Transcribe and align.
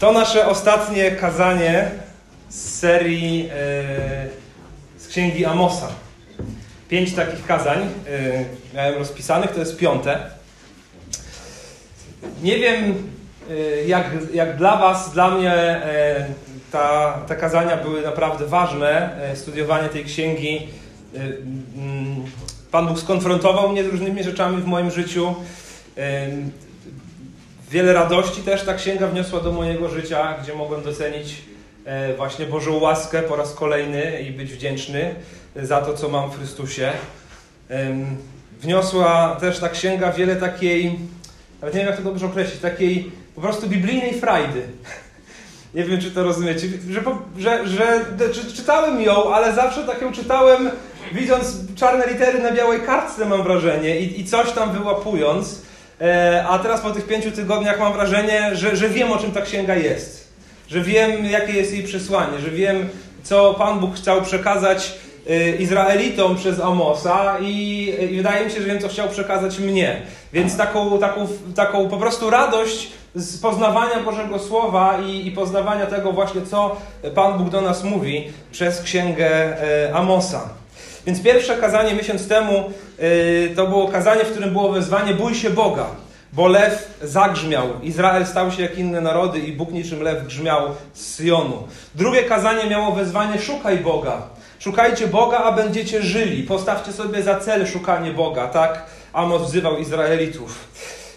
To 0.00 0.12
nasze 0.12 0.46
ostatnie 0.46 1.10
kazanie 1.10 1.90
z 2.48 2.78
serii 2.78 3.48
e, 3.52 3.52
z 4.98 5.08
księgi 5.08 5.44
Amosa. 5.44 5.88
Pięć 6.88 7.14
takich 7.14 7.46
kazań 7.46 7.78
e, 7.78 7.86
miałem 8.74 8.98
rozpisanych, 8.98 9.50
to 9.50 9.60
jest 9.60 9.76
piąte. 9.76 10.20
Nie 12.42 12.58
wiem, 12.58 13.08
e, 13.50 13.84
jak, 13.84 14.06
jak 14.34 14.56
dla 14.56 14.76
Was, 14.76 15.12
dla 15.12 15.30
mnie 15.30 15.80
ta, 16.72 17.18
te 17.26 17.36
kazania 17.36 17.76
były 17.76 18.02
naprawdę 18.02 18.46
ważne. 18.46 19.10
Studiowanie 19.34 19.88
tej 19.88 20.04
księgi. 20.04 20.68
Pan 22.70 22.86
Bóg 22.86 22.98
skonfrontował 22.98 23.68
mnie 23.68 23.84
z 23.84 23.86
różnymi 23.86 24.24
rzeczami 24.24 24.62
w 24.62 24.66
moim 24.66 24.90
życiu. 24.90 25.34
E, 27.70 27.72
Wiele 27.72 27.92
radości 27.92 28.42
też 28.42 28.62
ta 28.62 28.74
księga 28.74 29.06
wniosła 29.06 29.40
do 29.40 29.52
mojego 29.52 29.88
życia, 29.88 30.34
gdzie 30.42 30.54
mogłem 30.54 30.82
docenić 30.82 31.42
e, 31.84 32.14
właśnie 32.14 32.46
Bożą 32.46 32.80
łaskę 32.80 33.22
po 33.22 33.36
raz 33.36 33.54
kolejny 33.54 34.22
i 34.22 34.30
być 34.30 34.52
wdzięczny 34.52 35.14
za 35.56 35.80
to, 35.80 35.94
co 35.94 36.08
mam 36.08 36.30
w 36.30 36.36
Chrystusie. 36.36 36.92
Wniosła 38.60 39.36
też 39.40 39.58
ta 39.58 39.68
księga 39.68 40.12
wiele 40.12 40.36
takiej, 40.36 40.98
nawet 41.60 41.74
nie 41.74 41.80
wiem 41.80 41.88
jak 41.88 41.96
to 41.96 42.02
dobrze 42.02 42.26
określić, 42.26 42.60
takiej 42.60 43.12
po 43.34 43.40
prostu 43.40 43.68
biblijnej 43.68 44.20
frajdy. 44.20 44.62
Nie 45.74 45.84
wiem, 45.84 46.00
czy 46.00 46.10
to 46.10 46.24
rozumiecie, 46.24 46.68
że, 46.90 47.02
że, 47.36 47.68
że 47.68 48.04
czy, 48.34 48.52
czytałem 48.52 49.00
ją, 49.00 49.34
ale 49.34 49.54
zawsze 49.54 49.86
tak 49.86 50.02
ją 50.02 50.12
czytałem, 50.12 50.70
widząc 51.12 51.74
czarne 51.76 52.06
litery 52.12 52.38
na 52.38 52.52
białej 52.52 52.80
kartce, 52.80 53.24
mam 53.24 53.42
wrażenie, 53.42 54.00
i, 54.00 54.20
i 54.20 54.24
coś 54.24 54.52
tam 54.52 54.72
wyłapując. 54.72 55.69
E, 56.00 56.44
A 56.48 56.58
teraz 56.58 56.80
po 56.80 56.90
tych 56.90 57.06
pięciu 57.06 57.30
tygodniach 57.30 57.78
mam 57.78 57.92
wrażenie, 57.92 58.56
że, 58.56 58.76
że 58.76 58.88
wiem 58.88 59.12
o 59.12 59.18
czym 59.18 59.32
ta 59.32 59.40
księga 59.40 59.74
jest. 59.76 60.30
Że 60.68 60.80
wiem, 60.80 61.26
jakie 61.26 61.52
jest 61.52 61.72
jej 61.72 61.82
przesłanie, 61.82 62.38
że 62.38 62.50
wiem, 62.50 62.88
co 63.22 63.54
Pan 63.54 63.80
Bóg 63.80 63.96
chciał 63.96 64.22
przekazać 64.22 64.92
e, 65.30 65.50
Izraelitom 65.50 66.36
przez 66.36 66.60
Amosa 66.60 67.36
i, 67.40 67.94
i 68.10 68.16
wydaje 68.16 68.44
mi 68.44 68.52
się, 68.52 68.60
że 68.60 68.66
wiem, 68.66 68.78
co 68.78 68.88
chciał 68.88 69.08
przekazać 69.08 69.58
mnie. 69.58 70.02
Więc 70.32 70.56
taką, 70.56 70.98
taką, 70.98 71.28
taką 71.54 71.88
po 71.88 71.96
prostu 71.96 72.30
radość 72.30 72.88
z 73.14 73.40
poznawania 73.40 74.00
Bożego 74.04 74.38
Słowa 74.38 74.98
i, 75.06 75.26
i 75.26 75.30
poznawania 75.30 75.86
tego 75.86 76.12
właśnie, 76.12 76.42
co 76.42 76.76
Pan 77.14 77.38
Bóg 77.38 77.50
do 77.50 77.60
nas 77.60 77.84
mówi 77.84 78.32
przez 78.52 78.82
księgę 78.82 79.28
e, 79.28 79.94
Amosa. 79.94 80.59
Więc 81.06 81.22
pierwsze 81.22 81.56
kazanie 81.56 81.94
miesiąc 81.94 82.28
temu 82.28 82.72
yy, 82.98 83.52
to 83.56 83.66
było 83.66 83.88
kazanie, 83.88 84.24
w 84.24 84.30
którym 84.30 84.50
było 84.50 84.72
wezwanie 84.72 85.14
bój 85.14 85.34
się 85.34 85.50
Boga, 85.50 85.86
bo 86.32 86.48
lew 86.48 86.98
zagrzmiał. 87.02 87.66
Izrael 87.82 88.26
stał 88.26 88.52
się 88.52 88.62
jak 88.62 88.78
inne 88.78 89.00
narody 89.00 89.38
i 89.38 89.52
Bóg 89.52 89.70
niczym 89.70 90.02
lew 90.02 90.26
grzmiał 90.26 90.62
z 90.92 91.14
Syjonu. 91.14 91.62
Drugie 91.94 92.22
kazanie 92.22 92.70
miało 92.70 92.92
wezwanie 92.92 93.40
szukaj 93.40 93.78
Boga. 93.78 94.22
Szukajcie 94.58 95.06
Boga, 95.06 95.38
a 95.38 95.52
będziecie 95.52 96.02
żyli. 96.02 96.42
Postawcie 96.42 96.92
sobie 96.92 97.22
za 97.22 97.40
cel 97.40 97.66
szukanie 97.66 98.10
Boga, 98.10 98.46
tak? 98.46 98.84
Amos 99.12 99.42
wzywał 99.42 99.78
Izraelitów. 99.78 100.68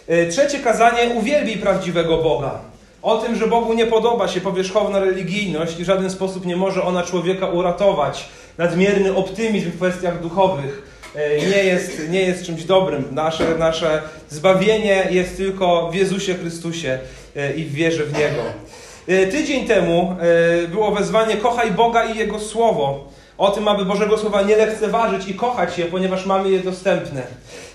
Yy, 0.08 0.28
Trzecie 0.28 0.58
kazanie 0.58 1.14
uwielbij 1.14 1.56
prawdziwego 1.56 2.18
Boga. 2.18 2.58
O 3.02 3.16
tym, 3.16 3.36
że 3.36 3.46
Bogu 3.46 3.74
nie 3.74 3.86
podoba 3.86 4.28
się 4.28 4.40
powierzchowna 4.40 5.00
religijność 5.00 5.80
i 5.80 5.84
w 5.84 5.86
żaden 5.86 6.10
sposób 6.10 6.46
nie 6.46 6.56
może 6.56 6.82
ona 6.82 7.02
człowieka 7.02 7.46
uratować. 7.46 8.28
Nadmierny 8.58 9.16
optymizm 9.16 9.70
w 9.70 9.76
kwestiach 9.76 10.22
duchowych 10.22 10.82
e, 11.14 11.38
nie 11.38 11.64
jest, 11.64 12.08
nie 12.08 12.20
jest 12.20 12.46
czymś 12.46 12.64
dobrym. 12.64 13.04
Nasze, 13.10 13.58
nasze 13.58 14.02
zbawienie 14.30 15.06
jest 15.10 15.36
tylko 15.36 15.90
w 15.90 15.94
Jezusie 15.94 16.34
Chrystusie 16.34 16.98
e, 17.36 17.52
i 17.52 17.64
w 17.64 17.72
wierze 17.72 18.04
w 18.04 18.18
Niego. 18.18 18.42
E, 19.08 19.26
Tydzień 19.26 19.66
temu 19.66 20.16
było 20.68 20.90
wezwanie 20.90 21.36
kochaj 21.36 21.70
Boga 21.70 22.04
i 22.04 22.18
Jego 22.18 22.40
Słowo. 22.40 23.08
O 23.38 23.50
tym, 23.50 23.68
aby 23.68 23.84
Bożego 23.84 24.18
Słowa 24.18 24.42
nie 24.42 24.56
lekceważyć 24.56 25.28
i 25.28 25.34
kochać 25.34 25.78
je, 25.78 25.84
ponieważ 25.84 26.26
mamy 26.26 26.50
je 26.50 26.58
dostępne. 26.58 27.22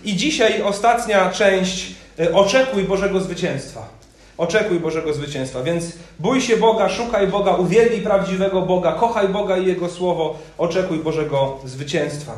I 0.03 0.15
dzisiaj 0.15 0.61
ostatnia 0.61 1.29
część 1.29 1.87
oczekuj 2.33 2.83
Bożego 2.83 3.19
zwycięstwa. 3.19 3.98
Oczekuj 4.39 4.79
Bożego 4.79 5.13
zwycięstwa. 5.13 5.63
Więc 5.63 5.85
bój 6.19 6.41
się 6.41 6.57
Boga, 6.57 6.89
szukaj 6.89 7.27
Boga, 7.27 7.55
uwielbij 7.55 8.01
prawdziwego 8.01 8.61
Boga, 8.61 8.91
kochaj 8.91 9.29
Boga 9.29 9.57
i 9.57 9.65
Jego 9.65 9.89
Słowo, 9.89 10.39
oczekuj 10.57 10.97
Bożego 10.97 11.57
zwycięstwa. 11.65 12.31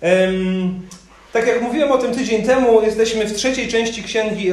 Em, 0.00 0.80
tak 1.32 1.46
jak 1.46 1.62
mówiłem 1.62 1.92
o 1.92 1.98
tym 1.98 2.14
tydzień 2.14 2.42
temu, 2.42 2.82
jesteśmy 2.82 3.26
w 3.26 3.36
trzeciej 3.36 3.68
części 3.68 4.02
księgi, 4.02 4.52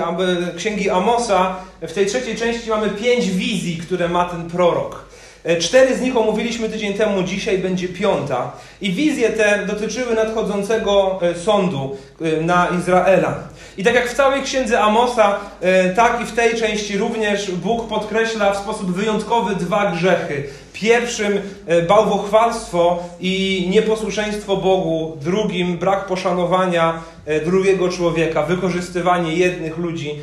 księgi 0.57 0.89
Amosa. 0.89 1.55
W 1.81 1.93
tej 1.93 2.05
trzeciej 2.05 2.35
części 2.35 2.69
mamy 2.69 2.89
pięć 2.89 3.29
wizji, 3.29 3.77
które 3.77 4.09
ma 4.09 4.25
ten 4.25 4.49
prorok. 4.49 5.05
E, 5.43 5.57
Cztery 5.57 5.95
z 5.95 6.01
nich 6.01 6.17
omówiliśmy 6.17 6.69
tydzień 6.69 6.93
temu, 6.93 7.23
dzisiaj 7.23 7.57
będzie 7.57 7.87
piąta. 7.87 8.51
I 8.81 8.91
wizje 8.91 9.29
te 9.29 9.65
dotyczyły 9.65 10.15
nadchodzącego 10.15 11.19
e, 11.21 11.35
sądu 11.35 11.97
e, 12.21 12.41
na 12.41 12.67
Izraela. 12.79 13.39
I 13.77 13.83
tak 13.83 13.95
jak 13.95 14.09
w 14.09 14.13
całej 14.13 14.41
księdze 14.41 14.79
Amosa, 14.79 15.39
e, 15.61 15.89
tak 15.89 16.21
i 16.21 16.25
w 16.25 16.31
tej 16.31 16.55
części 16.55 16.97
również 16.97 17.51
Bóg 17.51 17.87
podkreśla 17.87 18.53
w 18.53 18.57
sposób 18.57 18.91
wyjątkowy 18.91 19.55
dwa 19.55 19.91
grzechy. 19.91 20.43
Pierwszym 20.73 21.41
e, 21.67 21.81
bałwochwalstwo 21.81 23.03
i 23.19 23.67
nieposłuszeństwo 23.69 24.57
Bogu, 24.57 25.17
drugim 25.21 25.77
brak 25.77 26.05
poszanowania 26.05 27.01
e, 27.25 27.39
drugiego 27.41 27.89
człowieka, 27.89 28.43
wykorzystywanie 28.43 29.33
jednych 29.33 29.77
ludzi, 29.77 30.15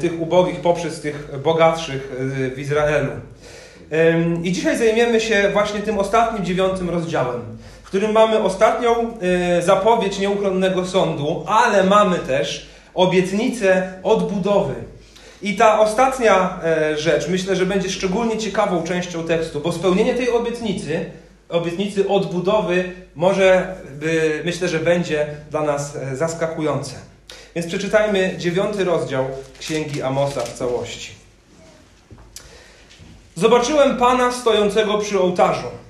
tych 0.00 0.20
ubogich 0.20 0.60
poprzez 0.60 1.00
tych 1.00 1.28
bogatszych 1.42 2.12
w 2.54 2.58
Izraelu. 2.58 3.10
I 4.42 4.52
dzisiaj 4.52 4.78
zajmiemy 4.78 5.20
się 5.20 5.50
właśnie 5.52 5.80
tym 5.80 5.98
ostatnim, 5.98 6.44
dziewiątym 6.44 6.90
rozdziałem, 6.90 7.40
w 7.82 7.86
którym 7.86 8.12
mamy 8.12 8.38
ostatnią 8.38 8.90
zapowiedź 9.60 10.18
nieuchronnego 10.18 10.86
sądu, 10.86 11.44
ale 11.48 11.84
mamy 11.84 12.18
też 12.18 12.71
obietnicę 12.94 13.92
odbudowy. 14.02 14.74
I 15.42 15.56
ta 15.56 15.80
ostatnia 15.80 16.60
e, 16.64 16.98
rzecz 16.98 17.28
myślę, 17.28 17.56
że 17.56 17.66
będzie 17.66 17.90
szczególnie 17.90 18.38
ciekawą 18.38 18.82
częścią 18.82 19.24
tekstu, 19.24 19.60
bo 19.60 19.72
spełnienie 19.72 20.14
tej 20.14 20.30
obietnicy, 20.30 21.10
obietnicy 21.48 22.08
odbudowy, 22.08 22.92
może 23.14 23.74
by, 24.00 24.42
myślę, 24.44 24.68
że 24.68 24.78
będzie 24.78 25.26
dla 25.50 25.62
nas 25.62 25.96
e, 25.96 26.16
zaskakujące. 26.16 26.94
Więc 27.54 27.66
przeczytajmy 27.66 28.34
dziewiąty 28.38 28.84
rozdział 28.84 29.24
Księgi 29.58 30.02
Amosa 30.02 30.40
w 30.40 30.52
całości. 30.52 31.12
Zobaczyłem 33.34 33.96
Pana 33.96 34.32
stojącego 34.32 34.98
przy 34.98 35.20
ołtarzu. 35.20 35.81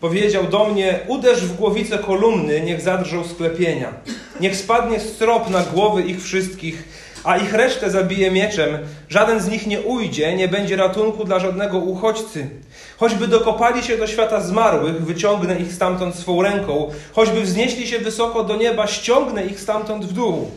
Powiedział 0.00 0.44
do 0.44 0.64
mnie, 0.64 0.98
uderz 1.08 1.40
w 1.40 1.56
głowicę 1.56 1.98
kolumny, 1.98 2.60
niech 2.60 2.80
zadrżą 2.80 3.24
sklepienia. 3.24 3.92
Niech 4.40 4.56
spadnie 4.56 5.00
strop 5.00 5.50
na 5.50 5.62
głowy 5.62 6.02
ich 6.02 6.22
wszystkich, 6.22 6.88
a 7.24 7.36
ich 7.36 7.54
resztę 7.54 7.90
zabije 7.90 8.30
mieczem. 8.30 8.78
Żaden 9.08 9.40
z 9.40 9.48
nich 9.48 9.66
nie 9.66 9.80
ujdzie, 9.80 10.36
nie 10.36 10.48
będzie 10.48 10.76
ratunku 10.76 11.24
dla 11.24 11.38
żadnego 11.38 11.78
uchodźcy. 11.78 12.50
Choćby 12.98 13.28
dokopali 13.28 13.82
się 13.82 13.98
do 13.98 14.06
świata 14.06 14.40
zmarłych, 14.40 15.04
wyciągnę 15.04 15.56
ich 15.56 15.72
stamtąd 15.72 16.14
swą 16.14 16.42
ręką. 16.42 16.90
Choćby 17.12 17.40
wznieśli 17.40 17.86
się 17.86 17.98
wysoko 17.98 18.44
do 18.44 18.56
nieba, 18.56 18.86
ściągnę 18.86 19.46
ich 19.46 19.60
stamtąd 19.60 20.04
w 20.04 20.12
dół. 20.12 20.50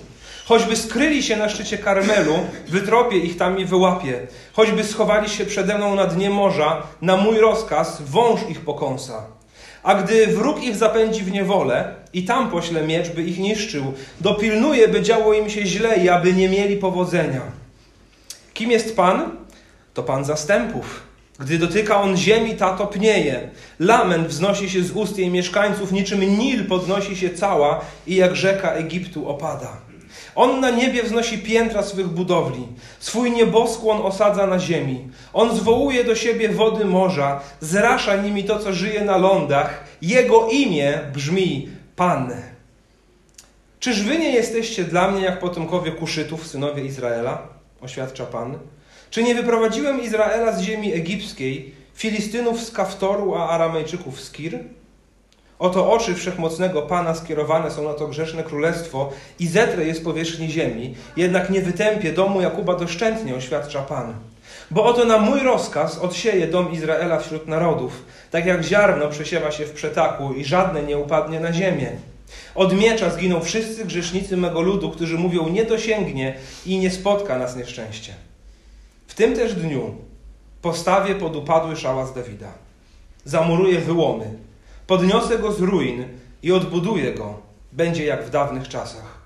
Choćby 0.45 0.75
skryli 0.75 1.23
się 1.23 1.37
na 1.37 1.49
szczycie 1.49 1.77
Karmelu, 1.77 2.33
wytropię 2.67 3.17
ich 3.17 3.37
tam 3.37 3.59
i 3.59 3.65
wyłapię. 3.65 4.27
Choćby 4.53 4.83
schowali 4.83 5.29
się 5.29 5.45
przede 5.45 5.77
mną 5.77 5.95
na 5.95 6.05
dnie 6.05 6.29
morza, 6.29 6.83
na 7.01 7.17
mój 7.17 7.37
rozkaz 7.37 8.01
wąż 8.01 8.39
ich 8.49 8.59
pokąsa. 8.61 9.32
A 9.83 9.95
gdy 9.95 10.27
wróg 10.27 10.63
ich 10.63 10.75
zapędzi 10.75 11.21
w 11.23 11.31
niewolę 11.31 11.95
i 12.13 12.23
tam 12.23 12.51
pośle 12.51 12.87
miecz, 12.87 13.09
by 13.09 13.23
ich 13.23 13.39
niszczył, 13.39 13.93
dopilnuje, 14.21 14.87
by 14.87 15.01
działo 15.01 15.33
im 15.33 15.49
się 15.49 15.65
źle 15.65 15.97
i 15.97 16.09
aby 16.09 16.33
nie 16.33 16.49
mieli 16.49 16.77
powodzenia. 16.77 17.41
Kim 18.53 18.71
jest 18.71 18.95
Pan? 18.95 19.31
To 19.93 20.03
Pan 20.03 20.25
zastępów. 20.25 21.03
Gdy 21.39 21.57
dotyka 21.57 22.01
on 22.01 22.17
ziemi, 22.17 22.55
ta 22.55 22.77
topnieje. 22.77 23.49
Lament 23.79 24.27
wznosi 24.27 24.69
się 24.69 24.83
z 24.83 24.91
ust 24.91 25.17
jej 25.17 25.29
mieszkańców, 25.29 25.91
niczym 25.91 26.37
Nil 26.37 26.65
podnosi 26.65 27.15
się 27.15 27.29
cała 27.29 27.81
i 28.07 28.15
jak 28.15 28.35
rzeka 28.35 28.71
Egiptu 28.71 29.29
opada. 29.29 29.77
On 30.35 30.59
na 30.59 30.69
niebie 30.69 31.03
wznosi 31.03 31.37
piętra 31.37 31.83
swych 31.83 32.07
budowli, 32.07 32.67
swój 32.99 33.31
nieboskłon 33.31 34.01
osadza 34.01 34.47
na 34.47 34.59
ziemi. 34.59 35.07
On 35.33 35.57
zwołuje 35.57 36.03
do 36.03 36.15
siebie 36.15 36.49
wody 36.49 36.85
morza, 36.85 37.41
zrasza 37.59 38.15
nimi 38.15 38.43
to, 38.43 38.59
co 38.59 38.73
żyje 38.73 39.05
na 39.05 39.17
lądach. 39.17 39.83
Jego 40.01 40.47
imię 40.47 40.99
brzmi 41.13 41.69
Pan. 41.95 42.33
Czyż 43.79 44.03
wy 44.03 44.17
nie 44.17 44.31
jesteście 44.31 44.83
dla 44.83 45.11
mnie 45.11 45.21
jak 45.21 45.39
potomkowie 45.39 45.91
Kuszytów, 45.91 46.47
synowie 46.47 46.85
Izraela? 46.85 47.47
Oświadcza 47.81 48.25
Pan. 48.25 48.57
Czy 49.09 49.23
nie 49.23 49.35
wyprowadziłem 49.35 50.01
Izraela 50.01 50.51
z 50.51 50.61
ziemi 50.61 50.93
egipskiej, 50.93 51.73
Filistynów 51.95 52.63
z 52.63 52.71
Kaftoru, 52.71 53.35
a 53.35 53.49
Aramejczyków 53.49 54.21
z 54.21 54.31
Kir? 54.31 54.59
Oto 55.63 55.91
oczy 55.91 56.15
wszechmocnego 56.15 56.81
Pana 56.81 57.15
skierowane 57.15 57.71
są 57.71 57.83
na 57.83 57.93
to 57.93 58.07
grzeszne 58.07 58.43
królestwo 58.43 59.09
i 59.39 59.47
zetrę 59.47 59.85
je 59.85 59.95
z 59.95 60.01
powierzchni 60.01 60.51
ziemi, 60.51 60.95
jednak 61.17 61.49
nie 61.49 61.61
wytępię 61.61 62.13
domu 62.13 62.41
Jakuba 62.41 62.75
doszczętnie, 62.75 63.35
oświadcza 63.35 63.81
Pan. 63.81 64.13
Bo 64.71 64.85
oto 64.85 65.05
na 65.05 65.17
mój 65.17 65.39
rozkaz 65.39 65.97
odsieje 65.97 66.47
dom 66.47 66.71
Izraela 66.71 67.19
wśród 67.19 67.47
narodów, 67.47 68.05
tak 68.31 68.45
jak 68.45 68.63
ziarno 68.63 69.07
przesiewa 69.07 69.51
się 69.51 69.65
w 69.65 69.71
przetaku 69.71 70.33
i 70.33 70.45
żadne 70.45 70.83
nie 70.83 70.97
upadnie 70.97 71.39
na 71.39 71.53
ziemię. 71.53 71.91
Od 72.55 72.73
miecza 72.73 73.09
zginą 73.09 73.41
wszyscy 73.41 73.85
grzesznicy 73.85 74.37
mego 74.37 74.61
ludu, 74.61 74.91
którzy 74.91 75.17
mówią 75.17 75.49
nie 75.49 75.65
dosięgnie 75.65 76.35
i 76.65 76.77
nie 76.77 76.91
spotka 76.91 77.37
nas 77.37 77.55
nieszczęście. 77.55 78.13
W 79.07 79.13
tym 79.13 79.35
też 79.35 79.55
dniu 79.55 79.95
postawię 80.61 81.15
pod 81.15 81.35
upadły 81.35 81.75
szałas 81.75 82.13
Dawida. 82.13 82.51
Zamuruję 83.25 83.79
wyłomy, 83.79 84.42
podniosę 84.87 85.39
go 85.39 85.51
z 85.51 85.59
ruin 85.59 86.05
i 86.43 86.51
odbuduję 86.51 87.13
go. 87.13 87.39
Będzie 87.71 88.05
jak 88.05 88.25
w 88.25 88.29
dawnych 88.29 88.67
czasach. 88.67 89.23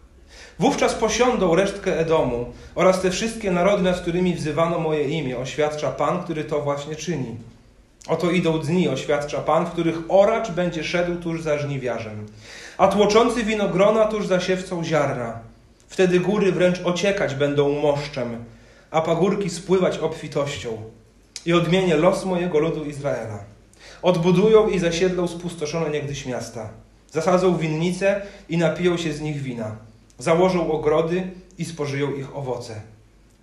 Wówczas 0.59 0.95
posiądą 0.95 1.55
resztkę 1.55 1.99
Edomu 1.99 2.45
oraz 2.75 3.01
te 3.01 3.11
wszystkie 3.11 3.51
narody, 3.51 3.83
nad 3.83 4.01
którymi 4.01 4.35
wzywano 4.35 4.79
moje 4.79 5.03
imię, 5.03 5.37
oświadcza 5.37 5.91
Pan, 5.91 6.23
który 6.23 6.43
to 6.43 6.61
właśnie 6.61 6.95
czyni. 6.95 7.35
Oto 8.07 8.31
idą 8.31 8.59
dni, 8.59 8.89
oświadcza 8.89 9.41
Pan, 9.41 9.65
w 9.65 9.71
których 9.71 9.97
oracz 10.09 10.51
będzie 10.51 10.83
szedł 10.83 11.15
tuż 11.15 11.41
za 11.41 11.57
żniwiarzem, 11.57 12.25
a 12.77 12.87
tłoczący 12.87 13.43
winogrona 13.43 14.05
tuż 14.05 14.27
za 14.27 14.39
siewcą 14.39 14.83
ziarna. 14.83 15.39
Wtedy 15.87 16.19
góry 16.19 16.51
wręcz 16.51 16.79
ociekać 16.83 17.35
będą 17.35 17.81
moszczem, 17.81 18.45
a 18.91 19.01
pagórki 19.01 19.49
spływać 19.49 19.97
obfitością. 19.97 20.77
I 21.45 21.53
odmienię 21.53 21.95
los 21.95 22.25
mojego 22.25 22.59
ludu 22.59 22.85
Izraela. 22.85 23.56
Odbudują 24.01 24.69
i 24.69 24.79
zasiedlą 24.79 25.27
spustoszone 25.27 25.89
niegdyś 25.89 26.25
miasta. 26.25 26.69
Zasadzą 27.11 27.57
winnice 27.57 28.21
i 28.49 28.57
napiją 28.57 28.97
się 28.97 29.13
z 29.13 29.21
nich 29.21 29.41
wina. 29.41 29.75
Założą 30.19 30.71
ogrody 30.71 31.27
i 31.57 31.65
spożyją 31.65 32.13
ich 32.13 32.35
owoce. 32.35 32.81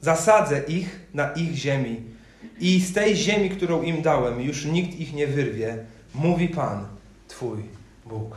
Zasadzę 0.00 0.62
ich 0.68 1.00
na 1.14 1.32
ich 1.32 1.54
ziemi 1.54 2.00
i 2.60 2.80
z 2.80 2.92
tej 2.92 3.16
ziemi, 3.16 3.50
którą 3.50 3.82
im 3.82 4.02
dałem, 4.02 4.40
już 4.40 4.64
nikt 4.64 5.00
ich 5.00 5.14
nie 5.14 5.26
wyrwie, 5.26 5.76
mówi 6.14 6.48
Pan, 6.48 6.86
Twój 7.28 7.58
Bóg. 8.06 8.36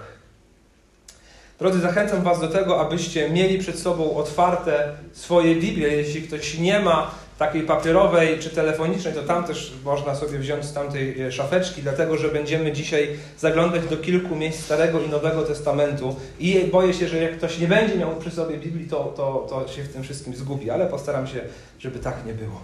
Drodzy, 1.60 1.80
zachęcam 1.80 2.24
Was 2.24 2.40
do 2.40 2.48
tego, 2.48 2.82
abyście 2.82 3.30
mieli 3.30 3.60
przed 3.60 3.80
sobą 3.80 4.16
otwarte 4.16 4.94
swoje 5.14 5.56
Biblie. 5.56 5.88
Jeśli 5.88 6.22
ktoś 6.22 6.58
nie 6.58 6.80
ma 6.80 7.12
takiej 7.38 7.62
papierowej 7.62 8.40
czy 8.40 8.50
telefonicznej, 8.50 9.14
to 9.14 9.24
tam 9.24 9.44
też 9.44 9.74
można 9.86 10.16
sobie 10.16 10.40
wziąć 10.40 10.66
z 10.66 10.74
tamtej 10.74 11.22
e, 11.22 11.32
szafeczki, 11.32 11.82
dlatego 11.82 12.18
że 12.18 12.30
będziemy 12.30 12.72
dzisiaj 12.72 13.10
zaglądać 13.40 13.88
do 13.88 13.98
kilku 13.98 14.36
miejsc 14.36 14.64
Starego 14.64 15.02
i 15.02 15.10
Nowego 15.10 15.42
Testamentu 15.42 16.16
i 16.40 16.60
boję 16.72 16.94
się, 16.94 17.08
że 17.08 17.18
jak 17.18 17.38
ktoś 17.38 17.60
nie 17.60 17.68
będzie 17.68 17.96
miał 17.96 18.16
przy 18.16 18.32
sobie 18.32 18.58
Biblii, 18.58 18.88
to, 18.90 19.14
to, 19.18 19.48
to 19.50 19.74
się 19.74 19.84
w 19.84 19.94
tym 19.94 20.04
wszystkim 20.04 20.36
zgubi, 20.36 20.70
ale 20.70 20.86
postaram 20.86 21.28
się, 21.28 21.40
żeby 21.80 22.00
tak 22.00 22.26
nie 22.26 22.34
było. 22.34 22.62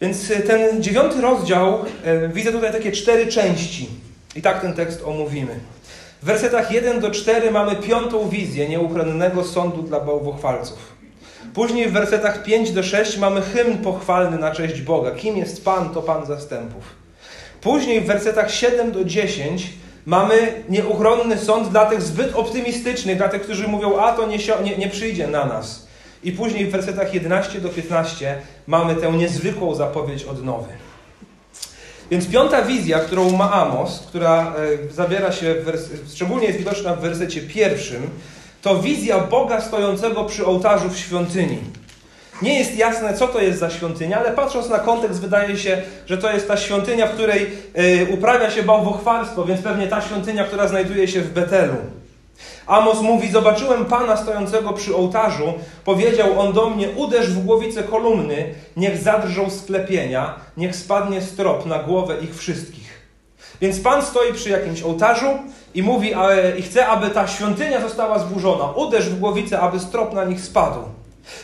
Więc 0.00 0.30
e, 0.30 0.36
ten 0.36 0.82
dziewiąty 0.82 1.20
rozdział, 1.20 1.84
e, 2.04 2.28
widzę 2.28 2.52
tutaj 2.52 2.72
takie 2.72 2.92
cztery 2.92 3.26
części 3.26 3.88
i 4.36 4.42
tak 4.42 4.60
ten 4.60 4.74
tekst 4.74 5.02
omówimy. 5.04 5.60
W 6.22 6.26
wersetach 6.26 6.72
1 6.72 7.00
do 7.00 7.10
4 7.10 7.50
mamy 7.50 7.76
piątą 7.76 8.28
wizję 8.28 8.68
nieuchronnego 8.68 9.44
sądu 9.44 9.82
dla 9.82 10.00
bałwochwalców. 10.00 10.93
Później 11.54 11.88
w 11.88 11.92
wersetach 11.92 12.42
5 12.42 12.70
do 12.70 12.82
6 12.82 13.18
mamy 13.18 13.42
hymn 13.42 13.78
pochwalny 13.78 14.38
na 14.38 14.50
cześć 14.50 14.82
Boga. 14.82 15.10
Kim 15.10 15.36
jest 15.36 15.64
Pan, 15.64 15.90
to 15.90 16.02
Pan 16.02 16.26
zastępów. 16.26 16.84
Później 17.60 18.00
w 18.00 18.06
wersetach 18.06 18.54
7 18.54 18.92
do 18.92 19.04
10 19.04 19.68
mamy 20.06 20.62
nieuchronny 20.68 21.38
sąd 21.38 21.68
dla 21.68 21.86
tych 21.86 22.02
zbyt 22.02 22.34
optymistycznych, 22.34 23.16
dla 23.16 23.28
tych, 23.28 23.42
którzy 23.42 23.68
mówią, 23.68 23.96
a 23.96 24.12
to 24.12 24.26
nie, 24.26 24.38
nie, 24.64 24.76
nie 24.76 24.88
przyjdzie 24.88 25.26
na 25.26 25.44
nas. 25.44 25.86
I 26.24 26.32
później 26.32 26.66
w 26.66 26.70
wersetach 26.70 27.14
11 27.14 27.60
do 27.60 27.68
15 27.68 28.38
mamy 28.66 28.94
tę 28.94 29.12
niezwykłą 29.12 29.74
zapowiedź 29.74 30.24
odnowy. 30.24 30.68
Więc 32.10 32.26
piąta 32.26 32.62
wizja, 32.62 32.98
którą 32.98 33.30
ma 33.30 33.52
Amos, 33.52 34.04
która 34.08 34.54
e, 34.90 34.94
zawiera 34.94 35.32
się, 35.32 35.54
szczególnie 36.14 36.46
jest 36.46 36.58
widoczna 36.58 36.94
w 36.94 37.00
wersecie 37.00 37.40
pierwszym, 37.40 38.10
to 38.64 38.76
wizja 38.76 39.20
Boga 39.20 39.60
stojącego 39.60 40.24
przy 40.24 40.46
ołtarzu 40.46 40.90
w 40.90 40.98
świątyni. 40.98 41.58
Nie 42.42 42.58
jest 42.58 42.76
jasne, 42.76 43.14
co 43.14 43.28
to 43.28 43.40
jest 43.40 43.58
za 43.58 43.70
świątynia, 43.70 44.18
ale 44.18 44.32
patrząc 44.32 44.68
na 44.68 44.78
kontekst, 44.78 45.20
wydaje 45.20 45.56
się, 45.56 45.82
że 46.06 46.18
to 46.18 46.32
jest 46.32 46.48
ta 46.48 46.56
świątynia, 46.56 47.06
w 47.06 47.10
której 47.10 47.42
y, 47.78 48.06
uprawia 48.14 48.50
się 48.50 48.62
bałwochwalstwo, 48.62 49.44
więc 49.44 49.62
pewnie 49.62 49.86
ta 49.86 50.00
świątynia, 50.00 50.44
która 50.44 50.68
znajduje 50.68 51.08
się 51.08 51.20
w 51.20 51.32
Betelu. 51.32 51.76
Amos 52.66 53.00
mówi: 53.00 53.30
Zobaczyłem 53.30 53.84
pana 53.84 54.16
stojącego 54.16 54.72
przy 54.72 54.96
ołtarzu. 54.96 55.54
Powiedział 55.84 56.40
on 56.40 56.52
do 56.52 56.70
mnie: 56.70 56.88
Uderz 56.96 57.28
w 57.28 57.44
głowicę 57.44 57.82
kolumny, 57.82 58.54
niech 58.76 58.98
zadrżą 58.98 59.50
sklepienia, 59.50 60.34
niech 60.56 60.76
spadnie 60.76 61.22
strop 61.22 61.66
na 61.66 61.78
głowę 61.78 62.16
ich 62.22 62.36
wszystkich. 62.36 62.83
Więc 63.64 63.80
Pan 63.80 64.02
stoi 64.02 64.32
przy 64.32 64.50
jakimś 64.50 64.82
ołtarzu 64.82 65.26
i 65.74 65.82
mówi 65.82 66.12
i 66.58 66.62
chce, 66.62 66.86
aby 66.86 67.10
ta 67.10 67.26
świątynia 67.26 67.80
została 67.80 68.18
zburzona. 68.18 68.64
Uderz 68.64 69.08
w 69.08 69.18
głowicę, 69.18 69.60
aby 69.60 69.80
strop 69.80 70.14
na 70.14 70.24
nich 70.24 70.40
spadł. 70.40 70.80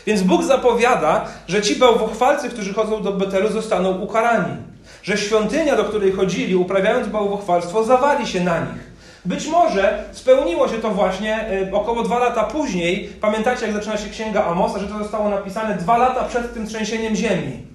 Więc 0.05 0.21
Bóg 0.21 0.43
zapowiada, 0.43 1.25
że 1.47 1.61
ci 1.61 1.75
bałwochwalcy, 1.75 2.49
którzy 2.49 2.73
chodzą 2.73 3.01
do 3.01 3.11
Betelu, 3.11 3.49
zostaną 3.49 3.97
ukarani. 3.97 4.57
Że 5.03 5.17
świątynia, 5.17 5.75
do 5.75 5.83
której 5.83 6.11
chodzili, 6.11 6.55
uprawiając 6.55 7.07
bałwochwalstwo, 7.07 7.83
zawali 7.83 8.27
się 8.27 8.43
na 8.43 8.59
nich. 8.59 8.91
Być 9.25 9.47
może 9.47 10.03
spełniło 10.11 10.67
się 10.67 10.77
to 10.77 10.89
właśnie 10.89 11.51
y, 11.69 11.75
około 11.75 12.03
dwa 12.03 12.19
lata 12.19 12.43
później. 12.43 13.09
Pamiętacie, 13.21 13.65
jak 13.65 13.75
zaczyna 13.75 13.97
się 13.97 14.09
księga 14.09 14.45
Amosa, 14.45 14.79
że 14.79 14.87
to 14.87 14.97
zostało 14.97 15.29
napisane 15.29 15.75
dwa 15.75 15.97
lata 15.97 16.23
przed 16.23 16.53
tym 16.53 16.67
trzęsieniem 16.67 17.15
ziemi. 17.15 17.70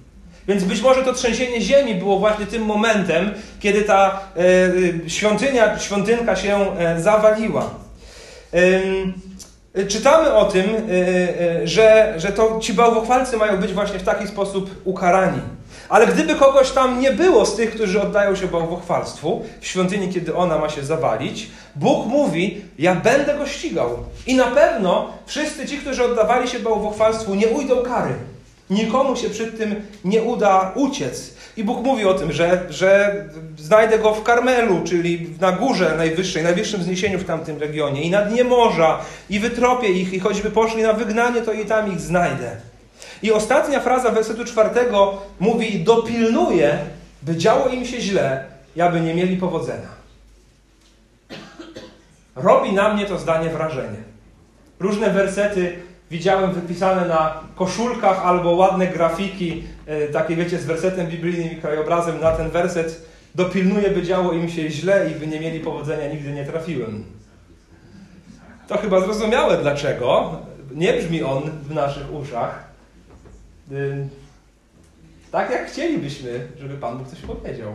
Więc 0.47 0.63
być 0.63 0.81
może 0.81 1.03
to 1.03 1.13
trzęsienie 1.13 1.61
ziemi 1.61 1.95
było 1.95 2.19
właśnie 2.19 2.45
tym 2.45 2.65
momentem, 2.65 3.33
kiedy 3.59 3.81
ta 3.81 4.19
e, 5.05 5.09
świątynia, 5.09 5.79
świątynka 5.79 6.35
się 6.35 6.77
e, 6.77 7.01
zawaliła. 7.01 7.69
E, 8.53 9.85
czytamy 9.87 10.33
o 10.33 10.45
tym, 10.45 10.65
e, 10.65 11.59
e, 11.61 11.67
że, 11.67 12.13
że 12.17 12.31
to 12.31 12.59
ci 12.61 12.73
bałwochwalcy 12.73 13.37
mają 13.37 13.57
być 13.57 13.73
właśnie 13.73 13.99
w 13.99 14.03
taki 14.03 14.27
sposób 14.27 14.69
ukarani. 14.83 15.41
Ale 15.89 16.07
gdyby 16.07 16.35
kogoś 16.35 16.71
tam 16.71 16.99
nie 16.99 17.11
było 17.11 17.45
z 17.45 17.55
tych, 17.55 17.71
którzy 17.71 18.01
oddają 18.01 18.35
się 18.35 18.47
bałwochwalstwu 18.47 19.41
w 19.61 19.67
świątyni, 19.67 20.13
kiedy 20.13 20.35
ona 20.35 20.57
ma 20.57 20.69
się 20.69 20.83
zawalić, 20.83 21.49
Bóg 21.75 22.05
mówi: 22.05 22.61
Ja 22.79 22.95
będę 22.95 23.37
go 23.37 23.47
ścigał. 23.47 23.89
I 24.27 24.35
na 24.35 24.45
pewno 24.45 25.09
wszyscy 25.25 25.67
ci, 25.67 25.77
którzy 25.77 26.03
oddawali 26.03 26.47
się 26.47 26.59
bałwochwalstwu, 26.59 27.35
nie 27.35 27.47
ujdą 27.47 27.83
kary. 27.83 28.13
Nikomu 28.69 29.15
się 29.15 29.29
przed 29.29 29.57
tym 29.57 29.75
nie 30.05 30.23
uda 30.23 30.71
uciec. 30.75 31.33
I 31.57 31.63
Bóg 31.63 31.85
mówi 31.85 32.05
o 32.05 32.13
tym, 32.13 32.31
że, 32.31 32.65
że 32.69 33.15
znajdę 33.57 33.99
go 33.99 34.13
w 34.13 34.23
Karmelu, 34.23 34.81
czyli 34.85 35.27
na 35.41 35.51
górze 35.51 35.93
najwyższej, 35.97 36.43
najwyższym 36.43 36.79
wzniesieniu 36.79 37.19
w 37.19 37.25
tamtym 37.25 37.59
regionie, 37.59 38.01
i 38.01 38.09
na 38.09 38.21
dnie 38.21 38.43
morza, 38.43 38.99
i 39.29 39.39
wytropię 39.39 39.87
ich, 39.87 40.13
i 40.13 40.19
choćby 40.19 40.51
poszli 40.51 40.83
na 40.83 40.93
wygnanie, 40.93 41.41
to 41.41 41.53
i 41.53 41.65
tam 41.65 41.93
ich 41.93 41.99
znajdę. 41.99 42.51
I 43.23 43.31
ostatnia 43.31 43.79
fraza 43.79 44.11
wersetu 44.11 44.45
czwartego 44.45 45.21
mówi: 45.39 45.83
Dopilnuję, 45.83 46.77
by 47.21 47.37
działo 47.37 47.67
im 47.67 47.85
się 47.85 48.01
źle, 48.01 48.43
aby 48.83 49.01
nie 49.01 49.13
mieli 49.13 49.37
powodzenia. 49.37 49.97
Robi 52.35 52.73
na 52.73 52.93
mnie 52.93 53.05
to 53.05 53.19
zdanie 53.19 53.49
wrażenie. 53.49 53.97
Różne 54.79 55.09
wersety 55.09 55.79
widziałem 56.11 56.53
wypisane 56.53 57.07
na 57.07 57.43
koszulkach 57.55 58.25
albo 58.25 58.51
ładne 58.51 58.87
grafiki, 58.87 59.63
e, 59.85 60.07
takie 60.07 60.35
wiecie, 60.35 60.59
z 60.59 60.65
wersetem 60.65 61.07
biblijnym 61.07 61.51
i 61.51 61.61
krajobrazem 61.61 62.21
na 62.21 62.31
ten 62.31 62.49
werset. 62.49 63.07
Dopilnuję, 63.35 63.89
by 63.89 64.03
działo 64.03 64.33
im 64.33 64.49
się 64.49 64.69
źle 64.69 65.11
i 65.11 65.19
by 65.19 65.27
nie 65.27 65.39
mieli 65.39 65.59
powodzenia, 65.59 66.13
nigdy 66.13 66.31
nie 66.31 66.45
trafiłem. 66.45 67.03
To 68.67 68.77
chyba 68.77 69.01
zrozumiałe 69.01 69.57
dlaczego. 69.57 70.35
Nie 70.75 70.93
brzmi 70.93 71.23
on 71.23 71.41
w 71.63 71.73
naszych 71.73 72.13
uszach. 72.13 72.63
Tak 75.31 75.51
jak 75.51 75.67
chcielibyśmy, 75.67 76.47
żeby 76.59 76.77
Pan 76.77 76.97
Bóg 76.97 77.07
coś 77.07 77.19
powiedział. 77.19 77.71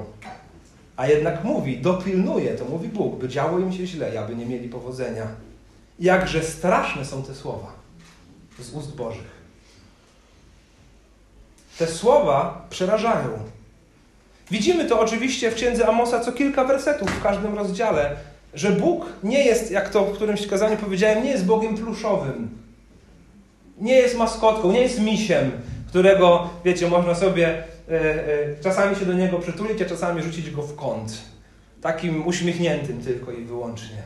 A 0.96 1.06
jednak 1.06 1.44
mówi, 1.44 1.78
dopilnuje, 1.78 2.54
to 2.54 2.64
mówi 2.64 2.88
Bóg, 2.88 3.20
by 3.20 3.28
działo 3.28 3.58
im 3.58 3.72
się 3.72 3.86
źle, 3.86 4.20
aby 4.20 4.36
nie 4.36 4.46
mieli 4.46 4.68
powodzenia. 4.68 5.26
Jakże 5.98 6.42
straszne 6.42 7.04
są 7.04 7.22
te 7.22 7.34
słowa 7.34 7.81
z 8.58 8.74
ust 8.74 8.96
Bożych. 8.96 9.42
Te 11.78 11.86
słowa 11.86 12.66
przerażają. 12.70 13.28
Widzimy 14.50 14.84
to 14.84 15.00
oczywiście 15.00 15.50
w 15.50 15.54
księdze 15.54 15.88
Amosa 15.88 16.20
co 16.20 16.32
kilka 16.32 16.64
wersetów 16.64 17.10
w 17.10 17.22
każdym 17.22 17.54
rozdziale, 17.54 18.16
że 18.54 18.70
Bóg 18.70 19.06
nie 19.22 19.44
jest, 19.44 19.70
jak 19.70 19.88
to 19.88 20.04
w 20.04 20.12
którymś 20.12 20.46
kazaniu 20.46 20.76
powiedziałem, 20.76 21.24
nie 21.24 21.30
jest 21.30 21.44
Bogiem 21.44 21.76
pluszowym. 21.76 22.58
Nie 23.78 23.94
jest 23.94 24.16
maskotką, 24.16 24.72
nie 24.72 24.80
jest 24.80 25.00
misiem, 25.00 25.50
którego, 25.88 26.50
wiecie, 26.64 26.88
można 26.88 27.14
sobie 27.14 27.48
e, 27.48 27.64
e, 27.90 28.62
czasami 28.62 28.96
się 28.96 29.06
do 29.06 29.12
niego 29.12 29.38
przytulić, 29.38 29.82
a 29.82 29.84
czasami 29.84 30.22
rzucić 30.22 30.50
go 30.50 30.62
w 30.62 30.76
kąt. 30.76 31.18
Takim 31.82 32.26
uśmiechniętym 32.26 33.00
tylko 33.00 33.32
i 33.32 33.44
wyłącznie. 33.44 34.02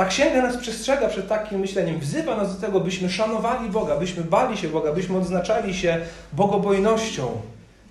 Ta 0.00 0.06
księga 0.06 0.42
nas 0.42 0.56
przestrzega 0.56 1.08
przed 1.08 1.28
takim 1.28 1.60
myśleniem, 1.60 2.00
wzywa 2.00 2.36
nas 2.36 2.54
do 2.54 2.66
tego, 2.66 2.80
byśmy 2.80 3.10
szanowali 3.10 3.70
Boga, 3.70 3.96
byśmy 3.96 4.24
bali 4.24 4.56
się 4.56 4.68
Boga, 4.68 4.92
byśmy 4.92 5.18
odznaczali 5.18 5.74
się 5.74 6.00
bogobojnością. 6.32 7.28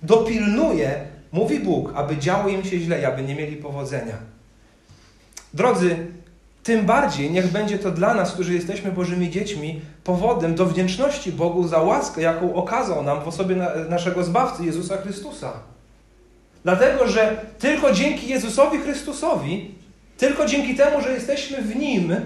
dopilnuje, 0.02 1.00
mówi 1.32 1.60
Bóg, 1.60 1.92
aby 1.94 2.16
działo 2.16 2.48
im 2.48 2.64
się 2.64 2.78
źle, 2.78 3.08
aby 3.08 3.22
nie 3.22 3.34
mieli 3.34 3.56
powodzenia. 3.56 4.14
Drodzy, 5.54 5.96
tym 6.62 6.86
bardziej 6.86 7.30
niech 7.30 7.46
będzie 7.46 7.78
to 7.78 7.90
dla 7.90 8.14
nas, 8.14 8.32
którzy 8.32 8.54
jesteśmy 8.54 8.92
Bożymi 8.92 9.30
dziećmi, 9.30 9.80
powodem 10.04 10.54
do 10.54 10.66
wdzięczności 10.66 11.32
Bogu 11.32 11.68
za 11.68 11.78
łaskę, 11.78 12.22
jaką 12.22 12.54
okazał 12.54 13.02
nam 13.02 13.24
w 13.24 13.28
osobie 13.28 13.56
naszego 13.88 14.24
Zbawcy, 14.24 14.64
Jezusa 14.64 14.96
Chrystusa. 14.96 15.52
Dlatego, 16.64 17.08
że 17.08 17.40
tylko 17.58 17.92
dzięki 17.92 18.28
Jezusowi 18.28 18.78
Chrystusowi, 18.78 19.79
tylko 20.20 20.46
dzięki 20.46 20.74
temu, 20.74 21.00
że 21.00 21.12
jesteśmy 21.12 21.62
w 21.62 21.76
Nim, 21.76 22.16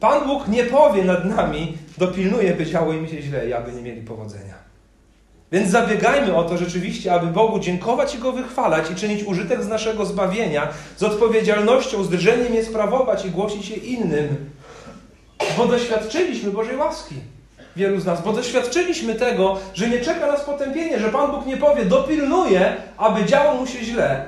Pan 0.00 0.26
Bóg 0.26 0.48
nie 0.48 0.64
powie 0.64 1.04
nad 1.04 1.24
nami, 1.24 1.78
dopilnuje, 1.98 2.54
by 2.54 2.66
działo 2.66 2.92
im 2.92 3.08
się 3.08 3.22
źle 3.22 3.48
i 3.48 3.52
aby 3.52 3.72
nie 3.72 3.82
mieli 3.82 4.02
powodzenia. 4.02 4.54
Więc 5.52 5.70
zabiegajmy 5.70 6.36
o 6.36 6.44
to 6.44 6.58
rzeczywiście, 6.58 7.12
aby 7.12 7.26
Bogu 7.26 7.58
dziękować 7.58 8.14
i 8.14 8.18
Go 8.18 8.32
wychwalać 8.32 8.90
i 8.90 8.94
czynić 8.94 9.24
użytek 9.24 9.62
z 9.62 9.68
naszego 9.68 10.06
zbawienia, 10.06 10.68
z 10.96 11.02
odpowiedzialnością, 11.02 12.04
z 12.04 12.10
drżeniem 12.10 12.54
je 12.54 12.64
sprawować 12.64 13.24
i 13.24 13.30
głosić 13.30 13.68
je 13.68 13.76
innym. 13.76 14.50
Bo 15.56 15.66
doświadczyliśmy 15.66 16.50
Bożej 16.50 16.76
łaski. 16.76 17.14
Wielu 17.76 18.00
z 18.00 18.04
nas, 18.04 18.22
bo 18.22 18.32
doświadczyliśmy 18.32 19.14
tego, 19.14 19.58
że 19.74 19.88
nie 19.88 20.00
czeka 20.00 20.26
nas 20.26 20.40
potępienie, 20.40 20.98
że 20.98 21.08
Pan 21.08 21.30
Bóg 21.30 21.46
nie 21.46 21.56
powie, 21.56 21.84
dopilnuje, 21.84 22.76
aby 22.96 23.24
działo 23.24 23.54
mu 23.54 23.66
się 23.66 23.84
źle. 23.84 24.24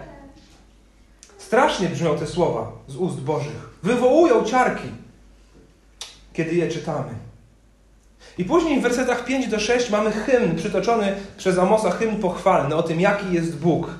Strasznie 1.46 1.88
brzmią 1.88 2.18
te 2.18 2.26
słowa 2.26 2.72
z 2.88 2.96
ust 2.96 3.20
Bożych. 3.20 3.70
Wywołują 3.82 4.44
ciarki, 4.44 4.88
kiedy 6.32 6.54
je 6.54 6.68
czytamy. 6.68 7.14
I 8.38 8.44
później 8.44 8.80
w 8.80 8.82
wersetach 8.82 9.24
5 9.24 9.48
do 9.48 9.60
6 9.60 9.90
mamy 9.90 10.10
hymn 10.10 10.56
przytoczony 10.56 11.16
przez 11.36 11.58
Amosa, 11.58 11.90
hymn 11.90 12.16
pochwalny 12.16 12.74
o 12.74 12.82
tym, 12.82 13.00
jaki 13.00 13.32
jest 13.32 13.56
Bóg. 13.56 13.90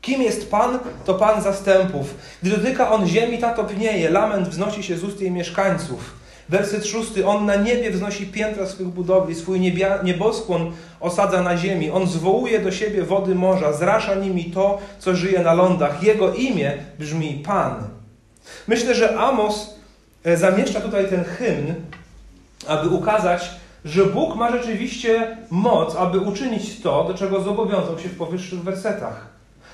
Kim 0.00 0.22
jest 0.22 0.50
Pan, 0.50 0.78
to 1.04 1.14
Pan 1.14 1.42
zastępów. 1.42 2.14
Gdy 2.42 2.50
dotyka 2.56 2.90
On 2.90 3.06
ziemi, 3.06 3.38
ta 3.38 3.54
topnieje, 3.54 4.10
lament 4.10 4.48
wznosi 4.48 4.82
się 4.82 4.96
z 4.96 5.04
ust 5.04 5.20
jej 5.20 5.30
mieszkańców. 5.30 6.19
Werset 6.50 6.86
szósty. 6.86 7.26
On 7.26 7.46
na 7.46 7.56
niebie 7.56 7.90
wznosi 7.90 8.26
piętra 8.26 8.66
swych 8.66 8.88
budowli, 8.88 9.34
swój 9.34 9.60
niebia, 9.60 10.02
nieboskłon 10.02 10.72
osadza 11.00 11.42
na 11.42 11.56
ziemi. 11.56 11.90
On 11.90 12.06
zwołuje 12.06 12.60
do 12.60 12.72
siebie 12.72 13.02
wody 13.02 13.34
morza, 13.34 13.72
zrasza 13.72 14.14
nimi 14.14 14.44
to, 14.44 14.78
co 14.98 15.16
żyje 15.16 15.40
na 15.40 15.52
lądach. 15.52 16.02
Jego 16.02 16.34
imię 16.34 16.72
brzmi 16.98 17.42
Pan. 17.46 17.88
Myślę, 18.68 18.94
że 18.94 19.18
Amos 19.18 19.74
e, 20.24 20.36
zamieszcza 20.36 20.80
tutaj 20.80 21.08
ten 21.08 21.24
hymn, 21.24 21.74
aby 22.66 22.88
ukazać, 22.88 23.50
że 23.84 24.06
Bóg 24.06 24.36
ma 24.36 24.50
rzeczywiście 24.52 25.36
moc, 25.50 25.96
aby 25.96 26.20
uczynić 26.20 26.80
to, 26.80 27.04
do 27.04 27.14
czego 27.14 27.40
zobowiązał 27.40 27.98
się 27.98 28.08
w 28.08 28.16
powyższych 28.16 28.62
wersetach. 28.62 29.29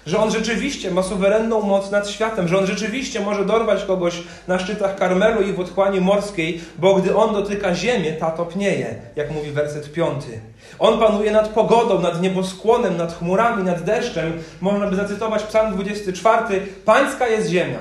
Że 0.07 0.19
On 0.19 0.31
rzeczywiście 0.31 0.91
ma 0.91 1.03
suwerenną 1.03 1.63
moc 1.63 1.91
nad 1.91 2.11
światem, 2.11 2.49
że 2.49 2.59
On 2.59 2.67
rzeczywiście 2.67 3.21
może 3.21 3.45
dorwać 3.45 3.85
kogoś 3.85 4.23
na 4.49 4.59
szczytach 4.59 4.97
Karmelu 4.97 5.43
i 5.43 5.53
w 5.53 5.61
otchłani 5.61 6.01
morskiej, 6.01 6.61
bo 6.79 6.95
gdy 6.95 7.17
On 7.17 7.35
dotyka 7.35 7.75
ziemię, 7.75 8.13
ta 8.13 8.31
topnieje, 8.31 8.95
jak 9.17 9.31
mówi 9.31 9.51
werset 9.51 9.93
piąty. 9.93 10.41
On 10.79 10.99
panuje 10.99 11.31
nad 11.31 11.49
pogodą, 11.49 12.01
nad 12.01 12.23
nieboskłonem, 12.23 12.97
nad 12.97 13.19
chmurami, 13.19 13.65
nad 13.65 13.83
deszczem. 13.83 14.43
Można 14.61 14.87
by 14.87 14.97
zacytować 14.97 15.43
Psalm 15.43 15.75
24. 15.75 16.67
Pańska 16.85 17.29
jest 17.29 17.49
ziemia 17.49 17.79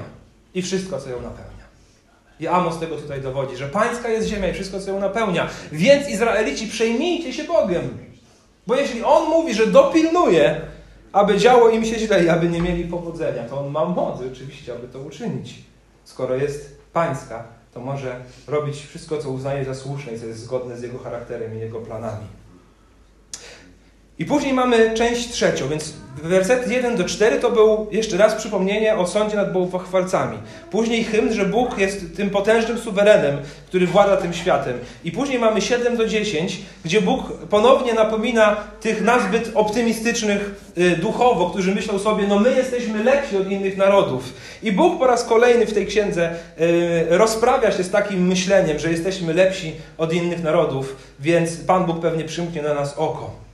i 0.54 0.62
wszystko, 0.62 1.02
co 1.02 1.10
ją 1.10 1.16
napełnia. 1.16 1.66
I 2.40 2.48
Amos 2.48 2.80
tego 2.80 2.96
tutaj 2.96 3.22
dowodzi, 3.22 3.58
że 3.58 3.68
pańska 3.68 4.10
jest 4.10 4.28
ziemia 4.28 4.48
i 4.48 4.54
wszystko, 4.54 4.80
co 4.80 4.92
ją 4.92 5.00
napełnia. 5.00 5.48
Więc 5.72 6.10
Izraelici, 6.10 6.68
przejmijcie 6.68 7.34
się 7.34 7.44
Bogiem. 7.44 7.98
Bo 8.68 8.76
jeśli 8.76 9.04
On 9.04 9.30
mówi, 9.30 9.54
że 9.54 9.68
dopilnuje, 9.68 10.62
aby 11.16 11.38
działo 11.38 11.70
im 11.70 11.86
się 11.86 12.00
źle 12.00 12.24
i 12.24 12.30
aby 12.30 12.50
nie 12.50 12.62
mieli 12.62 12.84
powodzenia, 12.84 13.44
to 13.44 13.60
On 13.60 13.72
ma 13.72 13.86
moc 13.86 14.22
rzeczywiście, 14.22 14.74
aby 14.74 14.88
to 14.88 15.00
uczynić. 15.00 15.56
Skoro 16.04 16.36
jest 16.36 16.82
pańska, 16.94 17.44
to 17.74 17.80
może 17.80 18.24
robić 18.48 18.86
wszystko, 18.86 19.18
co 19.18 19.30
uznaje 19.30 19.66
za 19.66 19.76
słuszne 19.76 20.14
i 20.14 20.20
co 20.20 20.26
jest 20.26 20.40
zgodne 20.40 20.78
z 20.78 20.82
Jego 20.82 21.00
charakterem 21.00 21.56
i 21.56 21.60
Jego 21.60 21.80
planami. 21.80 22.28
I 24.20 24.26
później 24.26 24.54
mamy 24.54 24.94
część 24.94 25.30
trzecią, 25.30 25.70
więc 25.70 25.94
werset 26.24 26.72
1 26.72 26.96
do 26.96 27.04
4 27.04 27.40
to 27.40 27.52
był 27.52 27.88
jeszcze 27.92 28.18
raz 28.18 28.36
przypomnienie 28.36 28.96
o 28.96 29.08
sądzie 29.08 29.36
nad 29.36 29.54
bałwochwalcami. 29.54 30.38
Później 30.72 31.04
hymn, 31.04 31.34
że 31.34 31.46
Bóg 31.46 31.78
jest 31.78 32.16
tym 32.16 32.30
potężnym 32.30 32.78
suwerenem, 32.78 33.38
który 33.68 33.88
włada 33.88 34.18
tym 34.18 34.34
światem. 34.34 34.74
I 35.04 35.12
później 35.12 35.40
mamy 35.40 35.62
7 35.62 35.98
do 35.98 36.08
10, 36.08 36.62
gdzie 36.86 37.02
Bóg 37.02 37.32
ponownie 37.50 37.94
napomina 37.94 38.56
tych 38.82 39.02
nazbyt 39.02 39.52
optymistycznych 39.56 40.72
y, 40.78 40.96
duchowo, 40.96 41.50
którzy 41.50 41.76
myślą 41.76 42.00
sobie, 42.00 42.28
no 42.28 42.40
my 42.40 42.56
jesteśmy 42.56 43.04
lepsi 43.04 43.38
od 43.38 43.52
innych 43.52 43.78
narodów. 43.78 44.34
I 44.64 44.72
Bóg 44.72 45.00
po 45.00 45.08
raz 45.08 45.24
kolejny 45.24 45.66
w 45.66 45.74
tej 45.74 45.86
księdze 45.86 46.30
y, 46.62 47.18
rozprawia 47.18 47.72
się 47.72 47.84
z 47.84 47.92
takim 47.92 48.28
myśleniem, 48.28 48.80
że 48.80 48.92
jesteśmy 48.92 49.34
lepsi 49.34 49.74
od 49.98 50.14
innych 50.14 50.44
narodów, 50.44 50.96
więc 51.20 51.58
Pan 51.58 51.86
Bóg 51.86 52.00
pewnie 52.00 52.24
przymknie 52.24 52.62
na 52.62 52.74
nas 52.74 52.94
oko. 52.98 53.45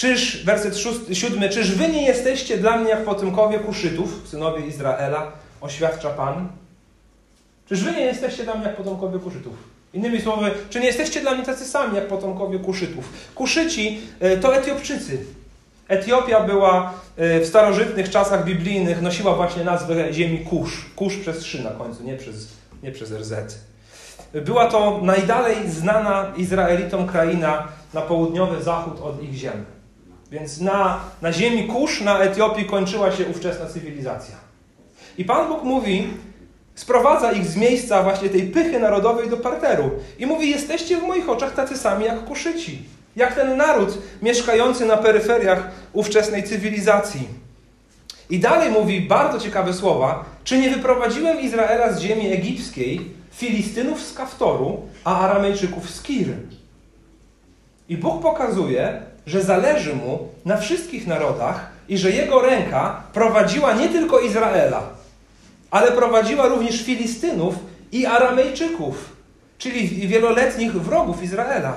Czyż, 0.00 0.44
werset 0.44 0.78
szósty, 0.78 1.14
siódmy, 1.14 1.48
czyż 1.48 1.74
wy 1.74 1.88
nie 1.88 2.06
jesteście 2.06 2.58
dla 2.58 2.78
mnie 2.78 2.90
jak 2.90 3.04
potomkowie 3.04 3.58
Kuszytów, 3.58 4.22
synowie 4.28 4.66
Izraela, 4.66 5.32
oświadcza 5.60 6.10
Pan? 6.10 6.48
Czyż 7.68 7.84
wy 7.84 7.92
nie 7.92 8.00
jesteście 8.00 8.44
dla 8.44 8.54
mnie 8.54 8.66
jak 8.66 8.76
potomkowie 8.76 9.18
Kuszytów? 9.18 9.52
Innymi 9.94 10.20
słowy, 10.20 10.50
czy 10.70 10.80
nie 10.80 10.86
jesteście 10.86 11.20
dla 11.20 11.34
mnie 11.34 11.44
tacy 11.44 11.64
sami 11.64 11.96
jak 11.96 12.08
potomkowie 12.08 12.58
Kuszytów? 12.58 13.12
Kuszyci 13.34 14.00
e, 14.20 14.36
to 14.36 14.56
Etiopczycy. 14.56 15.24
Etiopia 15.88 16.40
była 16.40 16.94
e, 17.16 17.40
w 17.40 17.46
starożytnych 17.46 18.10
czasach 18.10 18.44
biblijnych, 18.44 19.02
nosiła 19.02 19.34
właśnie 19.34 19.64
nazwę 19.64 20.12
ziemi 20.12 20.38
Kusz. 20.38 20.86
Kusz 20.96 21.16
przez 21.16 21.38
trzy 21.38 21.64
na 21.64 21.70
końcu, 21.70 22.04
nie 22.04 22.16
przez, 22.16 22.48
nie 22.82 22.92
przez 22.92 23.12
RZ. 23.12 23.58
Była 24.32 24.66
to 24.66 25.00
najdalej 25.02 25.70
znana 25.70 26.32
Izraelitom 26.36 27.06
kraina 27.06 27.68
na 27.94 28.00
południowy 28.00 28.62
zachód 28.62 29.00
od 29.00 29.22
ich 29.22 29.34
ziem. 29.34 29.64
Więc 30.30 30.60
na, 30.60 31.00
na 31.22 31.32
ziemi 31.32 31.66
Kusz, 31.68 32.00
na 32.00 32.18
Etiopii 32.18 32.64
kończyła 32.64 33.12
się 33.12 33.26
ówczesna 33.26 33.66
cywilizacja. 33.66 34.34
I 35.18 35.24
Pan 35.24 35.48
Bóg 35.48 35.62
mówi, 35.62 36.08
sprowadza 36.74 37.32
ich 37.32 37.46
z 37.46 37.56
miejsca 37.56 38.02
właśnie 38.02 38.28
tej 38.28 38.42
pychy 38.42 38.80
narodowej 38.80 39.28
do 39.28 39.36
parteru. 39.36 39.90
I 40.18 40.26
mówi, 40.26 40.50
jesteście 40.50 40.96
w 40.96 41.02
moich 41.02 41.28
oczach 41.28 41.54
tacy 41.54 41.76
sami 41.76 42.04
jak 42.04 42.24
Kuszyci. 42.24 42.82
Jak 43.16 43.34
ten 43.34 43.56
naród 43.56 43.98
mieszkający 44.22 44.86
na 44.86 44.96
peryferiach 44.96 45.70
ówczesnej 45.92 46.42
cywilizacji. 46.44 47.28
I 48.30 48.38
dalej 48.38 48.70
mówi 48.70 49.00
bardzo 49.00 49.40
ciekawe 49.40 49.74
słowa. 49.74 50.24
Czy 50.44 50.58
nie 50.58 50.70
wyprowadziłem 50.70 51.40
Izraela 51.40 51.92
z 51.92 52.00
ziemi 52.00 52.32
egipskiej, 52.32 53.10
Filistynów 53.32 54.02
z 54.02 54.14
Kaftoru, 54.14 54.88
a 55.04 55.20
Aramejczyków 55.20 55.90
z 55.90 56.02
Kir? 56.02 56.28
I 57.88 57.96
Bóg 57.96 58.22
pokazuje, 58.22 59.02
że 59.26 59.42
zależy 59.42 59.94
mu 59.94 60.28
na 60.44 60.56
wszystkich 60.56 61.06
narodach 61.06 61.70
i 61.88 61.98
że 61.98 62.10
jego 62.10 62.40
ręka 62.40 63.02
prowadziła 63.12 63.72
nie 63.72 63.88
tylko 63.88 64.20
Izraela, 64.20 64.82
ale 65.70 65.92
prowadziła 65.92 66.46
również 66.46 66.82
Filistynów 66.82 67.54
i 67.92 68.06
Aramejczyków, 68.06 69.12
czyli 69.58 70.08
wieloletnich 70.08 70.72
wrogów 70.72 71.22
Izraela. 71.22 71.74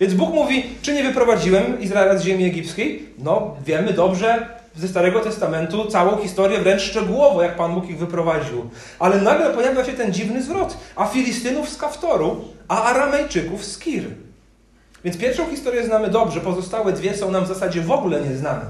Więc 0.00 0.14
Bóg 0.14 0.34
mówi, 0.34 0.64
czy 0.82 0.94
nie 0.94 1.02
wyprowadziłem 1.02 1.80
Izraela 1.80 2.18
z 2.18 2.24
ziemi 2.24 2.44
egipskiej? 2.44 3.08
No, 3.18 3.56
wiemy 3.66 3.92
dobrze 3.92 4.58
ze 4.76 4.88
Starego 4.88 5.20
Testamentu 5.20 5.86
całą 5.86 6.16
historię 6.16 6.58
wręcz 6.58 6.82
szczegółowo, 6.82 7.42
jak 7.42 7.56
Pan 7.56 7.74
Bóg 7.74 7.90
ich 7.90 7.98
wyprowadził. 7.98 8.70
Ale 8.98 9.20
nagle 9.20 9.50
pojawia 9.50 9.84
się 9.84 9.92
ten 9.92 10.12
dziwny 10.12 10.42
zwrot. 10.42 10.76
A 10.96 11.06
Filistynów 11.06 11.68
z 11.68 11.76
Kaftoru, 11.76 12.44
a 12.68 12.82
Aramejczyków 12.82 13.64
z 13.64 13.78
Kir. 13.78 14.04
Więc 15.04 15.18
pierwszą 15.18 15.50
historię 15.50 15.84
znamy 15.84 16.10
dobrze, 16.10 16.40
pozostałe 16.40 16.92
dwie 16.92 17.16
są 17.16 17.30
nam 17.30 17.44
w 17.44 17.48
zasadzie 17.48 17.80
w 17.80 17.90
ogóle 17.90 18.20
nieznane. 18.20 18.64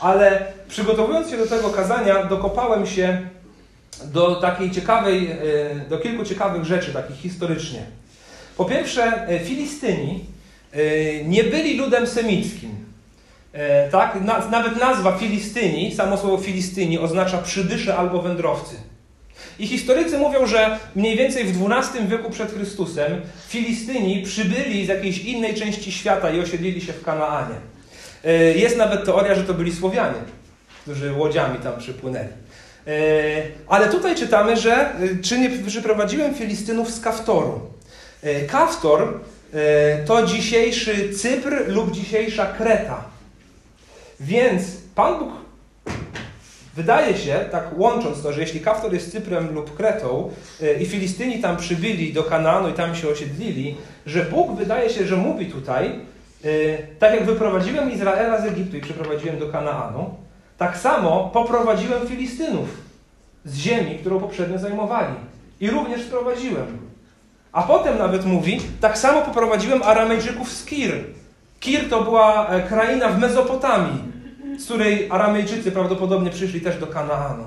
Ale 0.00 0.44
przygotowując 0.68 1.30
się 1.30 1.36
do 1.36 1.46
tego 1.46 1.70
kazania, 1.70 2.24
dokopałem 2.24 2.86
się 2.86 3.20
do 4.04 4.34
takiej 4.34 4.70
ciekawej, 4.70 5.30
e, 5.30 5.36
do 5.88 5.98
kilku 5.98 6.24
ciekawych 6.24 6.64
rzeczy, 6.64 6.92
takich 6.92 7.16
historycznie. 7.16 7.82
Po 8.56 8.64
pierwsze, 8.64 9.28
e, 9.28 9.40
Filistyni 9.40 10.24
e, 10.72 11.24
nie 11.24 11.44
byli 11.44 11.76
ludem 11.76 12.06
semickim. 12.06 12.82
Tak? 13.90 14.18
Nawet 14.50 14.80
nazwa 14.80 15.12
Filistyni, 15.18 15.94
samo 15.94 16.16
słowo 16.16 16.38
Filistyni 16.38 16.98
oznacza 16.98 17.38
przybysze 17.38 17.96
albo 17.96 18.22
wędrowcy. 18.22 18.76
I 19.58 19.66
historycy 19.66 20.18
mówią, 20.18 20.46
że 20.46 20.78
mniej 20.96 21.16
więcej 21.16 21.44
w 21.44 21.72
XII 21.72 22.08
wieku 22.08 22.30
przed 22.30 22.52
Chrystusem 22.52 23.20
Filistyni 23.48 24.22
przybyli 24.22 24.86
z 24.86 24.88
jakiejś 24.88 25.18
innej 25.18 25.54
części 25.54 25.92
świata 25.92 26.30
i 26.30 26.40
osiedlili 26.40 26.80
się 26.80 26.92
w 26.92 27.04
Kanaanie. 27.04 27.54
E, 28.24 28.32
jest 28.34 28.76
nawet 28.76 29.04
teoria, 29.04 29.34
że 29.34 29.44
to 29.44 29.54
byli 29.54 29.72
Słowianie, 29.72 30.18
którzy 30.82 31.12
łodziami 31.12 31.58
tam 31.58 31.78
przypłynęli. 31.78 32.28
E, 32.86 32.92
ale 33.68 33.88
tutaj 33.88 34.16
czytamy, 34.16 34.56
że 34.56 34.72
e, 34.74 34.96
czy 35.22 35.38
nie 35.38 35.50
przyprowadziłem 35.66 36.34
Filistynów 36.34 36.90
z 36.90 37.00
Kaftoru. 37.00 37.60
Kaftor 38.48 39.20
to 40.06 40.26
dzisiejszy 40.26 41.14
Cypr 41.14 41.68
lub 41.68 41.92
dzisiejsza 41.92 42.46
Kreta. 42.46 43.04
Więc 44.20 44.62
Pan 44.94 45.18
Bóg 45.18 45.41
Wydaje 46.76 47.16
się, 47.16 47.44
tak 47.50 47.78
łącząc 47.78 48.22
to, 48.22 48.32
że 48.32 48.40
jeśli 48.40 48.60
Kaftor 48.60 48.94
jest 48.94 49.12
Cyprem 49.12 49.54
lub 49.54 49.76
Kretą 49.76 50.30
e, 50.62 50.74
i 50.74 50.86
Filistyni 50.86 51.38
tam 51.38 51.56
przybyli 51.56 52.12
do 52.12 52.24
Kanaanu 52.24 52.68
i 52.68 52.72
tam 52.72 52.96
się 52.96 53.08
osiedlili, 53.08 53.76
że 54.06 54.24
Bóg 54.24 54.56
wydaje 54.56 54.90
się, 54.90 55.06
że 55.06 55.16
mówi 55.16 55.46
tutaj, 55.46 56.00
e, 56.44 56.48
tak 56.98 57.14
jak 57.14 57.24
wyprowadziłem 57.24 57.92
Izraela 57.92 58.40
z 58.40 58.44
Egiptu 58.44 58.76
i 58.76 58.80
przyprowadziłem 58.80 59.38
do 59.38 59.48
Kanaanu, 59.48 60.14
tak 60.58 60.76
samo 60.76 61.30
poprowadziłem 61.32 62.06
Filistynów 62.06 62.68
z 63.44 63.56
ziemi, 63.56 63.98
którą 63.98 64.20
poprzednio 64.20 64.58
zajmowali. 64.58 65.14
I 65.60 65.70
również 65.70 66.02
sprowadziłem. 66.02 66.78
A 67.52 67.62
potem 67.62 67.98
nawet 67.98 68.24
mówi, 68.24 68.60
tak 68.80 68.98
samo 68.98 69.22
poprowadziłem 69.22 69.82
Aramejczyków 69.82 70.52
z 70.52 70.64
Kir. 70.64 70.92
Kir 71.60 71.88
to 71.90 72.02
była 72.02 72.48
e, 72.48 72.62
kraina 72.62 73.08
w 73.08 73.18
Mezopotamii 73.18 74.11
z 74.58 74.64
której 74.64 75.08
Aramejczycy 75.10 75.72
prawdopodobnie 75.72 76.30
przyszli 76.30 76.60
też 76.60 76.76
do 76.76 76.86
Kanaanu. 76.86 77.44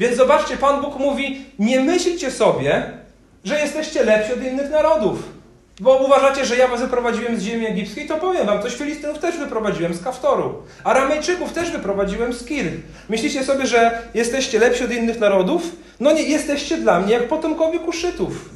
Więc 0.00 0.16
zobaczcie, 0.16 0.56
Pan 0.56 0.82
Bóg 0.82 0.98
mówi: 0.98 1.46
Nie 1.58 1.80
myślcie 1.80 2.30
sobie, 2.30 2.90
że 3.44 3.60
jesteście 3.60 4.04
lepsi 4.04 4.32
od 4.32 4.42
innych 4.42 4.70
narodów. 4.70 5.34
Bo 5.80 5.96
uważacie, 5.96 6.44
że 6.44 6.56
ja 6.56 6.68
was 6.68 6.80
wyprowadziłem 6.80 7.40
z 7.40 7.42
ziemi 7.42 7.66
egipskiej, 7.66 8.06
to 8.06 8.16
powiem 8.16 8.46
wam, 8.46 8.62
coś 8.62 8.74
Filistynów 8.74 9.18
też 9.18 9.36
wyprowadziłem 9.36 9.94
z 9.94 10.02
Kaftoru. 10.02 10.62
Aramejczyków 10.84 11.52
też 11.52 11.70
wyprowadziłem 11.70 12.32
z 12.32 12.44
Kir. 12.44 12.66
Myślicie 13.08 13.44
sobie, 13.44 13.66
że 13.66 14.02
jesteście 14.14 14.58
lepsi 14.58 14.84
od 14.84 14.92
innych 14.92 15.20
narodów? 15.20 15.76
No 16.00 16.12
nie, 16.12 16.22
jesteście 16.22 16.76
dla 16.76 17.00
mnie 17.00 17.12
jak 17.12 17.28
potomkowie 17.28 17.78
Kuszytów. 17.78 18.50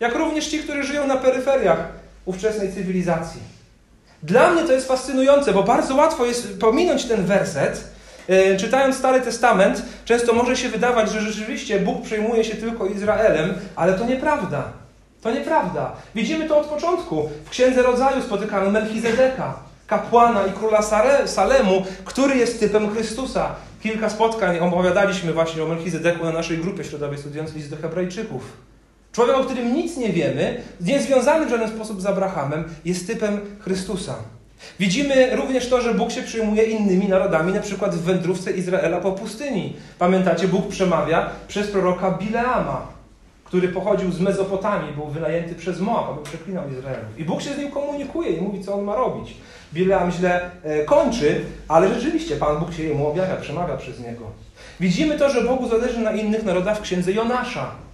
Jak 0.00 0.14
również 0.14 0.46
ci, 0.46 0.58
którzy 0.58 0.82
żyją 0.82 1.06
na 1.06 1.16
peryferiach 1.16 1.88
ówczesnej 2.24 2.72
cywilizacji. 2.72 3.55
Dla 4.22 4.50
mnie 4.50 4.62
to 4.62 4.72
jest 4.72 4.88
fascynujące, 4.88 5.52
bo 5.52 5.62
bardzo 5.62 5.94
łatwo 5.94 6.24
jest 6.24 6.60
pominąć 6.60 7.04
ten 7.04 7.24
werset. 7.24 7.84
E, 8.28 8.56
czytając 8.56 8.96
Stary 8.96 9.20
Testament, 9.20 9.82
często 10.04 10.32
może 10.32 10.56
się 10.56 10.68
wydawać, 10.68 11.10
że 11.12 11.20
rzeczywiście 11.20 11.80
Bóg 11.80 12.02
przejmuje 12.02 12.44
się 12.44 12.56
tylko 12.56 12.86
Izraelem, 12.86 13.54
ale 13.76 13.94
to 13.94 14.06
nieprawda. 14.06 14.64
To 15.22 15.30
nieprawda. 15.30 15.92
Widzimy 16.14 16.48
to 16.48 16.58
od 16.58 16.66
początku. 16.66 17.30
W 17.44 17.50
Księdze 17.50 17.82
Rodzaju 17.82 18.22
spotykamy 18.22 18.70
Melchizedeka, 18.70 19.54
kapłana 19.86 20.46
i 20.46 20.52
króla 20.52 20.82
Salemu, 21.26 21.84
który 22.04 22.36
jest 22.36 22.60
typem 22.60 22.90
Chrystusa. 22.90 23.54
Kilka 23.82 24.10
spotkań 24.10 24.58
opowiadaliśmy 24.58 25.32
właśnie 25.32 25.62
o 25.64 25.66
Melchizedeku 25.66 26.24
na 26.24 26.32
naszej 26.32 26.58
grupie 26.58 26.84
środowej 26.84 27.18
studiując 27.18 27.54
list 27.54 27.70
do 27.70 27.76
Hebrajczyków. 27.76 28.42
Człowiek, 29.16 29.36
o 29.36 29.44
którym 29.44 29.74
nic 29.74 29.96
nie 29.96 30.12
wiemy, 30.12 30.60
niezwiązany 30.80 31.46
w 31.46 31.50
żaden 31.50 31.68
sposób 31.68 32.00
z 32.00 32.06
Abrahamem, 32.06 32.64
jest 32.84 33.06
typem 33.06 33.40
Chrystusa. 33.60 34.14
Widzimy 34.80 35.36
również 35.36 35.68
to, 35.68 35.80
że 35.80 35.94
Bóg 35.94 36.10
się 36.10 36.22
przyjmuje 36.22 36.62
innymi 36.62 37.08
narodami, 37.08 37.52
na 37.52 37.60
przykład 37.60 37.94
w 37.94 38.02
wędrówce 38.02 38.52
Izraela 38.52 39.00
po 39.00 39.12
pustyni. 39.12 39.76
Pamiętacie, 39.98 40.48
Bóg 40.48 40.68
przemawia 40.68 41.30
przez 41.48 41.70
proroka 41.70 42.10
Bileama, 42.10 42.86
który 43.44 43.68
pochodził 43.68 44.12
z 44.12 44.20
Mezopotamii, 44.20 44.92
był 44.92 45.06
wynajęty 45.06 45.54
przez 45.54 45.80
Moab, 45.80 46.10
aby 46.10 46.22
przeklinał 46.22 46.70
Izraelów. 46.70 47.18
I 47.18 47.24
Bóg 47.24 47.42
się 47.42 47.54
z 47.54 47.58
nim 47.58 47.70
komunikuje 47.70 48.30
i 48.30 48.40
mówi, 48.40 48.64
co 48.64 48.74
on 48.74 48.84
ma 48.84 48.96
robić. 48.96 49.36
Bileam 49.74 50.10
źle 50.10 50.50
e, 50.64 50.84
kończy, 50.84 51.44
ale 51.68 51.94
rzeczywiście 51.94 52.36
Pan 52.36 52.58
Bóg 52.58 52.72
się 52.72 52.82
jemu 52.82 53.08
objawia, 53.08 53.36
przemawia 53.36 53.76
przez 53.76 54.00
niego. 54.00 54.24
Widzimy 54.80 55.18
to, 55.18 55.30
że 55.30 55.42
Bogu 55.42 55.68
zależy 55.68 56.00
na 56.00 56.12
innych 56.12 56.44
narodach 56.44 56.78
w 56.78 56.82
księdze 56.82 57.12
Jonasza. 57.12 57.85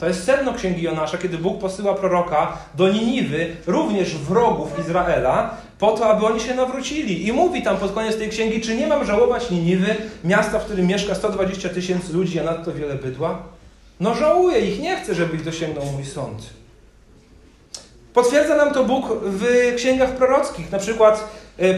To 0.00 0.08
jest 0.08 0.24
sedno 0.24 0.54
księgi 0.54 0.82
Jonasza, 0.82 1.18
kiedy 1.18 1.38
Bóg 1.38 1.60
posyła 1.60 1.94
proroka 1.94 2.58
do 2.74 2.88
Niniwy, 2.88 3.56
również 3.66 4.16
wrogów 4.16 4.78
Izraela, 4.78 5.56
po 5.78 5.92
to, 5.92 6.06
aby 6.06 6.26
oni 6.26 6.40
się 6.40 6.54
nawrócili. 6.54 7.26
I 7.26 7.32
mówi 7.32 7.62
tam 7.62 7.76
pod 7.76 7.92
koniec 7.92 8.16
tej 8.16 8.28
księgi, 8.28 8.60
czy 8.60 8.76
nie 8.76 8.86
mam 8.86 9.04
żałować 9.04 9.50
Niniwy, 9.50 9.96
miasta, 10.24 10.58
w 10.58 10.64
którym 10.64 10.86
mieszka 10.86 11.14
120 11.14 11.68
tysięcy 11.68 12.12
ludzi, 12.12 12.40
a 12.40 12.44
nadto 12.44 12.72
wiele 12.72 12.94
bydła? 12.94 13.42
No 14.00 14.14
żałuję 14.14 14.60
ich, 14.60 14.80
nie 14.80 14.96
chcę, 14.96 15.14
żeby 15.14 15.36
ich 15.36 15.44
dosięgnął 15.44 15.86
mój 15.86 16.04
sąd. 16.04 16.42
Potwierdza 18.14 18.56
nam 18.56 18.74
to 18.74 18.84
Bóg 18.84 19.06
w 19.22 19.72
księgach 19.76 20.10
prorockich, 20.10 20.72
na 20.72 20.78
przykład 20.78 21.28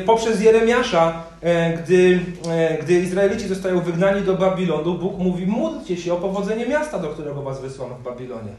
poprzez 0.07 0.41
Jeremiasza, 0.41 1.23
e, 1.41 1.77
gdy, 1.77 2.21
e, 2.49 2.79
gdy 2.83 3.01
Izraelici 3.01 3.49
zostają 3.49 3.81
wygnani 3.81 4.23
do 4.23 4.35
Babilonu, 4.35 4.95
Bóg 4.95 5.19
mówi: 5.19 5.47
módlcie 5.47 5.97
się 5.97 6.15
o 6.15 6.17
powodzenie 6.17 6.67
miasta, 6.67 6.99
do 6.99 7.09
którego 7.09 7.43
was 7.43 7.61
wysłano 7.61 7.95
w 7.95 8.03
Babilonie, 8.03 8.53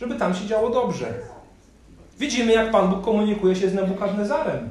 żeby 0.00 0.14
tam 0.14 0.34
się 0.34 0.46
działo 0.46 0.70
dobrze. 0.70 1.06
Widzimy, 2.18 2.52
jak 2.52 2.70
Pan 2.70 2.90
Bóg 2.90 3.04
komunikuje 3.04 3.56
się 3.56 3.70
z 3.70 3.74
Nebukadnezarem. 3.74 4.70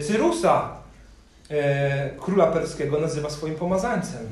Cyrusa, 0.00 0.68
króla 2.20 2.46
perskiego, 2.46 3.00
nazywa 3.00 3.30
swoim 3.30 3.54
pomazańcem. 3.54 4.26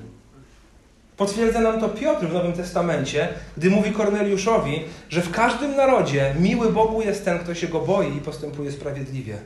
Potwierdza 1.16 1.60
nam 1.60 1.80
to 1.80 1.88
Piotr 1.88 2.26
w 2.26 2.32
Nowym 2.32 2.52
Testamencie, 2.52 3.28
gdy 3.56 3.70
mówi 3.70 3.92
Korneliuszowi, 3.92 4.84
że 5.08 5.22
w 5.22 5.30
każdym 5.30 5.76
narodzie 5.76 6.34
miły 6.40 6.72
Bogu 6.72 7.02
jest 7.02 7.24
ten, 7.24 7.38
kto 7.38 7.54
się 7.54 7.68
go 7.68 7.80
boi 7.80 8.16
i 8.16 8.20
postępuje 8.20 8.72
sprawiedliwie. 8.72 9.38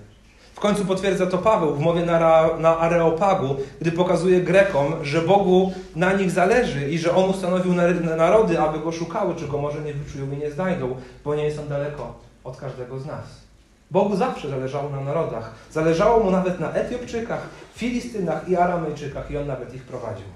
W 0.54 0.60
końcu 0.60 0.84
potwierdza 0.84 1.26
to 1.26 1.38
Paweł 1.38 1.74
w 1.74 1.80
mowie 1.80 2.04
na, 2.04 2.48
na 2.58 2.78
Areopagu, 2.78 3.56
gdy 3.80 3.92
pokazuje 3.92 4.40
Grekom, 4.40 4.94
że 5.02 5.22
Bogu 5.22 5.72
na 5.96 6.12
nich 6.12 6.30
zależy 6.30 6.90
i 6.90 6.98
że 6.98 7.14
On 7.14 7.30
ustanowił 7.30 7.74
narody, 8.16 8.60
aby 8.60 8.78
Go 8.78 8.92
szukały, 8.92 9.34
czy 9.34 9.48
Go 9.48 9.58
może 9.58 9.80
nie 9.80 9.94
wyczują 9.94 10.32
i 10.32 10.36
nie 10.36 10.50
znajdą, 10.50 10.96
bo 11.24 11.34
nie 11.34 11.44
jest 11.44 11.58
On 11.58 11.68
daleko 11.68 12.14
od 12.44 12.56
każdego 12.56 12.98
z 12.98 13.06
nas. 13.06 13.42
Bogu 13.90 14.16
zawsze 14.16 14.48
zależało 14.48 14.90
na 14.90 15.00
narodach. 15.00 15.54
Zależało 15.70 16.24
Mu 16.24 16.30
nawet 16.30 16.60
na 16.60 16.72
Etiopczykach, 16.72 17.48
Filistynach 17.74 18.48
i 18.48 18.56
Aramejczykach 18.56 19.30
i 19.30 19.36
On 19.36 19.46
nawet 19.46 19.74
ich 19.74 19.82
prowadził. 19.82 20.26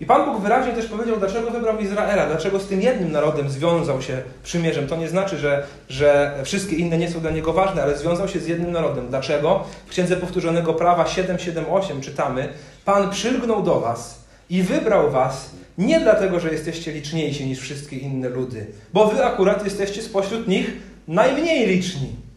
I 0.00 0.06
Pan 0.06 0.24
Bóg 0.24 0.42
wyraźnie 0.42 0.72
też 0.72 0.86
powiedział, 0.86 1.16
dlaczego 1.16 1.50
wybrał 1.50 1.78
Izraela, 1.78 2.26
dlaczego 2.26 2.60
z 2.60 2.66
tym 2.66 2.80
jednym 2.80 3.12
narodem 3.12 3.50
związał 3.50 4.02
się 4.02 4.22
przymierzem. 4.42 4.86
To 4.86 4.96
nie 4.96 5.08
znaczy, 5.08 5.38
że, 5.38 5.66
że 5.88 6.34
wszystkie 6.44 6.76
inne 6.76 6.98
nie 6.98 7.10
są 7.10 7.20
dla 7.20 7.30
niego 7.30 7.52
ważne, 7.52 7.82
ale 7.82 7.98
związał 7.98 8.28
się 8.28 8.40
z 8.40 8.46
jednym 8.48 8.72
narodem. 8.72 9.08
Dlaczego? 9.08 9.64
W 9.86 9.90
Księdze 9.90 10.16
Powtórzonego 10.16 10.74
Prawa 10.74 11.06
778 11.06 12.00
czytamy: 12.00 12.48
Pan 12.84 13.10
przylgnął 13.10 13.62
do 13.62 13.80
was 13.80 14.24
i 14.50 14.62
wybrał 14.62 15.10
was 15.10 15.50
nie 15.78 16.00
dlatego, 16.00 16.40
że 16.40 16.52
jesteście 16.52 16.92
liczniejsi 16.92 17.46
niż 17.46 17.58
wszystkie 17.58 17.96
inne 17.96 18.28
ludy, 18.28 18.66
bo 18.92 19.06
wy 19.06 19.24
akurat 19.24 19.64
jesteście 19.64 20.02
spośród 20.02 20.48
nich 20.48 20.72
najmniej 21.08 21.66
liczni. 21.66 22.29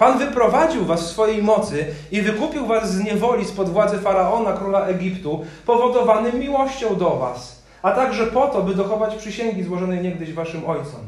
Pan 0.00 0.18
wyprowadził 0.18 0.84
was 0.84 1.02
w 1.02 1.06
swojej 1.06 1.42
mocy 1.42 1.86
i 2.12 2.22
wykupił 2.22 2.66
was 2.66 2.92
z 2.92 3.04
niewoli 3.04 3.44
spod 3.44 3.68
władzy 3.68 3.98
faraona, 3.98 4.52
króla 4.52 4.86
Egiptu, 4.86 5.44
powodowanym 5.66 6.38
miłością 6.38 6.96
do 6.96 7.10
was, 7.16 7.62
a 7.82 7.92
także 7.92 8.26
po 8.26 8.46
to, 8.46 8.62
by 8.62 8.74
dochować 8.74 9.16
przysięgi 9.16 9.62
złożonej 9.62 10.00
niegdyś 10.00 10.32
waszym 10.32 10.66
ojcom. 10.66 11.00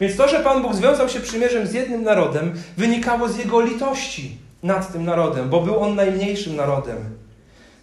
Więc 0.00 0.16
to, 0.16 0.28
że 0.28 0.40
Pan 0.40 0.62
Bóg 0.62 0.74
związał 0.74 1.08
się 1.08 1.20
przymierzem 1.20 1.66
z 1.66 1.72
jednym 1.72 2.02
narodem, 2.02 2.54
wynikało 2.76 3.28
z 3.28 3.38
jego 3.38 3.60
litości 3.60 4.38
nad 4.62 4.92
tym 4.92 5.04
narodem, 5.04 5.48
bo 5.48 5.60
był 5.60 5.80
on 5.80 5.94
najmniejszym 5.94 6.56
narodem. 6.56 6.96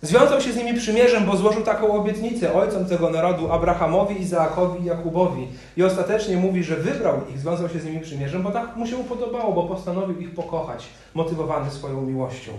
Związał 0.04 0.42
się 0.42 0.54
z 0.54 0.56
nimi 0.56 0.74
przymierzem, 0.74 1.26
bo 1.26 1.38
złożył 1.38 1.63
taką 1.63 1.94
obietnicę 1.94 2.54
ojcom 2.54 2.86
tego 2.86 3.10
narodu, 3.10 3.52
Abrahamowi, 3.52 4.22
Izaakowi 4.22 4.84
i 4.84 4.86
Jakubowi. 4.86 5.48
I 5.78 5.84
ostatecznie 5.84 6.38
mówi, 6.38 6.63
że 6.63 6.76
wybrał 6.76 7.22
ich, 7.30 7.39
związał 7.39 7.70
się 7.70 7.80
z 7.80 7.86
nimi 7.86 8.00
przymierzem, 8.00 8.44
bo 8.44 8.52
tak 8.52 8.76
mu 8.76 8.88
się 8.88 9.04
podobało, 9.04 9.54
bo 9.54 9.63
postanowił 9.63 10.20
ich 10.20 10.34
pokochać, 10.34 10.86
motywowany 11.13 11.72
swoją 11.72 12.02
miłością. 12.02 12.52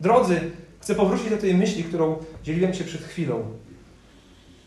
Drodzy, 0.00 0.50
chcę 0.80 0.94
powrócić 0.94 1.30
do 1.30 1.36
tej 1.36 1.54
myśli, 1.54 1.84
którą 1.84 2.16
dzieliłem 2.44 2.74
się 2.74 2.84
przed 2.84 3.02
chwilą. 3.02 3.42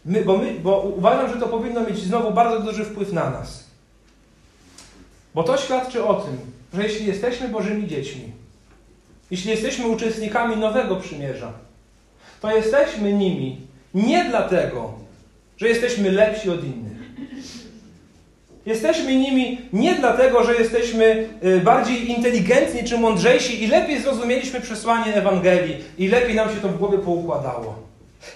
My, 0.05 0.25
bo, 0.25 0.37
my, 0.37 0.59
bo 0.59 0.79
uważam, 0.97 1.33
że 1.33 1.39
to 1.39 1.47
powinno 1.47 1.81
mieć 1.81 1.97
znowu 1.97 2.31
bardzo 2.31 2.59
duży 2.59 2.85
wpływ 2.85 3.13
na 3.13 3.29
nas. 3.29 3.63
Bo 5.33 5.43
to 5.43 5.57
świadczy 5.57 6.05
o 6.05 6.13
tym, 6.13 6.37
że 6.73 6.83
jeśli 6.83 7.05
jesteśmy 7.05 7.49
Bożymi 7.49 7.87
dziećmi, 7.87 8.31
jeśli 9.31 9.51
jesteśmy 9.51 9.87
uczestnikami 9.87 10.57
nowego 10.57 10.95
przymierza, 10.95 11.64
to 12.45 12.55
jesteśmy 12.55 13.13
nimi 13.13 13.57
nie 13.93 14.25
dlatego, 14.25 14.93
że 15.57 15.69
jesteśmy 15.69 16.11
lepsi 16.11 16.49
od 16.49 16.63
innych. 16.63 16.95
Jesteśmy 18.65 19.15
nimi 19.15 19.61
nie 19.73 19.95
dlatego, 19.95 20.43
że 20.43 20.55
jesteśmy 20.55 21.29
y, 21.43 21.59
bardziej 21.59 22.09
inteligentni 22.09 22.83
czy 22.83 22.97
mądrzejsi 22.97 23.63
i 23.63 23.67
lepiej 23.67 24.01
zrozumieliśmy 24.01 24.61
przesłanie 24.61 25.15
Ewangelii 25.15 25.75
i 25.97 26.07
lepiej 26.07 26.35
nam 26.35 26.49
się 26.49 26.55
to 26.55 26.67
w 26.69 26.77
głowie 26.77 26.97
poukładało. 26.97 27.75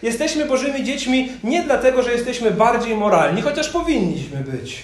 Jesteśmy 0.04 0.46
Bożymi 0.46 0.84
dziećmi 0.84 1.30
nie 1.44 1.64
dlatego, 1.64 2.04
że 2.04 2.12
jesteśmy 2.12 2.52
bardziej 2.52 2.96
moralni, 2.96 3.42
chociaż 3.42 3.70
powinniśmy 3.70 4.38
być. 4.38 4.84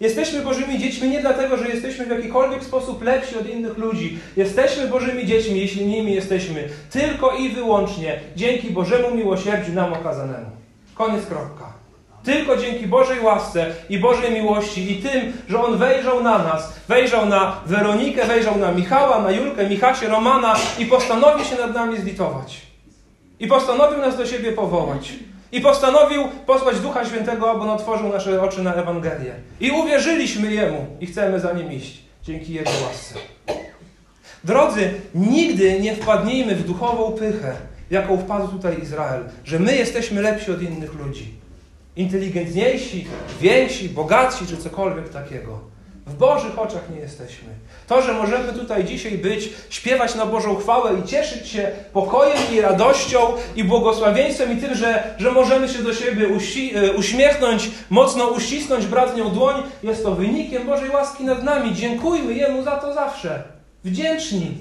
Jesteśmy 0.00 0.40
Bożymi 0.40 0.78
dziećmi 0.78 1.08
nie 1.08 1.20
dlatego, 1.20 1.56
że 1.56 1.68
jesteśmy 1.68 2.06
w 2.06 2.10
jakikolwiek 2.10 2.64
sposób 2.64 3.02
lepsi 3.02 3.38
od 3.38 3.48
innych 3.48 3.78
ludzi. 3.78 4.18
Jesteśmy 4.36 4.88
Bożymi 4.88 5.26
dziećmi, 5.26 5.60
jeśli 5.60 5.86
nimi 5.86 6.14
jesteśmy, 6.14 6.68
tylko 6.90 7.30
i 7.30 7.48
wyłącznie 7.48 8.20
dzięki 8.36 8.70
Bożemu 8.70 9.16
miłosierdziu 9.16 9.72
nam 9.72 9.92
okazanemu. 9.92 10.46
Koniec 10.94 11.26
kropka. 11.26 11.76
Tylko 12.24 12.56
dzięki 12.56 12.86
Bożej 12.86 13.20
łasce 13.20 13.74
i 13.88 13.98
Bożej 13.98 14.32
miłości 14.32 14.92
i 14.92 14.96
tym, 14.96 15.32
że 15.48 15.64
On 15.64 15.78
wejrzał 15.78 16.22
na 16.22 16.38
nas, 16.38 16.72
wejrzał 16.88 17.26
na 17.26 17.60
Weronikę, 17.66 18.26
wejrzał 18.26 18.58
na 18.58 18.72
Michała, 18.72 19.22
na 19.22 19.30
Julkę, 19.30 19.68
Michasię, 19.68 20.08
Romana 20.08 20.54
i 20.78 20.86
postanowił 20.86 21.44
się 21.44 21.56
nad 21.56 21.74
nami 21.74 21.98
zlitować. 21.98 22.62
I 23.40 23.46
postanowił 23.46 23.98
nas 23.98 24.16
do 24.16 24.26
siebie 24.26 24.52
powołać. 24.52 25.12
I 25.52 25.60
postanowił 25.60 26.28
posłać 26.46 26.80
Ducha 26.80 27.04
Świętego, 27.04 27.50
aby 27.50 27.60
on 27.60 27.70
otworzył 27.70 28.08
nasze 28.08 28.42
oczy 28.42 28.62
na 28.62 28.74
Ewangelię. 28.74 29.34
I 29.60 29.70
uwierzyliśmy 29.70 30.52
Jemu 30.52 30.86
i 31.00 31.06
chcemy 31.06 31.40
za 31.40 31.52
Nim 31.52 31.72
iść. 31.72 32.02
Dzięki 32.22 32.54
Jego 32.54 32.70
łasce. 32.70 33.14
Drodzy, 34.44 34.94
nigdy 35.14 35.80
nie 35.80 35.96
wpadnijmy 35.96 36.54
w 36.54 36.66
duchową 36.66 37.12
pychę, 37.12 37.56
jaką 37.90 38.18
wpadł 38.18 38.48
tutaj 38.48 38.82
Izrael, 38.82 39.24
że 39.44 39.58
my 39.58 39.76
jesteśmy 39.76 40.22
lepsi 40.22 40.52
od 40.52 40.62
innych 40.62 40.94
ludzi. 40.94 41.34
Inteligentniejsi, 41.96 43.06
więksi, 43.40 43.88
bogatsi 43.88 44.46
czy 44.46 44.56
cokolwiek 44.56 45.08
takiego. 45.08 45.75
W 46.06 46.14
Bożych 46.14 46.58
oczach 46.58 46.90
nie 46.90 47.00
jesteśmy. 47.00 47.48
To, 47.86 48.02
że 48.02 48.12
możemy 48.12 48.52
tutaj 48.52 48.84
dzisiaj 48.84 49.18
być, 49.18 49.50
śpiewać 49.70 50.14
na 50.14 50.26
Bożą 50.26 50.56
chwałę 50.56 50.90
i 51.00 51.08
cieszyć 51.08 51.48
się 51.48 51.70
pokojem 51.92 52.38
i 52.52 52.60
radością 52.60 53.18
i 53.56 53.64
błogosławieństwem 53.64 54.58
i 54.58 54.60
tym, 54.60 54.74
że, 54.74 55.14
że 55.18 55.30
możemy 55.30 55.68
się 55.68 55.82
do 55.82 55.94
siebie 55.94 56.28
usi, 56.28 56.76
e, 56.76 56.92
uśmiechnąć, 56.92 57.70
mocno 57.90 58.26
uścisnąć 58.26 58.86
bratnią 58.86 59.30
dłoń, 59.30 59.62
jest 59.82 60.02
to 60.02 60.14
wynikiem 60.14 60.66
Bożej 60.66 60.90
łaski 60.90 61.24
nad 61.24 61.42
nami. 61.42 61.74
Dziękujmy 61.74 62.34
Jemu 62.34 62.62
za 62.62 62.76
to 62.76 62.94
zawsze. 62.94 63.42
Wdzięczni, 63.84 64.58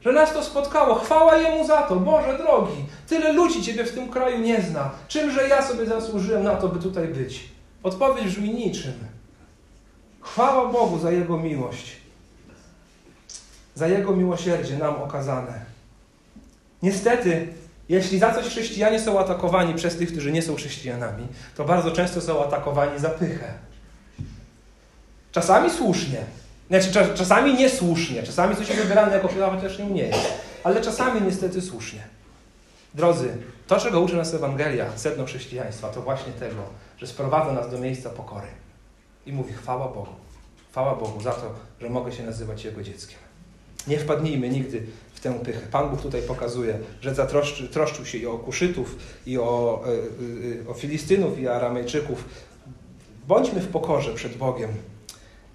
że 0.00 0.12
nas 0.12 0.32
to 0.32 0.42
spotkało. 0.42 0.94
Chwała 0.94 1.36
Jemu 1.36 1.66
za 1.66 1.82
to. 1.82 1.96
Boże 1.96 2.38
drogi, 2.38 2.84
tyle 3.08 3.32
ludzi 3.32 3.62
Ciebie 3.62 3.84
w 3.84 3.92
tym 3.92 4.08
kraju 4.08 4.38
nie 4.38 4.62
zna. 4.62 4.90
Czymże 5.08 5.48
ja 5.48 5.62
sobie 5.62 5.86
zasłużyłem 5.86 6.44
na 6.44 6.56
to, 6.56 6.68
by 6.68 6.80
tutaj 6.80 7.08
być? 7.08 7.40
Odpowiedź 7.82 8.24
brzmi 8.24 8.54
niczym. 8.54 9.13
Chwała 10.24 10.72
Bogu 10.72 10.98
za 10.98 11.10
Jego 11.10 11.36
miłość, 11.36 11.96
za 13.74 13.88
Jego 13.88 14.16
miłosierdzie 14.16 14.78
nam 14.78 15.02
okazane. 15.02 15.64
Niestety, 16.82 17.48
jeśli 17.88 18.18
za 18.18 18.34
coś 18.34 18.46
chrześcijanie 18.46 19.00
są 19.00 19.20
atakowani 19.20 19.74
przez 19.74 19.96
tych, 19.96 20.12
którzy 20.12 20.32
nie 20.32 20.42
są 20.42 20.54
chrześcijanami, 20.54 21.26
to 21.56 21.64
bardzo 21.64 21.90
często 21.90 22.20
są 22.20 22.44
atakowani 22.44 22.98
za 23.00 23.08
pychę. 23.08 23.52
Czasami 25.32 25.70
słusznie, 25.70 26.18
znaczy 26.68 27.14
czasami 27.14 27.54
niesłusznie, 27.54 28.22
czasami 28.22 28.56
coś 28.56 28.66
wybierane 28.66 29.12
jako 29.12 29.28
pycha, 29.28 29.50
chociaż 29.50 29.78
nie 29.78 30.02
jest, 30.02 30.32
ale 30.64 30.80
czasami 30.80 31.20
niestety 31.22 31.62
słusznie. 31.62 32.00
Drodzy, 32.94 33.36
to, 33.66 33.80
czego 33.80 34.00
uczy 34.00 34.16
nas 34.16 34.34
Ewangelia, 34.34 34.86
sedno 34.96 35.24
chrześcijaństwa, 35.24 35.88
to 35.88 36.02
właśnie 36.02 36.32
tego, 36.32 36.62
że 36.98 37.06
sprowadza 37.06 37.52
nas 37.52 37.70
do 37.70 37.78
miejsca 37.78 38.10
pokory 38.10 38.46
i 39.26 39.32
mówi 39.32 39.52
chwała 39.52 39.88
Bogu. 39.88 40.12
Chwała 40.70 40.94
Bogu 40.94 41.20
za 41.20 41.32
to, 41.32 41.54
że 41.80 41.90
mogę 41.90 42.12
się 42.12 42.22
nazywać 42.22 42.64
Jego 42.64 42.82
dzieckiem. 42.82 43.18
Nie 43.86 43.98
wpadnijmy 43.98 44.48
nigdy 44.48 44.86
w 45.14 45.20
tę 45.20 45.34
pychę. 45.44 45.60
Pan 45.60 45.90
Bóg 45.90 46.02
tutaj 46.02 46.22
pokazuje, 46.22 46.78
że 47.00 47.14
zatroszczy, 47.14 47.68
troszczył 47.68 48.06
się 48.06 48.18
i 48.18 48.26
o 48.26 48.38
Kuszytów, 48.38 48.96
i 49.26 49.38
o, 49.38 49.84
y, 50.66 50.70
o 50.70 50.74
Filistynów, 50.74 51.38
i 51.38 51.48
Aramejczyków. 51.48 52.24
Bądźmy 53.28 53.60
w 53.60 53.68
pokorze 53.68 54.14
przed 54.14 54.36
Bogiem, 54.36 54.70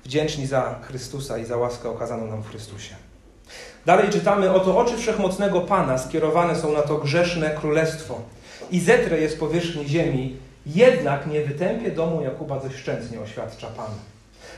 wdzięczni 0.06 0.48
za 0.48 0.80
Chrystusa 0.82 1.38
i 1.38 1.46
za 1.46 1.58
łaskę 1.58 1.90
okazaną 1.90 2.28
nam 2.28 2.44
w 2.44 2.50
Chrystusie. 2.50 2.96
Dalej 3.86 4.10
czytamy, 4.10 4.52
oto 4.52 4.78
oczy 4.78 4.98
wszechmocnego 4.98 5.62
Pana 5.62 5.98
skierowane 5.98 6.56
są 6.56 6.72
na 6.72 6.82
to 6.82 6.98
grzeszne 6.98 7.50
królestwo 7.50 8.22
i 8.72 8.80
zetrę 8.80 9.22
jest 9.22 9.40
powierzchni 9.40 9.90
ziemi, 9.90 10.38
jednak 10.66 11.28
nie 11.28 11.42
wytępie 11.42 11.92
domu 11.92 12.22
Jakuba 12.22 12.60
dość 12.60 12.76
szczętnie, 12.76 13.20
oświadcza 13.22 13.68
Pan. 13.68 13.92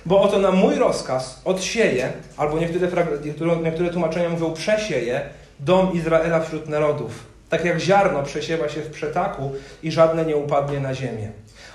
Bo 0.05 0.21
oto 0.21 0.39
na 0.39 0.51
mój 0.51 0.75
rozkaz 0.75 1.41
odsieje, 1.45 2.13
albo 2.37 2.59
niektóre, 2.59 3.57
niektóre 3.63 3.89
tłumaczenia 3.89 4.29
mówią 4.29 4.53
przesieje, 4.53 5.21
dom 5.59 5.93
Izraela 5.93 6.39
wśród 6.39 6.69
narodów. 6.69 7.25
Tak 7.49 7.65
jak 7.65 7.79
ziarno 7.79 8.23
przesiewa 8.23 8.69
się 8.69 8.81
w 8.81 8.89
przetaku 8.89 9.51
i 9.83 9.91
żadne 9.91 10.25
nie 10.25 10.35
upadnie 10.35 10.79
na 10.79 10.93
ziemię. 10.93 11.29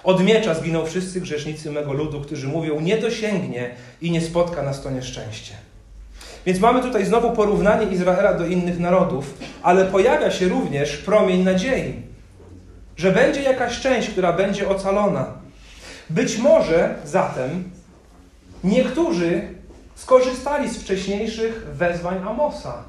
Od 0.05 0.25
miecza 0.25 0.55
zginą 0.55 0.87
wszyscy 0.87 1.21
grzesznicy 1.21 1.71
mego 1.71 1.93
ludu, 1.93 2.21
którzy 2.21 2.49
mówią, 2.49 2.81
nie 2.81 2.97
dosięgnie 2.97 3.71
i 4.01 4.11
nie 4.11 4.21
spotka 4.21 4.63
nas 4.63 4.83
to 4.83 4.91
nieszczęście. 4.91 5.55
Więc 6.47 6.61
mamy 6.61 6.83
tutaj 6.83 7.05
znowu 7.05 7.31
porównanie 7.31 7.87
Izraela 7.87 8.35
do 8.35 8.47
innych 8.47 8.79
narodów, 8.79 9.35
ale 9.63 9.85
pojawia 9.85 10.31
się 10.31 10.49
również 10.49 10.97
promień 10.97 11.43
nadziei, 11.43 12.03
że 12.97 13.13
będzie 13.13 13.43
jakaś 13.43 13.81
część, 13.81 14.11
która 14.11 14.33
będzie 14.33 14.69
ocalona. 14.69 15.27
Być 16.11 16.39
może 16.39 16.95
zatem 17.05 17.71
niektórzy 18.65 19.49
skorzystali 19.95 20.71
z 20.71 20.77
wcześniejszych 20.77 21.67
wezwań 21.73 22.19
Amosa, 22.27 22.85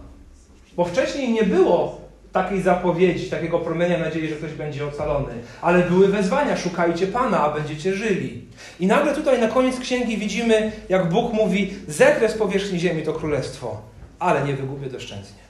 bo 0.75 0.85
wcześniej 0.85 1.33
nie 1.33 1.43
było 1.43 2.07
takiej 2.31 2.61
zapowiedzi, 2.61 3.29
takiego 3.29 3.59
promienia 3.59 3.97
nadziei, 3.97 4.29
że 4.29 4.35
ktoś 4.35 4.51
będzie 4.51 4.87
ocalony. 4.87 5.33
Ale 5.61 5.83
były 5.83 6.07
wezwania, 6.07 6.57
szukajcie 6.57 7.07
Pana, 7.07 7.43
a 7.43 7.53
będziecie 7.53 7.93
żyli. 7.93 8.45
I 8.79 8.87
nagle 8.87 9.15
tutaj 9.15 9.41
na 9.41 9.47
koniec 9.47 9.79
księgi 9.79 10.17
widzimy, 10.17 10.71
jak 10.89 11.09
Bóg 11.09 11.33
mówi, 11.33 11.73
zetrę 11.87 12.29
z 12.29 12.33
powierzchni 12.33 12.79
ziemi 12.79 13.03
to 13.03 13.13
królestwo, 13.13 13.81
ale 14.19 14.43
nie 14.43 14.53
wygubię 14.53 14.89
doszczętnie. 14.89 15.41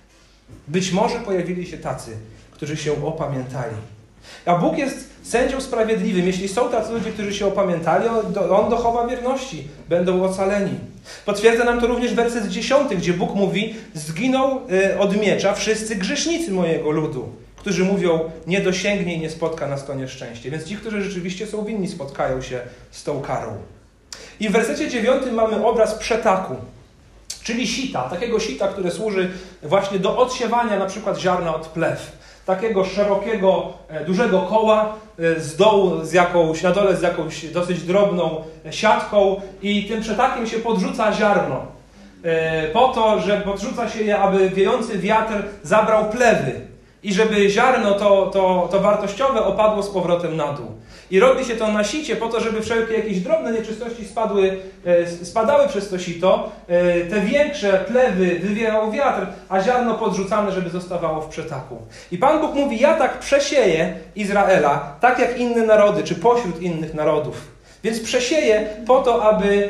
Być 0.68 0.92
może 0.92 1.20
pojawili 1.20 1.66
się 1.66 1.78
tacy, 1.78 2.12
którzy 2.52 2.78
się 2.78 3.06
opamiętali. 3.06 3.76
A 4.46 4.56
Bóg 4.56 4.78
jest 4.78 5.10
sędzią 5.24 5.62
sprawiedliwym. 5.62 6.28
Jeśli 6.28 6.48
są 6.48 6.70
tacy 6.70 6.94
ludzie, 6.94 7.12
którzy 7.12 7.34
się 7.34 7.48
opamiętali, 7.48 8.08
On 8.52 8.70
dochowa 8.70 9.08
wierności, 9.08 9.68
będą 9.90 10.24
ocaleni. 10.24 10.80
Potwierdza 11.26 11.64
nam 11.64 11.82
to 11.82 11.88
również 11.88 12.14
werset 12.14 12.48
10, 12.48 12.96
gdzie 12.96 13.14
Bóg 13.14 13.36
mówi: 13.36 13.76
Zginął 13.94 14.62
y, 14.72 15.00
od 15.00 15.18
miecza 15.18 15.54
wszyscy 15.54 15.96
grzesznicy 15.96 16.52
mojego 16.52 16.92
ludu, 16.92 17.30
którzy 17.56 17.84
mówią: 17.84 18.32
Nie 18.48 18.62
dosięgnie 18.62 19.16
i 19.16 19.20
nie 19.20 19.30
spotka 19.30 19.68
nas 19.68 19.86
to 19.86 19.94
nieszczęście. 19.94 20.52
Więc 20.52 20.64
ci, 20.64 20.76
którzy 20.76 21.02
rzeczywiście 21.02 21.48
są 21.48 21.66
winni, 21.66 21.88
spotkają 21.88 22.42
się 22.42 22.60
z 22.92 23.04
tą 23.04 23.22
karą. 23.22 23.58
I 24.40 24.50
w 24.50 24.52
wersecie 24.52 24.90
9 24.90 25.24
mamy 25.32 25.66
obraz 25.66 25.96
przetaku, 25.96 26.56
czyli 27.44 27.68
sita, 27.68 28.10
takiego 28.10 28.40
sita, 28.40 28.68
które 28.68 28.92
służy 28.92 29.32
właśnie 29.64 30.00
do 30.00 30.18
odsiewania 30.18 30.80
na 30.80 30.86
przykład 30.86 31.20
ziarna 31.20 31.56
od 31.56 31.68
plew 31.68 32.12
takiego 32.48 32.86
szerokiego, 32.86 33.74
e, 33.90 34.06
dużego 34.06 34.42
koła 34.42 34.94
e, 35.20 35.40
z 35.40 35.56
dołu 35.56 36.04
z 36.04 36.14
jakąś, 36.14 36.64
na 36.64 36.72
dole 36.72 36.96
z 36.96 37.02
jakąś 37.02 37.46
dosyć 37.46 37.84
drobną 37.84 38.42
siatką 38.72 39.42
i 39.62 39.84
tym 39.84 40.02
przetakiem 40.02 40.48
się 40.48 40.60
podrzuca 40.60 41.14
ziarno. 41.14 41.66
E, 42.24 42.68
po 42.68 42.88
to, 42.88 43.20
że 43.20 43.42
podrzuca 43.42 43.90
się 43.90 44.04
je, 44.04 44.20
aby 44.20 44.50
wiejący 44.50 44.98
wiatr 44.98 45.34
zabrał 45.64 46.10
plewy 46.10 46.52
i 47.04 47.14
żeby 47.14 47.50
ziarno 47.50 47.94
to, 47.94 48.30
to, 48.34 48.68
to 48.72 48.80
wartościowe 48.80 49.44
opadło 49.44 49.84
z 49.84 49.90
powrotem 49.90 50.38
na 50.38 50.54
dół. 50.54 50.72
I 51.12 51.20
robi 51.20 51.46
się 51.46 51.56
to 51.56 51.72
na 51.72 51.84
sicie 51.84 52.16
po 52.16 52.28
to, 52.30 52.40
żeby 52.40 52.62
wszelkie 52.62 52.94
jakieś 52.94 53.20
drobne 53.20 53.52
nieczystości 53.52 54.06
spadły, 54.06 54.58
e, 54.86 55.08
spadały 55.26 55.68
przez 55.68 55.90
to 55.90 56.00
sito. 56.00 56.52
E, 56.68 57.02
te 57.02 57.22
większe 57.22 57.86
plewy 57.88 58.40
wywierał 58.40 58.92
wiatr, 58.92 59.28
a 59.50 59.62
ziarno 59.62 59.94
podrzucane, 59.94 60.52
żeby 60.52 60.70
zostawało 60.70 61.22
w 61.22 61.28
przetaku. 61.28 61.78
I 62.12 62.18
Pan 62.18 62.42
Bóg 62.42 62.56
mówi, 62.56 62.80
ja 62.80 62.94
tak 62.94 63.20
przesieję 63.20 63.94
Izraela, 64.16 64.96
tak 65.00 65.20
jak 65.20 65.40
inne 65.40 65.66
narody, 65.66 66.04
czy 66.04 66.16
pośród 66.16 66.62
innych 66.62 66.94
narodów. 66.94 67.58
Więc 67.84 68.00
przesieje 68.00 68.68
po 68.88 69.00
to, 69.00 69.24
aby, 69.24 69.70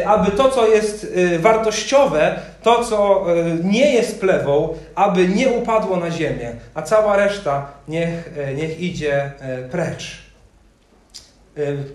e, 0.00 0.08
aby 0.08 0.30
to, 0.30 0.48
co 0.48 0.68
jest 0.68 1.16
wartościowe, 1.38 2.40
to, 2.62 2.84
co 2.84 3.26
nie 3.64 3.94
jest 3.94 4.20
plewą, 4.20 4.74
aby 4.94 5.28
nie 5.28 5.48
upadło 5.48 5.96
na 5.96 6.10
ziemię, 6.10 6.52
a 6.74 6.82
cała 6.82 7.16
reszta 7.16 7.66
niech, 7.88 8.30
niech 8.56 8.80
idzie 8.80 9.32
precz. 9.70 10.29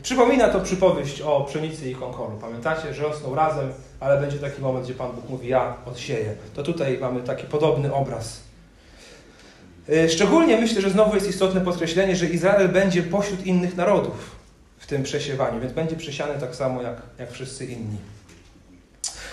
Przypomina 0.01 0.49
to 0.49 0.59
przypowieść 0.59 1.21
o 1.21 1.41
pszenicy 1.43 1.89
i 1.89 1.95
konkoru. 1.95 2.37
Pamiętacie, 2.41 2.93
że 2.93 3.03
rosną 3.03 3.35
razem, 3.35 3.73
ale 3.99 4.21
będzie 4.21 4.37
taki 4.37 4.61
moment, 4.61 4.85
gdzie 4.85 4.93
Pan 4.93 5.11
Bóg 5.11 5.29
mówi, 5.29 5.47
ja 5.47 5.75
odsieję. 5.85 6.35
To 6.55 6.63
tutaj 6.63 6.97
mamy 7.01 7.21
taki 7.21 7.47
podobny 7.47 7.93
obraz. 7.93 8.41
Y, 9.89 10.09
szczególnie 10.09 10.57
myślę, 10.57 10.81
że 10.81 10.89
znowu 10.89 11.15
jest 11.15 11.29
istotne 11.29 11.61
podkreślenie, 11.61 12.15
że 12.15 12.25
Izrael 12.25 12.69
będzie 12.69 13.03
pośród 13.03 13.45
innych 13.45 13.75
narodów 13.75 14.35
w 14.77 14.87
tym 14.87 15.03
przesiewaniu, 15.03 15.59
więc 15.59 15.73
będzie 15.73 15.95
przesiany 15.95 16.39
tak 16.39 16.55
samo 16.55 16.81
jak, 16.81 17.01
jak 17.19 17.31
wszyscy 17.31 17.65
inni. 17.65 17.97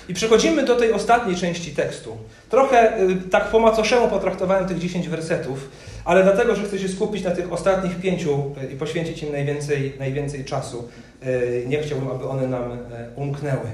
I 0.08 0.14
przechodzimy 0.14 0.64
do 0.64 0.76
tej 0.76 0.92
ostatniej 0.92 1.37
części 1.37 1.74
tekstu. 1.74 2.16
Trochę 2.50 3.00
y, 3.00 3.16
tak 3.30 3.50
po 3.50 3.61
macoszemu 3.61 4.08
potraktowałem 4.08 4.68
tych 4.68 4.78
10 4.78 5.08
wersetów, 5.08 5.68
ale 6.04 6.22
dlatego, 6.22 6.54
że 6.54 6.62
chcę 6.62 6.78
się 6.78 6.88
skupić 6.88 7.24
na 7.24 7.30
tych 7.30 7.52
ostatnich 7.52 8.00
pięciu 8.00 8.54
y, 8.62 8.72
i 8.72 8.76
poświęcić 8.76 9.22
im 9.22 9.32
najwięcej, 9.32 9.94
najwięcej 9.98 10.44
czasu. 10.44 10.88
Y, 11.26 11.64
nie 11.68 11.82
chciałbym, 11.82 12.10
aby 12.10 12.28
one 12.28 12.46
nam 12.46 12.78
umknęły. 13.16 13.66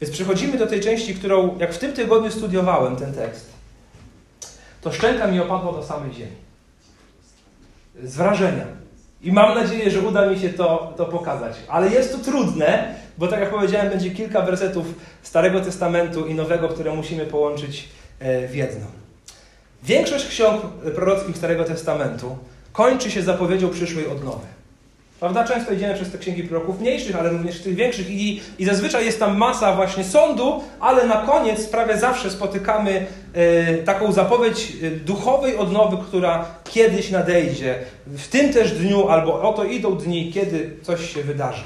Więc 0.00 0.14
przechodzimy 0.14 0.58
do 0.58 0.66
tej 0.66 0.80
części, 0.80 1.14
którą, 1.14 1.58
jak 1.58 1.74
w 1.74 1.78
tym 1.78 1.92
tygodniu 1.92 2.30
studiowałem 2.30 2.96
ten 2.96 3.14
tekst, 3.14 3.46
to 4.80 4.92
szczęka 4.92 5.26
mi 5.26 5.40
opadła 5.40 5.72
do 5.72 5.82
samej 5.82 6.14
ziemi. 6.14 6.36
Z 8.02 8.16
wrażenia. 8.16 8.66
I 9.22 9.32
mam 9.32 9.54
nadzieję, 9.54 9.90
że 9.90 10.00
uda 10.00 10.26
mi 10.26 10.38
się 10.38 10.48
to, 10.48 10.94
to 10.96 11.06
pokazać. 11.06 11.56
Ale 11.68 11.90
jest 11.90 12.12
to 12.12 12.18
trudne, 12.18 12.94
bo 13.18 13.28
tak 13.28 13.40
jak 13.40 13.50
powiedziałem, 13.50 13.90
będzie 13.90 14.10
kilka 14.10 14.42
wersetów 14.42 14.86
Starego 15.22 15.60
Testamentu 15.60 16.26
i 16.26 16.34
Nowego, 16.34 16.68
które 16.68 16.94
musimy 16.94 17.26
połączyć 17.26 17.88
e, 18.18 18.48
w 18.48 18.54
jedno. 18.54 18.86
Większość 19.82 20.26
ksiąg 20.26 20.62
prorockich 20.94 21.36
Starego 21.36 21.64
Testamentu 21.64 22.38
kończy 22.72 23.10
się 23.10 23.22
zapowiedzią 23.22 23.70
przyszłej 23.70 24.06
odnowy. 24.06 24.46
Prawda? 25.20 25.44
Często 25.44 25.72
idziemy 25.72 25.94
przez 25.94 26.12
te 26.12 26.18
księgi 26.18 26.44
proroków 26.44 26.80
mniejszych, 26.80 27.16
ale 27.16 27.30
również 27.30 27.60
tych 27.60 27.74
większych 27.74 28.10
i, 28.10 28.40
i 28.58 28.64
zazwyczaj 28.64 29.06
jest 29.06 29.18
tam 29.18 29.36
masa 29.36 29.76
właśnie 29.76 30.04
sądu, 30.04 30.62
ale 30.80 31.06
na 31.06 31.16
koniec 31.16 31.66
prawie 31.66 31.98
zawsze 31.98 32.30
spotykamy 32.30 33.06
e, 33.34 33.74
taką 33.74 34.12
zapowiedź 34.12 34.72
e, 34.82 34.90
duchowej 34.90 35.56
odnowy, 35.56 35.96
która 36.08 36.44
kiedyś 36.64 37.10
nadejdzie. 37.10 37.78
W 38.06 38.28
tym 38.28 38.52
też 38.52 38.72
dniu 38.72 39.08
albo 39.08 39.42
oto 39.42 39.64
idą 39.64 39.96
dni, 39.96 40.32
kiedy 40.32 40.70
coś 40.82 41.14
się 41.14 41.22
wydarzy. 41.22 41.64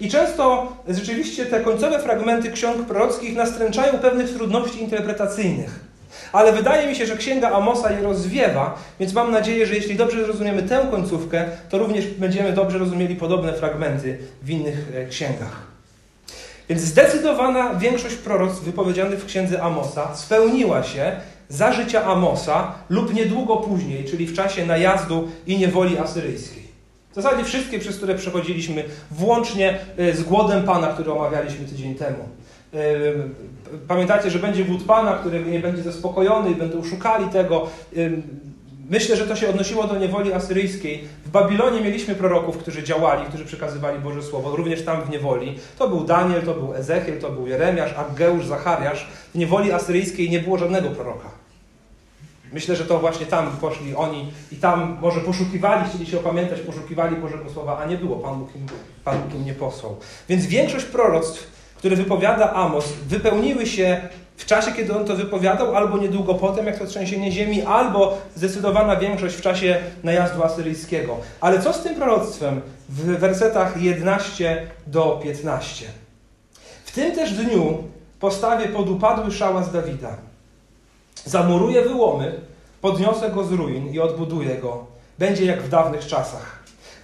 I 0.00 0.10
często 0.10 0.72
rzeczywiście 0.88 1.46
te 1.46 1.60
końcowe 1.60 1.98
fragmenty 1.98 2.50
ksiąg 2.50 2.86
prorockich 2.86 3.36
nastręczają 3.36 3.98
pewnych 3.98 4.30
trudności 4.30 4.82
interpretacyjnych. 4.82 5.83
Ale 6.32 6.52
wydaje 6.52 6.88
mi 6.88 6.96
się, 6.96 7.06
że 7.06 7.16
księga 7.16 7.50
Amosa 7.50 7.92
je 7.92 8.02
rozwiewa, 8.02 8.78
więc 9.00 9.12
mam 9.12 9.30
nadzieję, 9.30 9.66
że 9.66 9.74
jeśli 9.74 9.96
dobrze 9.96 10.24
zrozumiemy 10.24 10.62
tę 10.62 10.86
końcówkę, 10.90 11.44
to 11.68 11.78
również 11.78 12.06
będziemy 12.06 12.52
dobrze 12.52 12.78
rozumieli 12.78 13.16
podobne 13.16 13.52
fragmenty 13.52 14.18
w 14.42 14.50
innych 14.50 14.92
e, 14.94 15.06
księgach. 15.06 15.74
Więc 16.68 16.82
zdecydowana 16.82 17.74
większość 17.74 18.14
proroctw 18.14 18.62
wypowiedzianych 18.62 19.20
w 19.20 19.26
księdze 19.26 19.62
Amosa 19.62 20.16
spełniła 20.16 20.82
się 20.82 21.12
za 21.48 21.72
życia 21.72 22.04
Amosa 22.04 22.72
lub 22.90 23.14
niedługo 23.14 23.56
później, 23.56 24.04
czyli 24.04 24.26
w 24.26 24.36
czasie 24.36 24.66
najazdu 24.66 25.28
i 25.46 25.58
niewoli 25.58 25.98
asyryjskiej. 25.98 26.64
W 27.12 27.14
zasadzie 27.14 27.44
wszystkie, 27.44 27.78
przez 27.78 27.96
które 27.96 28.14
przechodziliśmy, 28.14 28.84
włącznie 29.10 29.78
e, 29.96 30.12
z 30.12 30.22
głodem 30.22 30.64
Pana, 30.64 30.86
który 30.86 31.12
omawialiśmy 31.12 31.66
tydzień 31.66 31.94
temu. 31.94 32.28
Pamiętacie, 33.88 34.30
że 34.30 34.38
będzie 34.38 34.64
wód 34.64 34.84
Pana, 34.84 35.12
który 35.12 35.44
nie 35.44 35.60
będzie 35.60 35.82
zaspokojony 35.82 36.50
i 36.50 36.54
będą 36.54 36.84
szukali 36.84 37.28
tego. 37.28 37.66
Myślę, 38.90 39.16
że 39.16 39.26
to 39.26 39.36
się 39.36 39.48
odnosiło 39.48 39.86
do 39.86 39.98
niewoli 39.98 40.32
asyryjskiej. 40.32 41.04
W 41.26 41.30
Babilonie 41.30 41.80
mieliśmy 41.80 42.14
proroków, 42.14 42.58
którzy 42.58 42.82
działali, 42.82 43.26
którzy 43.26 43.44
przekazywali 43.44 43.98
Boże 43.98 44.22
Słowo, 44.22 44.56
również 44.56 44.84
tam 44.84 45.02
w 45.02 45.10
niewoli. 45.10 45.58
To 45.78 45.88
był 45.88 46.04
Daniel, 46.04 46.42
to 46.42 46.54
był 46.54 46.74
Ezechiel, 46.74 47.20
to 47.20 47.30
był 47.30 47.46
Jeremiasz, 47.46 47.92
Aggeusz, 47.92 48.46
Zachariasz. 48.46 49.08
W 49.34 49.38
niewoli 49.38 49.72
asyryjskiej 49.72 50.30
nie 50.30 50.40
było 50.40 50.58
żadnego 50.58 50.88
proroka. 50.88 51.28
Myślę, 52.52 52.76
że 52.76 52.84
to 52.84 52.98
właśnie 52.98 53.26
tam 53.26 53.56
poszli 53.60 53.94
oni 53.94 54.32
i 54.52 54.56
tam 54.56 54.98
może 55.00 55.20
poszukiwali, 55.20 55.88
chcieli 55.88 56.06
się 56.06 56.18
opamiętać, 56.18 56.60
poszukiwali 56.60 57.16
Bożego 57.16 57.50
Słowa, 57.50 57.78
a 57.78 57.86
nie 57.86 57.96
było. 57.96 58.16
Pan 58.16 58.38
Bóg 58.38 58.56
im, 58.56 58.66
Pan 59.04 59.18
Bóg 59.22 59.34
im 59.34 59.44
nie 59.44 59.54
posłał. 59.54 59.96
Więc 60.28 60.46
większość 60.46 60.84
proroctw 60.84 61.53
które 61.84 61.96
wypowiada 61.96 62.52
Amos, 62.52 62.92
wypełniły 63.08 63.66
się 63.66 64.00
w 64.36 64.46
czasie, 64.46 64.72
kiedy 64.72 64.96
on 64.96 65.04
to 65.04 65.16
wypowiadał, 65.16 65.76
albo 65.76 65.98
niedługo 65.98 66.34
potem, 66.34 66.66
jak 66.66 66.78
to 66.78 66.86
trzęsienie 66.86 67.32
ziemi, 67.32 67.62
albo 67.62 68.18
zdecydowana 68.36 68.96
większość 68.96 69.36
w 69.36 69.40
czasie 69.40 69.76
najazdu 70.04 70.44
asyryjskiego. 70.44 71.16
Ale 71.40 71.62
co 71.62 71.72
z 71.72 71.82
tym 71.82 71.94
proroctwem 71.94 72.60
w 72.88 73.18
wersetach 73.18 73.82
11 73.82 74.66
do 74.86 75.20
15? 75.22 75.86
W 76.84 76.92
tym 76.92 77.14
też 77.14 77.32
dniu 77.32 77.84
postawię 78.20 78.68
pod 78.68 78.90
upadły 78.90 79.32
szałas 79.32 79.72
Dawida. 79.72 80.16
Zamuruję 81.24 81.82
wyłomy, 81.82 82.40
podniosę 82.80 83.30
go 83.30 83.44
z 83.44 83.52
ruin 83.52 83.92
i 83.92 84.00
odbuduję 84.00 84.54
go. 84.54 84.86
Będzie 85.18 85.44
jak 85.44 85.62
w 85.62 85.68
dawnych 85.68 86.06
czasach. 86.06 86.53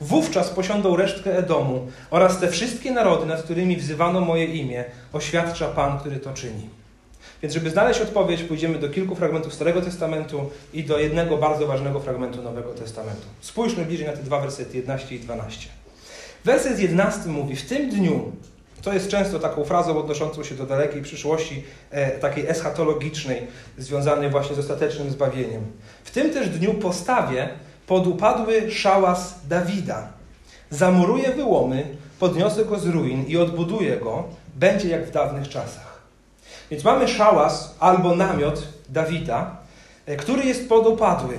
Wówczas 0.00 0.50
posiądą 0.50 0.96
resztkę 0.96 1.38
Edomu 1.38 1.86
oraz 2.10 2.40
te 2.40 2.48
wszystkie 2.48 2.90
narody, 2.90 3.26
nad 3.26 3.42
którymi 3.42 3.76
wzywano 3.76 4.20
moje 4.20 4.44
imię, 4.44 4.84
oświadcza 5.12 5.68
Pan, 5.68 5.98
który 5.98 6.16
to 6.16 6.34
czyni. 6.34 6.68
Więc 7.42 7.54
żeby 7.54 7.70
znaleźć 7.70 8.00
odpowiedź, 8.00 8.42
pójdziemy 8.42 8.78
do 8.78 8.88
kilku 8.88 9.14
fragmentów 9.14 9.54
Starego 9.54 9.82
Testamentu 9.82 10.50
i 10.72 10.84
do 10.84 10.98
jednego 10.98 11.36
bardzo 11.36 11.66
ważnego 11.66 12.00
fragmentu 12.00 12.42
Nowego 12.42 12.72
Testamentu. 12.72 13.26
Spójrzmy 13.40 13.84
bliżej 13.84 14.06
na 14.06 14.12
te 14.12 14.22
dwa 14.22 14.40
wersety, 14.40 14.76
11 14.76 15.14
i 15.14 15.20
12. 15.20 15.68
Werset 16.44 16.78
11 16.78 17.28
mówi, 17.28 17.56
w 17.56 17.68
tym 17.68 17.90
dniu, 17.90 18.32
to 18.82 18.92
jest 18.92 19.08
często 19.08 19.38
taką 19.38 19.64
frazą 19.64 19.98
odnoszącą 19.98 20.44
się 20.44 20.54
do 20.54 20.66
dalekiej 20.66 21.02
przyszłości, 21.02 21.64
e, 21.90 22.10
takiej 22.10 22.48
eschatologicznej, 22.48 23.46
związanej 23.78 24.30
właśnie 24.30 24.56
z 24.56 24.58
ostatecznym 24.58 25.10
zbawieniem. 25.10 25.66
W 26.04 26.10
tym 26.10 26.30
też 26.30 26.48
dniu 26.48 26.74
postawię 26.74 27.48
podupadły 27.90 28.70
szałas 28.70 29.35
Dawida. 29.48 30.09
Zamuruję 30.70 31.31
wyłomy, 31.31 31.96
podniosę 32.18 32.64
go 32.64 32.79
z 32.79 32.87
ruin 32.87 33.24
i 33.26 33.37
odbuduję 33.37 33.96
go, 33.96 34.24
będzie 34.55 34.88
jak 34.88 35.07
w 35.07 35.11
dawnych 35.11 35.48
czasach. 35.48 36.00
Więc 36.70 36.85
mamy 36.85 37.09
szałas 37.09 37.74
albo 37.81 38.16
namiot 38.16 38.62
Dawida, 38.88 39.57
e, 40.07 40.16
który 40.16 40.44
jest 40.44 40.68
podupadły. 40.68 41.37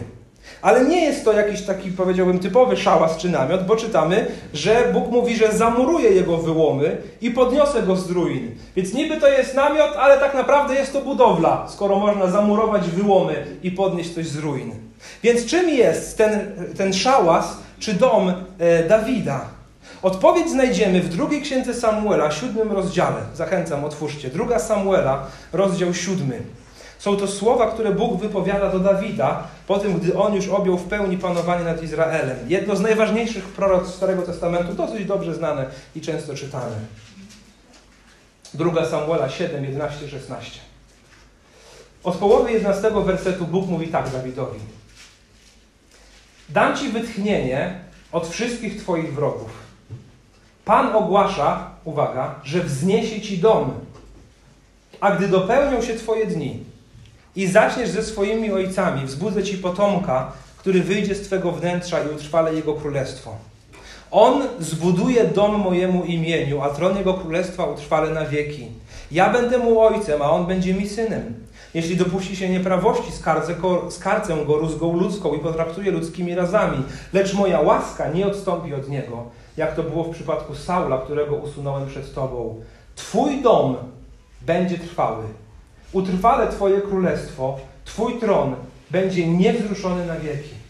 Ale 0.61 0.85
nie 0.85 1.05
jest 1.05 1.25
to 1.25 1.33
jakiś 1.33 1.61
taki, 1.61 1.91
powiedziałbym, 1.91 2.39
typowy 2.39 2.77
szałas 2.77 3.17
czy 3.17 3.29
namiot, 3.29 3.65
bo 3.65 3.75
czytamy, 3.75 4.27
że 4.53 4.89
Bóg 4.93 5.11
mówi, 5.11 5.35
że 5.35 5.51
zamuruje 5.51 6.09
jego 6.09 6.37
wyłomy 6.37 6.97
i 7.21 7.31
podniosę 7.31 7.83
go 7.83 7.95
z 7.95 8.11
ruin. 8.11 8.51
Więc 8.75 8.93
niby 8.93 9.19
to 9.19 9.27
jest 9.27 9.55
namiot, 9.55 9.95
ale 9.99 10.17
tak 10.17 10.33
naprawdę 10.33 10.75
jest 10.75 10.93
to 10.93 11.01
budowla, 11.01 11.67
skoro 11.69 11.99
można 11.99 12.27
zamurować 12.27 12.89
wyłomy 12.89 13.45
i 13.63 13.71
podnieść 13.71 14.13
coś 14.13 14.27
z 14.27 14.37
ruin. 14.37 14.71
Więc 15.23 15.45
czym 15.45 15.69
jest 15.69 16.17
ten, 16.17 16.51
ten 16.77 16.93
szałas 16.93 17.57
czy 17.79 17.93
dom 17.93 18.33
e, 18.59 18.83
Dawida? 18.83 19.45
Odpowiedź 20.01 20.49
znajdziemy 20.49 21.01
w 21.01 21.09
drugiej 21.09 21.41
księdze 21.41 21.73
Samuela, 21.73 22.31
siódmym 22.31 22.71
rozdziale. 22.71 23.21
Zachęcam, 23.35 23.85
otwórzcie. 23.85 24.29
Druga 24.29 24.59
Samuela, 24.59 25.27
rozdział 25.53 25.93
siódmy. 25.93 26.39
Są 27.01 27.17
to 27.17 27.27
słowa, 27.27 27.71
które 27.71 27.91
Bóg 27.91 28.21
wypowiada 28.21 28.69
do 28.69 28.79
Dawida 28.79 29.47
po 29.67 29.79
tym, 29.79 29.99
gdy 29.99 30.17
on 30.17 30.33
już 30.33 30.47
objął 30.47 30.77
w 30.77 30.83
pełni 30.83 31.17
panowanie 31.17 31.63
nad 31.63 31.83
Izraelem. 31.83 32.37
Jedno 32.47 32.75
z 32.75 32.81
najważniejszych 32.81 33.43
proroc 33.45 33.93
Starego 33.93 34.21
Testamentu, 34.21 34.73
dosyć 34.73 35.05
dobrze 35.05 35.35
znane 35.35 35.65
i 35.95 36.01
często 36.01 36.35
czytane. 36.35 36.75
Druga 38.53 38.85
Samuela 38.85 39.29
7, 39.29 39.63
11, 39.63 40.09
16. 40.09 40.59
Od 42.03 42.15
połowy 42.15 42.51
11 42.51 42.91
wersetu 43.05 43.45
Bóg 43.45 43.67
mówi 43.67 43.87
tak 43.87 44.09
Dawidowi. 44.09 44.59
Dam 46.49 46.77
Ci 46.77 46.89
wytchnienie 46.89 47.79
od 48.11 48.27
wszystkich 48.27 48.81
Twoich 48.81 49.13
wrogów. 49.13 49.51
Pan 50.65 50.95
ogłasza, 50.95 51.71
uwaga, 51.83 52.35
że 52.43 52.63
wzniesie 52.63 53.21
Ci 53.21 53.37
dom, 53.37 53.73
a 54.99 55.11
gdy 55.11 55.27
dopełnią 55.27 55.81
się 55.81 55.95
Twoje 55.95 56.25
dni 56.25 56.70
i 57.35 57.47
zaczniesz 57.47 57.89
ze 57.89 58.03
swoimi 58.03 58.51
ojcami, 58.51 59.05
wzbudzę 59.05 59.43
Ci 59.43 59.57
potomka, 59.57 60.31
który 60.57 60.81
wyjdzie 60.81 61.15
z 61.15 61.21
Twego 61.21 61.51
wnętrza 61.51 62.03
i 62.03 62.15
utrwale 62.15 62.55
Jego 62.55 62.73
królestwo. 62.73 63.35
On 64.11 64.41
zbuduje 64.59 65.23
dom 65.23 65.55
mojemu 65.55 66.03
imieniu, 66.03 66.61
a 66.61 66.69
tron 66.69 66.97
Jego 66.97 67.13
królestwa 67.13 67.65
utrwale 67.65 68.09
na 68.09 68.25
wieki. 68.25 68.67
Ja 69.11 69.29
będę 69.29 69.57
mu 69.57 69.81
ojcem, 69.81 70.21
a 70.21 70.31
on 70.31 70.45
będzie 70.45 70.73
mi 70.73 70.89
synem. 70.89 71.33
Jeśli 71.73 71.97
dopuści 71.97 72.35
się 72.35 72.49
nieprawości, 72.49 73.11
skarcę 73.89 74.35
go, 74.35 74.45
go 74.45 74.57
rózgą 74.57 74.97
ludzką 74.97 75.33
i 75.33 75.39
potraktuje 75.39 75.91
ludzkimi 75.91 76.35
razami, 76.35 76.83
lecz 77.13 77.33
moja 77.33 77.61
łaska 77.61 78.09
nie 78.09 78.27
odstąpi 78.27 78.73
od 78.73 78.89
niego, 78.89 79.23
jak 79.57 79.75
to 79.75 79.83
było 79.83 80.03
w 80.03 80.09
przypadku 80.09 80.55
Saula, 80.55 80.97
którego 80.97 81.35
usunąłem 81.35 81.87
przed 81.87 82.13
Tobą. 82.13 82.59
Twój 82.95 83.41
dom 83.41 83.75
będzie 84.41 84.77
trwały. 84.77 85.23
Utrwale 85.93 86.47
Twoje 86.47 86.81
królestwo, 86.81 87.59
Twój 87.85 88.19
tron 88.19 88.55
będzie 88.91 89.27
niewzruszony 89.27 90.05
na 90.05 90.15
wieki. 90.15 90.61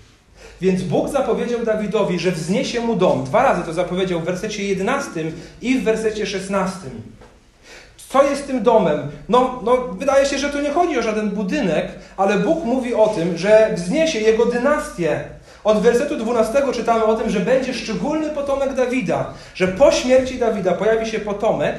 Więc 0.61 0.83
Bóg 0.83 1.09
zapowiedział 1.09 1.65
Dawidowi, 1.65 2.19
że 2.19 2.31
wzniesie 2.31 2.81
mu 2.81 2.95
dom. 2.95 3.23
Dwa 3.23 3.43
razy 3.43 3.63
to 3.63 3.73
zapowiedział 3.73 4.19
w 4.19 4.23
wersecie 4.23 4.63
11 4.63 5.31
i 5.61 5.79
w 5.79 5.83
wersecie 5.83 6.25
16. 6.25 6.79
Co 8.09 8.23
jest 8.23 8.47
tym 8.47 8.63
domem? 8.63 8.99
No, 9.29 9.59
no, 9.63 9.77
wydaje 9.77 10.25
się, 10.25 10.37
że 10.37 10.49
tu 10.49 10.61
nie 10.61 10.71
chodzi 10.71 10.99
o 10.99 11.01
żaden 11.01 11.29
budynek, 11.29 11.87
ale 12.17 12.39
Bóg 12.39 12.65
mówi 12.65 12.93
o 12.93 13.07
tym, 13.07 13.37
że 13.37 13.71
wzniesie 13.75 14.19
jego 14.19 14.45
dynastię. 14.45 15.23
Od 15.63 15.81
wersetu 15.81 16.17
12 16.17 16.63
czytamy 16.73 17.03
o 17.05 17.15
tym, 17.15 17.29
że 17.29 17.39
będzie 17.39 17.73
szczególny 17.73 18.29
potomek 18.29 18.73
Dawida, 18.73 19.33
że 19.55 19.67
po 19.67 19.91
śmierci 19.91 20.39
Dawida 20.39 20.71
pojawi 20.71 21.05
się 21.05 21.19
potomek, 21.19 21.75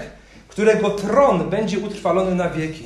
którego 0.48 0.90
tron 0.90 1.50
będzie 1.50 1.78
utrwalony 1.78 2.34
na 2.34 2.50
wieki, 2.50 2.84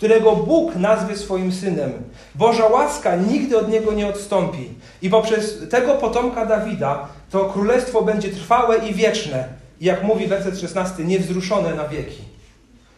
którego 0.00 0.36
Bóg 0.36 0.76
nazwie 0.76 1.16
swoim 1.16 1.52
synem. 1.52 1.92
Boża 2.34 2.66
łaska 2.66 3.16
nigdy 3.16 3.58
od 3.58 3.68
niego 3.68 3.92
nie 3.92 4.06
odstąpi. 4.06 4.68
I 5.02 5.10
poprzez 5.10 5.68
tego 5.70 5.94
potomka 5.94 6.46
Dawida 6.46 7.08
to 7.30 7.44
królestwo 7.44 8.02
będzie 8.02 8.28
trwałe 8.28 8.88
i 8.88 8.94
wieczne. 8.94 9.48
I 9.80 9.84
jak 9.84 10.02
mówi 10.02 10.26
werset 10.26 10.60
16, 10.60 11.04
niewzruszone 11.04 11.74
na 11.74 11.88
wieki. 11.88 12.22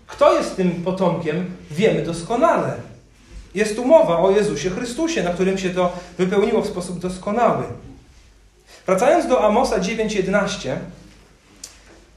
Kto 0.07 0.39
jest 0.39 0.57
tym 0.57 0.71
potomkiem, 0.71 1.51
wiemy 1.71 2.03
doskonale. 2.03 2.75
Jest 3.55 3.77
tu 3.77 3.85
mowa 3.85 4.19
o 4.19 4.31
Jezusie 4.31 4.71
Chrystusie, 4.71 5.23
na 5.23 5.31
którym 5.31 5.59
się 5.59 5.71
to 5.71 5.93
wypełniło 6.19 6.63
w 6.63 6.67
sposób 6.67 6.99
doskonały. 6.99 7.65
Wracając 8.87 9.27
do 9.27 9.45
Amosa 9.45 9.79
9:11, 9.79 10.77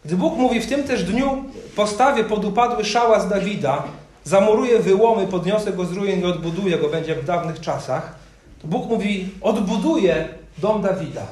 gdy 0.05 0.15
Bóg 0.15 0.37
mówi 0.37 0.59
w 0.59 0.67
tym 0.67 0.83
też 0.83 1.03
dniu 1.03 1.43
postawię 1.75 2.23
podupadły 2.23 2.85
szałas 2.85 3.29
Dawida, 3.29 3.83
zamuruję 4.25 4.79
wyłomy, 4.79 5.27
podniosę 5.27 5.73
go 5.73 5.85
z 5.85 5.91
ruin 5.91 6.21
i 6.21 6.25
odbuduję 6.25 6.77
go, 6.77 6.89
będzie 6.89 7.15
w 7.15 7.25
dawnych 7.25 7.59
czasach, 7.59 8.15
to 8.61 8.67
Bóg 8.67 8.89
mówi 8.89 9.29
odbuduję 9.41 10.27
dom 10.57 10.81
Dawida. 10.81 11.25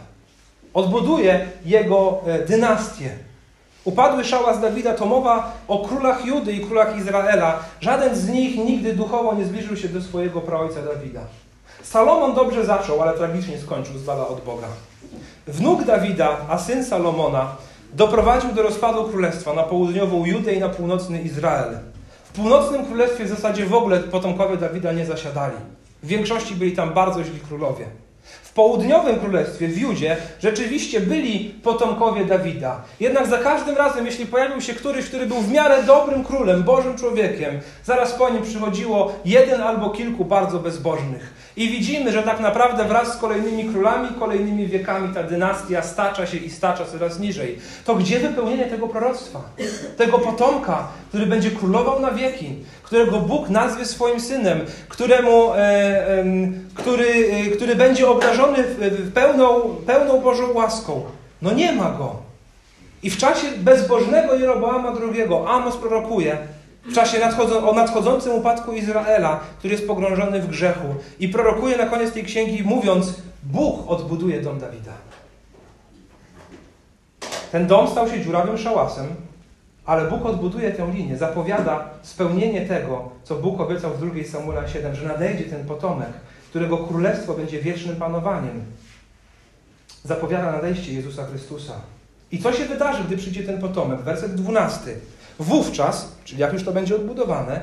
Odbuduje 0.74 1.48
jego 1.66 2.22
e, 2.26 2.40
dynastię. 2.46 3.10
Upadły 3.84 4.24
szałas 4.24 4.62
Dawida 4.62 4.94
to 4.94 5.06
mowa 5.06 5.54
o 5.68 5.88
królach 5.88 6.26
Judy 6.26 6.54
i 6.54 6.60
królach 6.60 6.98
Izraela. 6.98 7.60
Żaden 7.82 8.16
z 8.16 8.30
nich 8.30 8.58
nigdy 8.58 8.94
duchowo 8.94 9.34
nie 9.34 9.46
zbliżył 9.46 9.78
się 9.78 9.90
do 9.90 10.02
swojego 10.02 10.42
praojca 10.42 10.82
Dawida. 10.82 11.22
Salomon 11.84 12.34
dobrze 12.34 12.66
zaczął, 12.66 13.02
ale 13.02 13.14
tragicznie 13.14 13.58
skończył 13.58 13.98
z 13.98 14.10
od 14.10 14.44
Boga. 14.46 14.68
Wnuk 15.48 15.84
Dawida, 15.84 16.38
a 16.50 16.58
syn 16.58 16.86
Salomona, 16.86 17.56
doprowadził 17.94 18.52
do 18.52 18.64
rozpadu 18.64 19.04
królestwa 19.04 19.54
na 19.54 19.64
południową 19.64 20.26
Judę 20.26 20.54
i 20.54 20.60
na 20.60 20.70
północny 20.70 21.22
Izrael. 21.22 21.93
Północnym 22.36 22.86
królestwie 22.86 23.26
w 23.26 23.30
zasadzie 23.30 23.66
w 23.66 23.74
ogóle 23.74 24.00
potomkowie 24.00 24.58
Dawida 24.58 24.92
nie 24.92 25.06
zasiadali. 25.06 25.56
W 26.04 26.08
większości 26.08 26.56
byli 26.56 26.72
tam 26.72 26.94
bardzo 26.94 27.24
źli 27.24 27.40
królowie. 27.40 27.86
W 28.44 28.54
południowym 28.54 29.20
królestwie, 29.20 29.68
w 29.68 29.78
Judzie, 29.78 30.18
rzeczywiście 30.40 31.00
byli 31.00 31.40
potomkowie 31.64 32.26
Dawida. 32.26 32.82
Jednak 33.00 33.28
za 33.28 33.38
każdym 33.38 33.78
razem, 33.78 34.06
jeśli 34.06 34.26
pojawił 34.26 34.62
się 34.62 34.74
któryś, 34.74 35.06
który 35.06 35.26
był 35.26 35.42
w 35.42 35.52
miarę 35.52 35.84
dobrym 35.84 36.24
królem, 36.24 36.64
Bożym 36.64 36.98
człowiekiem, 36.98 37.60
zaraz 37.84 38.12
po 38.12 38.30
nim 38.30 38.44
przychodziło 38.44 39.14
jeden 39.26 39.62
albo 39.62 39.90
kilku 39.90 40.26
bardzo 40.26 40.60
bezbożnych. 40.60 41.34
I 41.56 41.70
widzimy, 41.70 42.12
że 42.12 42.24
tak 42.24 42.40
naprawdę 42.40 42.84
wraz 42.84 43.14
z 43.14 43.18
kolejnymi 43.18 43.66
królami, 43.66 44.10
kolejnymi 44.20 44.68
wiekami 44.68 45.14
ta 45.14 45.24
dynastia 45.24 45.82
stacza 45.82 46.26
się 46.26 46.38
i 46.38 46.50
stacza 46.50 46.86
coraz 46.86 47.20
niżej. 47.20 47.60
To 47.86 47.96
gdzie 47.96 48.20
wypełnienie 48.20 48.66
tego 48.66 48.88
proroctwa? 48.88 49.42
Tego 49.98 50.20
potomka, 50.20 50.88
który 51.10 51.26
będzie 51.26 51.52
królował 51.52 52.00
na 52.00 52.12
wieki, 52.12 52.56
którego 52.84 53.20
Bóg 53.20 53.50
nazwie 53.50 53.86
swoim 53.86 54.20
synem, 54.20 54.60
któremu, 54.90 55.54
e, 55.54 55.58
e, 55.58 56.26
który, 56.74 57.08
e, 57.08 57.50
który 57.56 57.76
będzie 57.76 58.10
obdarzony 58.10 58.64
pełną, 59.14 59.76
pełną 59.86 60.22
Bożą 60.22 60.54
łaską. 60.54 61.04
No 61.42 61.54
nie 61.54 61.72
ma 61.72 61.92
go. 61.92 62.16
I 63.04 63.10
w 63.10 63.18
czasie 63.18 63.48
bezbożnego 63.58 64.36
Jeroboama 64.36 64.94
II 65.02 65.28
Amos 65.48 65.78
prorokuje, 65.78 66.38
w 66.86 66.94
czasie 66.94 67.20
nadchodzą, 67.20 67.70
o 67.70 67.74
nadchodzącym 67.74 68.34
upadku 68.34 68.74
Izraela, 68.74 69.40
który 69.60 69.74
jest 69.74 69.88
pogrążony 69.88 70.42
w 70.42 70.48
grzechu. 70.48 70.96
I 71.20 71.30
prorokuje 71.30 71.78
na 71.78 71.86
koniec 71.86 72.14
tej 72.14 72.24
księgi, 72.24 72.64
mówiąc: 72.64 73.14
Bóg 73.44 73.92
odbuduje 73.92 74.42
dom 74.42 74.60
Dawida. 74.60 74.94
Ten 77.52 77.68
dom 77.68 77.88
stał 77.88 78.10
się 78.10 78.22
dziurawym 78.22 78.58
szałasem, 78.58 79.08
ale 79.86 80.10
Bóg 80.10 80.26
odbuduje 80.26 80.72
tę 80.72 80.92
linię, 80.94 81.18
zapowiada 81.18 81.90
spełnienie 82.02 82.62
tego, 82.62 83.10
co 83.24 83.36
Bóg 83.36 83.60
obiecał 83.60 83.92
w 83.94 83.98
2 83.98 84.24
Samuela 84.32 84.68
7, 84.68 84.96
że 84.96 85.08
nadejdzie 85.08 85.44
ten 85.44 85.66
potomek, 85.66 86.10
którego 86.50 86.78
królestwo 86.78 87.34
będzie 87.34 87.60
wiecznym 87.60 87.96
panowaniem. 87.96 88.66
Zapowiada 90.04 90.52
nadejście 90.52 90.94
Jezusa 90.94 91.26
Chrystusa. 91.26 91.74
I 92.32 92.40
co 92.40 92.54
się 92.54 92.66
wydarzy, 92.66 93.04
gdy 93.04 93.18
przyjdzie 93.18 93.44
ten 93.44 93.62
potomek? 93.62 94.02
Werset 94.02 94.36
12. 94.36 94.80
Wówczas, 95.40 96.12
czyli 96.26 96.42
jak 96.42 96.54
już 96.54 96.64
to 96.64 96.72
będzie 96.72 96.96
odbudowane, 96.96 97.62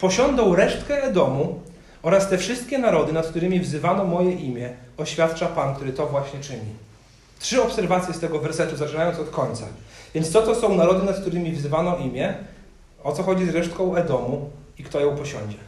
posiądą 0.00 0.54
resztkę 0.54 1.02
Edomu 1.02 1.60
oraz 2.02 2.28
te 2.28 2.38
wszystkie 2.38 2.78
narody, 2.78 3.12
nad 3.12 3.26
którymi 3.26 3.60
wzywano 3.60 4.04
moje 4.04 4.32
imię, 4.32 4.70
oświadcza 4.96 5.46
Pan, 5.46 5.74
który 5.74 5.92
to 5.92 6.06
właśnie 6.06 6.40
czyni. 6.40 6.88
Trzy 7.38 7.62
obserwacje 7.62 8.14
z 8.14 8.18
tego 8.18 8.38
wersetu, 8.38 8.76
zaczynając 8.76 9.18
od 9.18 9.30
końca. 9.30 9.64
Więc 10.14 10.30
co 10.30 10.42
to 10.42 10.54
są 10.54 10.74
narody, 10.74 11.06
nad 11.06 11.20
którymi 11.20 11.52
wzywano 11.52 11.96
imię? 11.96 12.34
O 13.04 13.12
co 13.12 13.22
chodzi 13.22 13.46
z 13.46 13.54
resztką 13.54 13.96
Edomu 13.96 14.50
i 14.78 14.84
kto 14.84 15.00
ją 15.00 15.16
posiądzie? 15.16 15.58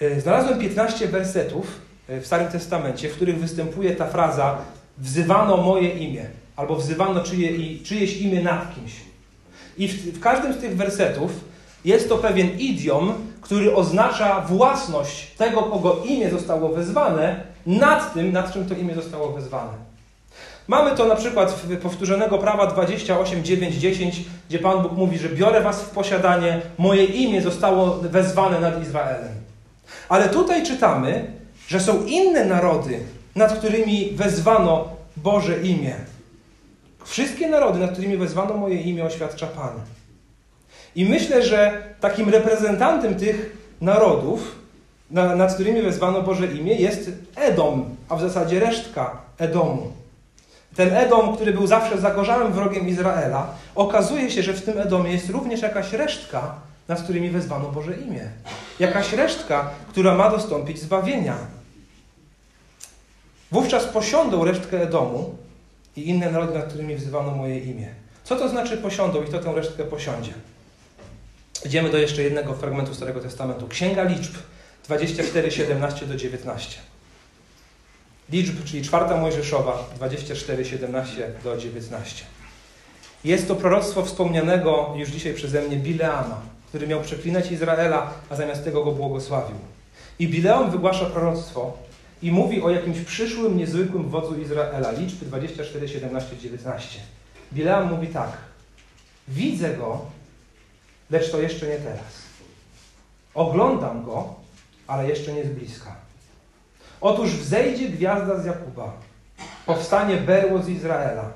E, 0.00 0.20
znalazłem 0.20 0.58
15 0.58 1.08
wersetów 1.08 1.66
e, 2.08 2.20
w 2.20 2.26
Starym 2.26 2.48
Testamencie, 2.48 3.08
w 3.08 3.14
których 3.14 3.38
występuje 3.38 3.96
ta 3.96 4.06
fraza 4.06 4.58
wzywano 4.98 5.56
moje 5.56 5.90
imię, 5.90 6.26
albo 6.56 6.76
wzywano 6.76 7.22
czyje, 7.22 7.50
czyjeś 7.84 8.16
imię 8.16 8.42
nad 8.42 8.74
kimś. 8.74 9.07
I 9.78 9.88
w, 9.88 10.18
w 10.18 10.20
każdym 10.20 10.52
z 10.52 10.56
tych 10.56 10.76
wersetów 10.76 11.30
jest 11.84 12.08
to 12.08 12.18
pewien 12.18 12.58
idiom, 12.58 13.14
który 13.40 13.74
oznacza 13.74 14.40
własność 14.40 15.34
tego, 15.36 15.62
kogo 15.62 16.02
imię 16.04 16.30
zostało 16.30 16.68
wezwane, 16.68 17.40
nad 17.66 18.14
tym, 18.14 18.32
nad 18.32 18.52
czym 18.52 18.68
to 18.68 18.74
imię 18.74 18.94
zostało 18.94 19.32
wezwane. 19.32 19.72
Mamy 20.68 20.96
to 20.96 21.04
na 21.04 21.16
przykład 21.16 21.52
w 21.52 21.76
powtórzonego 21.76 22.38
prawa 22.38 22.66
28, 22.66 23.44
9, 23.44 23.74
10, 23.74 24.24
gdzie 24.48 24.58
Pan 24.58 24.82
Bóg 24.82 24.92
mówi, 24.92 25.18
że 25.18 25.28
biorę 25.28 25.60
was 25.60 25.82
w 25.82 25.90
posiadanie, 25.90 26.60
moje 26.78 27.04
imię 27.04 27.42
zostało 27.42 27.94
wezwane 27.96 28.60
nad 28.60 28.82
Izraelem. 28.82 29.32
Ale 30.08 30.28
tutaj 30.28 30.66
czytamy, 30.66 31.32
że 31.68 31.80
są 31.80 32.04
inne 32.04 32.44
narody, 32.44 33.00
nad 33.34 33.58
którymi 33.58 34.10
wezwano 34.16 34.88
Boże 35.16 35.62
imię. 35.62 35.94
Wszystkie 37.04 37.48
narody, 37.48 37.78
nad 37.78 37.92
którymi 37.92 38.16
wezwano 38.16 38.56
moje 38.56 38.80
imię, 38.80 39.04
oświadcza 39.04 39.46
Pan. 39.46 39.70
I 40.94 41.04
myślę, 41.04 41.42
że 41.42 41.82
takim 42.00 42.28
reprezentantem 42.28 43.14
tych 43.14 43.56
narodów, 43.80 44.54
nad 45.10 45.54
którymi 45.54 45.82
wezwano 45.82 46.22
Boże 46.22 46.46
imię, 46.46 46.74
jest 46.74 47.10
Edom, 47.36 47.96
a 48.08 48.16
w 48.16 48.20
zasadzie 48.20 48.60
resztka 48.60 49.22
Edomu. 49.38 49.92
Ten 50.76 50.96
Edom, 50.96 51.34
który 51.34 51.52
był 51.52 51.66
zawsze 51.66 51.98
zagorzałym 51.98 52.52
wrogiem 52.52 52.88
Izraela, 52.88 53.54
okazuje 53.74 54.30
się, 54.30 54.42
że 54.42 54.52
w 54.52 54.64
tym 54.64 54.78
Edomie 54.78 55.12
jest 55.12 55.30
również 55.30 55.62
jakaś 55.62 55.92
resztka, 55.92 56.54
nad 56.88 57.02
którymi 57.02 57.30
wezwano 57.30 57.68
Boże 57.68 57.96
imię. 57.96 58.28
Jakaś 58.78 59.12
resztka, 59.12 59.70
która 59.88 60.14
ma 60.14 60.30
dostąpić 60.30 60.80
zbawienia. 60.80 61.34
Wówczas 63.52 63.84
posiądą 63.84 64.44
resztkę 64.44 64.82
Edomu, 64.82 65.34
i 65.98 66.08
inne 66.08 66.30
narody, 66.30 66.54
nad 66.54 66.68
którymi 66.68 66.96
wzywano 66.96 67.30
moje 67.30 67.58
imię. 67.58 67.88
Co 68.24 68.36
to 68.36 68.48
znaczy 68.48 68.76
posiądą 68.76 69.22
i 69.22 69.26
kto 69.26 69.38
tę 69.38 69.52
resztkę 69.52 69.84
posiądzie? 69.84 70.32
Idziemy 71.66 71.90
do 71.90 71.98
jeszcze 71.98 72.22
jednego 72.22 72.54
fragmentu 72.54 72.94
Starego 72.94 73.20
Testamentu. 73.20 73.68
Księga 73.68 74.02
Liczb 74.02 74.34
24, 74.84 75.50
17 75.50 76.06
do 76.06 76.16
19. 76.16 76.78
Liczb, 78.30 78.64
czyli 78.64 78.82
czwarta 78.82 79.16
Mojżeszowa 79.16 79.84
24, 79.96 80.64
17 80.64 81.30
do 81.44 81.56
19. 81.56 82.24
Jest 83.24 83.48
to 83.48 83.54
proroctwo 83.54 84.04
wspomnianego 84.04 84.94
już 84.96 85.08
dzisiaj 85.08 85.34
przeze 85.34 85.62
mnie 85.62 85.76
Bileama, 85.76 86.40
który 86.68 86.86
miał 86.86 87.00
przeklinać 87.00 87.52
Izraela, 87.52 88.10
a 88.30 88.36
zamiast 88.36 88.64
tego 88.64 88.84
go 88.84 88.92
błogosławił. 88.92 89.56
I 90.18 90.28
Bileam 90.28 90.70
wygłasza 90.70 91.06
proroctwo, 91.06 91.76
i 92.22 92.32
mówi 92.32 92.62
o 92.62 92.70
jakimś 92.70 93.00
przyszłym, 93.00 93.56
niezwykłym 93.56 94.08
wodzu 94.08 94.40
Izraela. 94.40 94.90
Liczby 94.90 95.26
24, 95.26 95.88
17, 95.88 96.36
19. 96.36 97.00
Bileam 97.52 97.90
mówi 97.90 98.08
tak. 98.08 98.32
Widzę 99.28 99.76
go, 99.76 100.00
lecz 101.10 101.30
to 101.30 101.40
jeszcze 101.40 101.66
nie 101.66 101.76
teraz. 101.76 102.28
Oglądam 103.34 104.04
go, 104.04 104.34
ale 104.86 105.08
jeszcze 105.08 105.32
nie 105.32 105.44
z 105.44 105.48
bliska. 105.48 105.96
Otóż 107.00 107.30
wzejdzie 107.30 107.88
gwiazda 107.88 108.38
z 108.38 108.44
Jakuba, 108.44 108.92
powstanie 109.66 110.16
berło 110.16 110.62
z 110.62 110.68
Izraela 110.68 111.32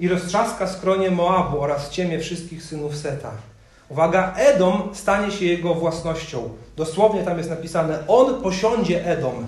i 0.00 0.08
roztrzaska 0.08 0.66
skronie 0.66 1.10
Moabu 1.10 1.60
oraz 1.60 1.90
ciemię 1.90 2.20
wszystkich 2.20 2.62
synów 2.62 2.96
Seta. 2.96 3.30
Uwaga, 3.88 4.34
Edom 4.36 4.90
stanie 4.94 5.30
się 5.30 5.44
jego 5.44 5.74
własnością. 5.74 6.48
Dosłownie 6.76 7.22
tam 7.22 7.38
jest 7.38 7.50
napisane, 7.50 8.04
on 8.08 8.42
posiądzie 8.42 9.06
Edom. 9.06 9.46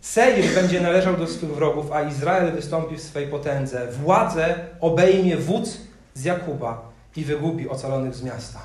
Seir 0.00 0.54
będzie 0.54 0.80
należał 0.80 1.16
do 1.16 1.26
swych 1.26 1.54
wrogów, 1.54 1.92
a 1.92 2.02
Izrael 2.02 2.52
wystąpi 2.52 2.96
w 2.96 3.02
swej 3.02 3.26
potędze. 3.26 3.86
Władzę 3.92 4.54
obejmie 4.80 5.36
wódz 5.36 5.76
z 6.14 6.24
Jakuba 6.24 6.90
i 7.16 7.24
wygubi 7.24 7.68
ocalonych 7.68 8.14
z 8.14 8.22
miasta. 8.22 8.58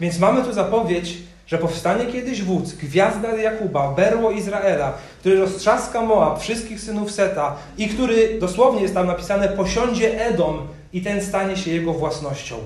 Więc 0.00 0.18
mamy 0.18 0.42
tu 0.42 0.52
zapowiedź, 0.52 1.18
że 1.46 1.58
powstanie 1.58 2.06
kiedyś 2.06 2.42
wódz, 2.42 2.74
gwiazda 2.74 3.36
Jakuba, 3.36 3.92
berło 3.92 4.30
Izraela, 4.30 4.92
który 5.20 5.40
roztrzaska 5.40 6.00
Moab, 6.00 6.40
wszystkich 6.40 6.80
synów 6.80 7.12
Seta 7.12 7.56
i 7.78 7.88
który, 7.88 8.38
dosłownie 8.40 8.82
jest 8.82 8.94
tam 8.94 9.06
napisane, 9.06 9.48
posiądzie 9.48 10.26
Edom 10.26 10.68
i 10.92 11.02
ten 11.02 11.22
stanie 11.22 11.56
się 11.56 11.70
jego 11.70 11.92
własnością. 11.92 12.56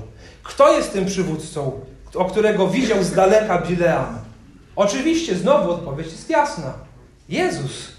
Kto 0.43 0.73
jest 0.73 0.93
tym 0.93 1.07
przywódcą, 1.07 1.81
o 2.14 2.25
którego 2.25 2.68
widział 2.68 3.05
z 3.05 3.12
daleka 3.12 3.59
Bileam? 3.59 4.18
Oczywiście, 4.77 5.35
znowu 5.35 5.71
odpowiedź 5.71 6.07
jest 6.07 6.31
jasna. 6.31 6.86
Jezus. 7.29 7.93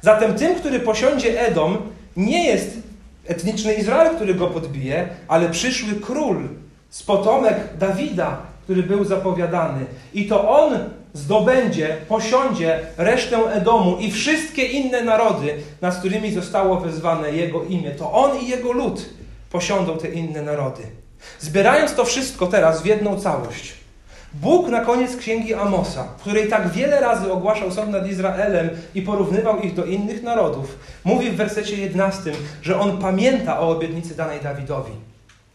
Zatem 0.00 0.34
tym, 0.34 0.54
który 0.54 0.80
posiądzie 0.80 1.46
Edom, 1.46 1.78
nie 2.16 2.46
jest 2.46 2.78
etniczny 3.26 3.74
Izrael, 3.74 4.16
który 4.16 4.34
go 4.34 4.46
podbije, 4.46 5.08
ale 5.28 5.48
przyszły 5.48 5.94
król 5.94 6.48
z 6.90 7.02
potomek 7.02 7.56
Dawida, 7.78 8.42
który 8.64 8.82
był 8.82 9.04
zapowiadany. 9.04 9.86
I 10.14 10.26
to 10.26 10.50
on 10.50 10.78
zdobędzie, 11.14 11.96
posiądzie 12.08 12.80
resztę 12.96 13.36
Edomu 13.36 13.96
i 13.98 14.12
wszystkie 14.12 14.64
inne 14.64 15.04
narody, 15.04 15.54
nad 15.80 15.98
którymi 15.98 16.32
zostało 16.32 16.80
wezwane 16.80 17.30
Jego 17.30 17.64
imię, 17.64 17.90
to 17.90 18.12
On 18.12 18.40
i 18.40 18.48
Jego 18.48 18.72
lud 18.72 19.08
posiądą 19.50 19.98
te 19.98 20.08
inne 20.08 20.42
narody. 20.42 20.82
Zbierając 21.40 21.94
to 21.94 22.04
wszystko 22.04 22.46
teraz 22.46 22.82
w 22.82 22.86
jedną 22.86 23.20
całość, 23.20 23.74
Bóg 24.34 24.68
na 24.68 24.80
koniec 24.80 25.16
księgi 25.16 25.54
Amosa, 25.54 26.04
w 26.04 26.20
której 26.20 26.48
tak 26.48 26.72
wiele 26.72 27.00
razy 27.00 27.32
ogłaszał 27.32 27.72
sąd 27.72 27.90
nad 27.90 28.08
Izraelem 28.08 28.70
i 28.94 29.02
porównywał 29.02 29.60
ich 29.60 29.74
do 29.74 29.84
innych 29.84 30.22
narodów, 30.22 30.78
mówi 31.04 31.30
w 31.30 31.36
wersecie 31.36 31.76
11, 31.76 32.32
że 32.62 32.80
on 32.80 32.98
pamięta 32.98 33.60
o 33.60 33.70
obietnicy 33.70 34.16
danej 34.16 34.40
Dawidowi, 34.40 34.92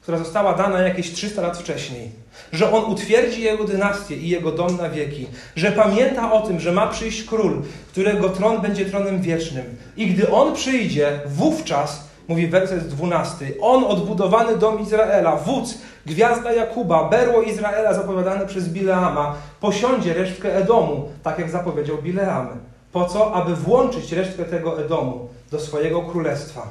która 0.01 0.17
została 0.17 0.53
dana 0.53 0.81
jakieś 0.81 1.11
300 1.11 1.41
lat 1.41 1.57
wcześniej, 1.57 2.09
że 2.51 2.71
on 2.71 2.83
utwierdzi 2.83 3.41
jego 3.41 3.63
dynastię 3.63 4.15
i 4.15 4.29
jego 4.29 4.51
dom 4.51 4.77
na 4.77 4.89
wieki, 4.89 5.27
że 5.55 5.71
pamięta 5.71 6.31
o 6.31 6.41
tym, 6.47 6.59
że 6.59 6.71
ma 6.71 6.87
przyjść 6.87 7.23
król, 7.23 7.61
którego 7.91 8.29
tron 8.29 8.61
będzie 8.61 8.85
tronem 8.85 9.21
wiecznym. 9.21 9.75
I 9.97 10.07
gdy 10.07 10.31
on 10.31 10.55
przyjdzie, 10.55 11.19
wówczas 11.25 12.04
mówi 12.27 12.47
werset 12.47 12.87
12. 12.87 13.45
On 13.61 13.83
odbudowany 13.83 14.57
dom 14.57 14.79
Izraela, 14.79 15.35
wódz, 15.35 15.77
gwiazda 16.05 16.51
Jakuba, 16.51 17.09
berło 17.09 17.41
Izraela 17.41 17.93
zapowiadane 17.93 18.45
przez 18.45 18.69
Bileama, 18.69 19.35
posiądzie 19.59 20.13
resztkę 20.13 20.55
Edomu, 20.55 21.09
tak 21.23 21.39
jak 21.39 21.49
zapowiedział 21.49 21.97
Bileam. 21.97 22.47
Po 22.91 23.05
co? 23.05 23.33
Aby 23.33 23.55
włączyć 23.55 24.11
resztkę 24.11 24.45
tego 24.45 24.81
Edomu 24.85 25.27
do 25.51 25.59
swojego 25.59 26.01
królestwa. 26.01 26.67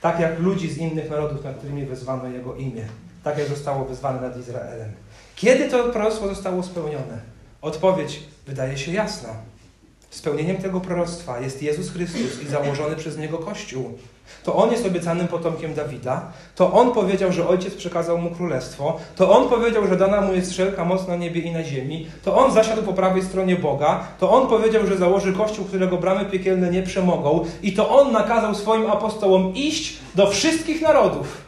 Tak 0.00 0.20
jak 0.20 0.38
ludzi 0.38 0.70
z 0.70 0.78
innych 0.78 1.10
narodów, 1.10 1.44
nad 1.44 1.56
którymi 1.56 1.86
wezwano 1.86 2.28
jego 2.28 2.54
imię. 2.54 2.84
Tak 3.24 3.38
jak 3.38 3.48
zostało 3.48 3.84
wezwane 3.84 4.20
nad 4.20 4.36
Izraelem. 4.36 4.92
Kiedy 5.36 5.68
to 5.68 5.84
proroctwo 5.84 6.28
zostało 6.28 6.62
spełnione? 6.62 7.20
Odpowiedź 7.62 8.22
wydaje 8.46 8.78
się 8.78 8.92
jasna. 8.92 9.28
Spełnieniem 10.10 10.56
tego 10.56 10.80
proroctwa 10.80 11.40
jest 11.40 11.62
Jezus 11.62 11.90
Chrystus 11.90 12.42
i 12.42 12.46
założony 12.46 12.96
przez 12.96 13.18
Niego 13.18 13.38
Kościół. 13.38 13.98
To 14.44 14.54
On 14.54 14.70
jest 14.72 14.86
obiecanym 14.86 15.28
potomkiem 15.28 15.74
Dawida, 15.74 16.32
to 16.54 16.72
On 16.72 16.92
powiedział, 16.92 17.32
że 17.32 17.48
Ojciec 17.48 17.74
przekazał 17.74 18.18
Mu 18.18 18.30
królestwo, 18.30 18.98
to 19.16 19.30
On 19.30 19.48
powiedział, 19.48 19.86
że 19.86 19.96
dana 19.96 20.20
Mu 20.20 20.34
jest 20.34 20.52
wszelka 20.52 20.84
moc 20.84 21.08
na 21.08 21.16
niebie 21.16 21.40
i 21.40 21.52
na 21.52 21.64
ziemi, 21.64 22.06
to 22.24 22.36
On 22.36 22.52
zasiadł 22.52 22.82
po 22.82 22.92
prawej 22.92 23.22
stronie 23.22 23.56
Boga, 23.56 24.04
to 24.18 24.30
On 24.30 24.48
powiedział, 24.48 24.86
że 24.86 24.96
założy 24.96 25.32
Kościół, 25.32 25.64
którego 25.64 25.96
bramy 25.96 26.24
piekielne 26.24 26.70
nie 26.70 26.82
przemogą 26.82 27.44
i 27.62 27.72
to 27.72 27.90
On 28.00 28.12
nakazał 28.12 28.54
swoim 28.54 28.90
apostołom 28.90 29.54
iść 29.54 29.96
do 30.14 30.30
wszystkich 30.30 30.82
narodów 30.82 31.44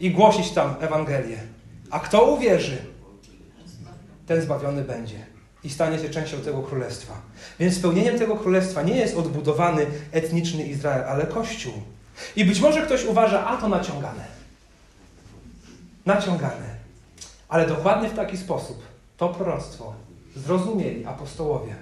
i 0.00 0.10
głosić 0.10 0.50
tam 0.50 0.74
Ewangelię. 0.80 1.38
A 1.90 1.98
kto 2.00 2.24
uwierzy, 2.24 2.76
ten 4.26 4.40
zbawiony 4.40 4.82
będzie 4.82 5.30
i 5.64 5.70
stanie 5.70 5.98
się 5.98 6.10
częścią 6.10 6.36
tego 6.36 6.62
królestwa. 6.62 7.14
Więc 7.60 7.76
spełnieniem 7.76 8.18
tego 8.18 8.36
królestwa 8.36 8.82
nie 8.82 8.96
jest 8.96 9.16
odbudowany 9.16 9.86
etniczny 10.12 10.62
Izrael, 10.62 11.04
ale 11.04 11.26
Kościół. 11.26 11.72
I 12.36 12.44
być 12.44 12.60
może 12.60 12.82
ktoś 12.82 13.04
uważa, 13.04 13.46
a 13.46 13.56
to 13.56 13.68
naciągane. 13.68 14.24
Naciągane. 16.06 16.76
Ale 17.48 17.66
dokładnie 17.66 18.08
w 18.08 18.16
taki 18.16 18.36
sposób 18.36 18.82
to 19.16 19.28
proroctwo 19.28 19.94
zrozumieli 20.36 21.06
apostołowie. 21.06 21.74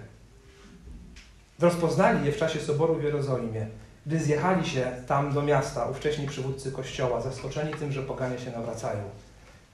Rozpoznali 1.59 2.27
je 2.27 2.33
w 2.33 2.37
czasie 2.37 2.61
Soboru 2.61 2.95
w 2.95 3.03
Jerozolimie, 3.03 3.67
gdy 4.07 4.21
zjechali 4.21 4.71
się 4.71 4.93
tam 5.07 5.33
do 5.33 5.43
miasta 5.43 5.85
ówcześni 5.85 6.27
przywódcy 6.27 6.73
Kościoła, 6.73 7.21
zaskoczeni 7.21 7.75
tym, 7.75 7.93
że 7.93 8.03
poganie 8.03 8.39
się 8.39 8.51
nawracają. 8.51 9.03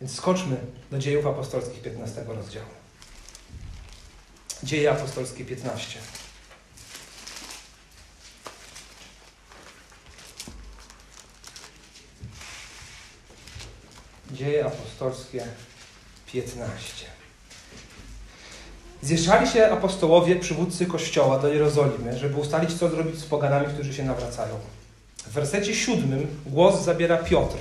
Więc 0.00 0.14
skoczmy 0.14 0.56
do 0.90 0.98
dziejów 0.98 1.26
apostolskich 1.26 1.82
15 1.82 2.24
rozdziału. 2.28 2.66
Dzieje 4.62 4.90
apostolskie 4.90 5.44
15. 5.44 5.98
Dzieje 14.34 14.66
apostolskie 14.66 15.44
15. 16.32 17.06
Zjeżdżali 19.02 19.48
się 19.48 19.66
apostołowie, 19.66 20.36
przywódcy 20.36 20.86
kościoła 20.86 21.38
do 21.38 21.48
Jerozolimy, 21.48 22.18
żeby 22.18 22.36
ustalić, 22.36 22.72
co 22.72 22.88
zrobić 22.88 23.18
z 23.18 23.24
poganami, 23.24 23.66
którzy 23.74 23.94
się 23.94 24.04
nawracają. 24.04 24.54
W 25.26 25.32
wersecie 25.32 25.74
siódmym 25.74 26.26
głos 26.46 26.84
zabiera 26.84 27.16
Piotr 27.16 27.56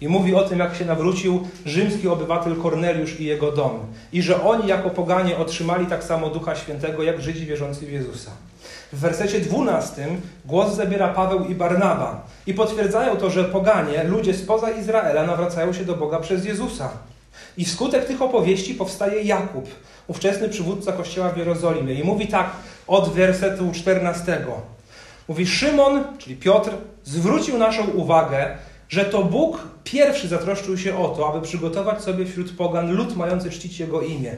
i 0.00 0.08
mówi 0.08 0.34
o 0.34 0.48
tym, 0.48 0.58
jak 0.58 0.74
się 0.74 0.84
nawrócił 0.84 1.48
rzymski 1.64 2.08
obywatel 2.08 2.56
Korneliusz 2.56 3.20
i 3.20 3.24
jego 3.24 3.52
dom. 3.52 3.80
I 4.12 4.22
że 4.22 4.44
oni 4.44 4.68
jako 4.68 4.90
poganie 4.90 5.36
otrzymali 5.36 5.86
tak 5.86 6.04
samo 6.04 6.30
Ducha 6.30 6.56
Świętego, 6.56 7.02
jak 7.02 7.22
Żydzi 7.22 7.46
wierzący 7.46 7.86
w 7.86 7.92
Jezusa. 7.92 8.30
W 8.92 9.00
wersecie 9.00 9.40
12 9.40 10.08
głos 10.44 10.74
zabiera 10.74 11.08
Paweł 11.08 11.44
i 11.44 11.54
Barnaba 11.54 12.26
i 12.46 12.54
potwierdzają 12.54 13.16
to, 13.16 13.30
że 13.30 13.44
poganie, 13.44 14.04
ludzie 14.04 14.34
spoza 14.34 14.70
Izraela 14.70 15.26
nawracają 15.26 15.72
się 15.72 15.84
do 15.84 15.96
Boga 15.96 16.20
przez 16.20 16.44
Jezusa. 16.44 16.90
I 17.56 17.64
wskutek 17.64 18.04
tych 18.04 18.22
opowieści 18.22 18.74
powstaje 18.74 19.22
Jakub, 19.22 19.68
ówczesny 20.06 20.48
przywódca 20.48 20.92
kościoła 20.92 21.28
w 21.28 21.36
Jerozolimie. 21.36 21.94
I 21.94 22.04
mówi 22.04 22.26
tak 22.26 22.50
od 22.86 23.08
wersetu 23.08 23.72
14. 23.74 24.38
Mówi 25.28 25.46
Szymon, 25.46 26.04
czyli 26.18 26.36
Piotr, 26.36 26.70
zwrócił 27.04 27.58
naszą 27.58 27.86
uwagę, 27.86 28.56
że 28.88 29.04
to 29.04 29.22
Bóg 29.22 29.68
pierwszy 29.84 30.28
zatroszczył 30.28 30.78
się 30.78 30.98
o 30.98 31.08
to, 31.08 31.28
aby 31.28 31.46
przygotować 31.46 32.02
sobie 32.02 32.26
wśród 32.26 32.56
pogan 32.56 32.92
lud 32.92 33.16
mający 33.16 33.50
czcić 33.50 33.80
Jego 33.80 34.00
imię. 34.00 34.36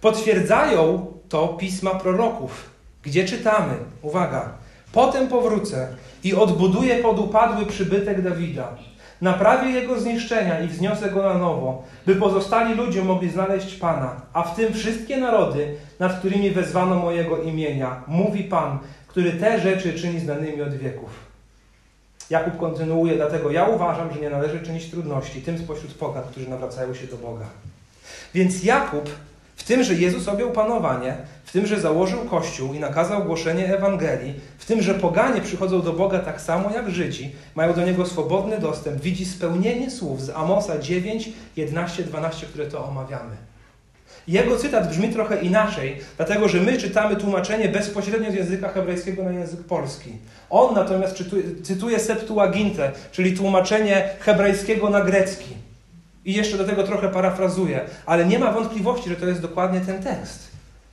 Potwierdzają 0.00 1.06
to 1.28 1.48
pisma 1.48 1.90
proroków, 1.90 2.70
gdzie 3.02 3.24
czytamy, 3.24 3.74
uwaga, 4.02 4.52
potem 4.92 5.28
powrócę 5.28 5.88
i 6.24 6.34
odbuduję 6.34 6.96
podupadły 6.96 7.66
przybytek 7.66 8.22
Dawida, 8.22 8.76
naprawię 9.20 9.70
jego 9.70 10.00
zniszczenia 10.00 10.60
i 10.60 10.68
wzniosę 10.68 11.10
go 11.10 11.22
na 11.22 11.34
nowo, 11.34 11.82
by 12.06 12.16
pozostali 12.16 12.74
ludzie 12.74 13.04
mogli 13.04 13.30
znaleźć 13.30 13.74
Pana, 13.74 14.20
a 14.32 14.42
w 14.42 14.56
tym 14.56 14.72
wszystkie 14.72 15.16
narody, 15.16 15.76
nad 15.98 16.18
którymi 16.18 16.50
wezwano 16.50 16.94
mojego 16.94 17.42
imienia, 17.42 18.02
mówi 18.06 18.44
Pan, 18.44 18.78
który 19.06 19.32
te 19.32 19.60
rzeczy 19.60 19.94
czyni 19.94 20.20
znanymi 20.20 20.62
od 20.62 20.74
wieków. 20.74 21.10
Jakub 22.30 22.56
kontynuuje, 22.56 23.16
dlatego 23.16 23.50
ja 23.50 23.68
uważam, 23.68 24.12
że 24.12 24.20
nie 24.20 24.30
należy 24.30 24.60
czynić 24.60 24.90
trudności 24.90 25.42
tym 25.42 25.58
spośród 25.58 25.94
pogan, 25.94 26.22
którzy 26.30 26.48
nawracają 26.48 26.94
się 26.94 27.06
do 27.06 27.16
Boga. 27.16 27.46
Więc 28.34 28.64
Jakub 28.64 29.10
w 29.60 29.64
tym, 29.64 29.84
że 29.84 29.94
Jezus 29.94 30.28
objął 30.28 30.50
panowanie, 30.50 31.16
w 31.44 31.52
tym, 31.52 31.66
że 31.66 31.80
założył 31.80 32.24
Kościół 32.24 32.74
i 32.74 32.78
nakazał 32.78 33.24
głoszenie 33.24 33.74
Ewangelii, 33.74 34.34
w 34.58 34.64
tym, 34.64 34.82
że 34.82 34.94
poganie 34.94 35.40
przychodzą 35.40 35.82
do 35.82 35.92
Boga 35.92 36.18
tak 36.18 36.40
samo 36.40 36.70
jak 36.70 36.90
Żydzi, 36.90 37.32
mają 37.54 37.74
do 37.74 37.84
Niego 37.84 38.06
swobodny 38.06 38.58
dostęp, 38.58 39.00
widzi 39.00 39.26
spełnienie 39.26 39.90
słów 39.90 40.22
z 40.22 40.30
Amosa 40.30 40.78
9, 40.78 41.28
11, 41.56 42.02
12, 42.04 42.46
które 42.46 42.66
to 42.66 42.84
omawiamy. 42.84 43.36
Jego 44.28 44.56
cytat 44.56 44.88
brzmi 44.88 45.08
trochę 45.08 45.42
inaczej, 45.42 45.96
dlatego 46.16 46.48
że 46.48 46.60
my 46.60 46.78
czytamy 46.78 47.16
tłumaczenie 47.16 47.68
bezpośrednio 47.68 48.30
z 48.30 48.34
języka 48.34 48.68
hebrajskiego 48.68 49.22
na 49.22 49.32
język 49.32 49.60
polski. 49.60 50.12
On 50.50 50.74
natomiast 50.74 51.24
cytuje 51.62 51.98
Septuagintę, 51.98 52.92
czyli 53.12 53.36
tłumaczenie 53.36 54.08
hebrajskiego 54.20 54.90
na 54.90 55.00
grecki. 55.00 55.69
I 56.30 56.32
jeszcze 56.32 56.58
do 56.58 56.64
tego 56.64 56.82
trochę 56.82 57.08
parafrazuje, 57.08 57.80
ale 58.06 58.26
nie 58.26 58.38
ma 58.38 58.52
wątpliwości, 58.52 59.08
że 59.10 59.16
to 59.16 59.26
jest 59.26 59.40
dokładnie 59.40 59.80
ten 59.80 60.02
tekst. 60.02 60.48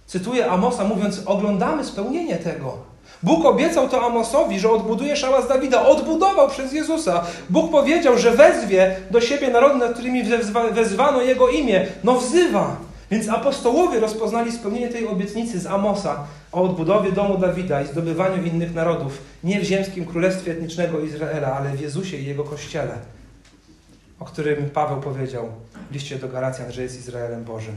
Cytuję 0.05 0.51
Amosa, 0.51 0.83
mówiąc: 0.83 1.21
Oglądamy 1.25 1.83
spełnienie 1.83 2.35
tego. 2.35 2.77
Bóg 3.23 3.45
obiecał 3.45 3.89
to 3.89 4.05
Amosowi, 4.05 4.59
że 4.59 4.71
odbuduje 4.71 5.15
szałas 5.15 5.47
Dawida. 5.47 5.85
Odbudował 5.85 6.49
przez 6.49 6.73
Jezusa. 6.73 7.23
Bóg 7.49 7.71
powiedział, 7.71 8.17
że 8.17 8.31
wezwie 8.31 8.95
do 9.11 9.21
siebie 9.21 9.47
narody, 9.47 9.79
nad 9.79 9.93
którymi 9.93 10.23
wezwano 10.71 11.21
Jego 11.21 11.49
imię. 11.49 11.85
No 12.03 12.15
wzywa. 12.15 12.75
Więc 13.11 13.29
apostołowie 13.29 13.99
rozpoznali 13.99 14.51
spełnienie 14.51 14.87
tej 14.87 15.07
obietnicy 15.07 15.59
z 15.59 15.65
Amosa 15.65 16.23
o 16.51 16.61
odbudowie 16.61 17.11
domu 17.11 17.37
Dawida 17.37 17.81
i 17.81 17.87
zdobywaniu 17.87 18.43
innych 18.43 18.75
narodów, 18.75 19.21
nie 19.43 19.59
w 19.59 19.63
ziemskim 19.63 20.05
królestwie 20.05 20.51
etnicznego 20.51 20.99
Izraela, 20.99 21.53
ale 21.53 21.69
w 21.69 21.81
Jezusie 21.81 22.17
i 22.17 22.25
Jego 22.25 22.43
Kościele, 22.43 22.97
o 24.19 24.25
którym 24.25 24.69
Paweł 24.69 25.01
powiedział 25.01 25.49
w 25.91 25.93
liście 25.93 26.15
do 26.19 26.27
Galacjan, 26.27 26.71
że 26.71 26.83
jest 26.83 26.99
Izraelem 26.99 27.43
Bożym. 27.43 27.75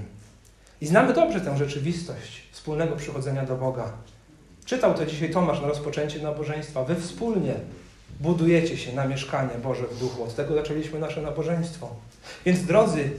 I 0.81 0.87
znamy 0.87 1.13
dobrze 1.13 1.41
tę 1.41 1.59
rzeczywistość 1.59 2.43
wspólnego 2.53 2.97
przychodzenia 2.97 3.47
do 3.47 3.57
Boga. 3.57 3.93
Czytał 4.65 4.95
to 4.95 5.07
dzisiaj 5.07 5.31
Tomasz 5.31 5.61
na 5.61 5.69
rozpoczęcie 5.69 6.23
nabożeństwa. 6.23 6.85
Wy 6.85 6.95
wspólnie 6.95 7.55
budujecie 8.21 8.77
się 8.77 8.93
na 8.93 9.05
mieszkanie 9.05 9.55
Boże 9.63 9.87
w 9.87 9.99
duchu. 9.99 10.25
Od 10.25 10.35
tego 10.35 10.55
zaczęliśmy 10.55 10.99
nasze 10.99 11.23
nabożeństwo. 11.23 11.89
Więc 12.45 12.67
drodzy, 12.67 13.11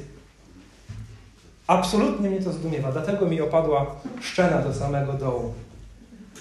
Absolutnie 1.72 2.30
mnie 2.30 2.41
to 2.41 2.53
zdumiewa, 2.53 2.91
dlatego 2.91 3.26
mi 3.26 3.41
opadła 3.41 3.95
szczena 4.22 4.61
do 4.61 4.74
samego 4.74 5.13
dołu. 5.13 5.53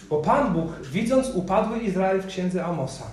Bo 0.09 0.17
Pan 0.17 0.53
Bóg, 0.53 0.81
widząc 0.93 1.31
upadły 1.35 1.79
Izrael 1.79 2.23
w 2.23 2.27
księdze 2.27 2.65
Amosa, 2.65 3.05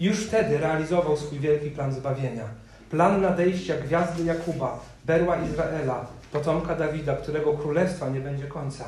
już 0.00 0.26
wtedy 0.26 0.58
realizował 0.58 1.16
swój 1.16 1.38
wielki 1.38 1.70
plan 1.70 1.92
zbawienia. 1.92 2.44
Plan 2.90 3.20
nadejścia 3.20 3.74
gwiazdy 3.76 4.24
Jakuba, 4.24 4.80
berła 5.04 5.36
Izraela, 5.36 6.06
potomka 6.32 6.74
Dawida, 6.74 7.16
którego 7.16 7.52
królestwa 7.52 8.08
nie 8.08 8.20
będzie 8.20 8.46
końca. 8.46 8.84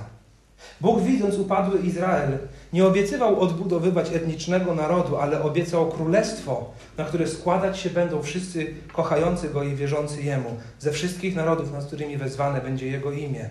Bóg 0.80 1.02
widząc 1.02 1.38
upadły 1.38 1.78
Izrael, 1.78 2.38
nie 2.72 2.86
obiecywał 2.86 3.40
odbudowywać 3.40 4.12
etnicznego 4.12 4.74
narodu, 4.74 5.16
ale 5.16 5.42
obiecał 5.42 5.88
królestwo, 5.88 6.72
na 6.96 7.04
które 7.04 7.26
składać 7.26 7.78
się 7.78 7.90
będą 7.90 8.22
wszyscy 8.22 8.74
kochający 8.92 9.48
Go 9.48 9.62
i 9.62 9.74
wierzący 9.74 10.22
Jemu, 10.22 10.56
ze 10.78 10.92
wszystkich 10.92 11.36
narodów, 11.36 11.72
nad 11.72 11.84
którymi 11.84 12.16
wezwane 12.16 12.60
będzie 12.60 12.86
Jego 12.86 13.12
imię. 13.12 13.50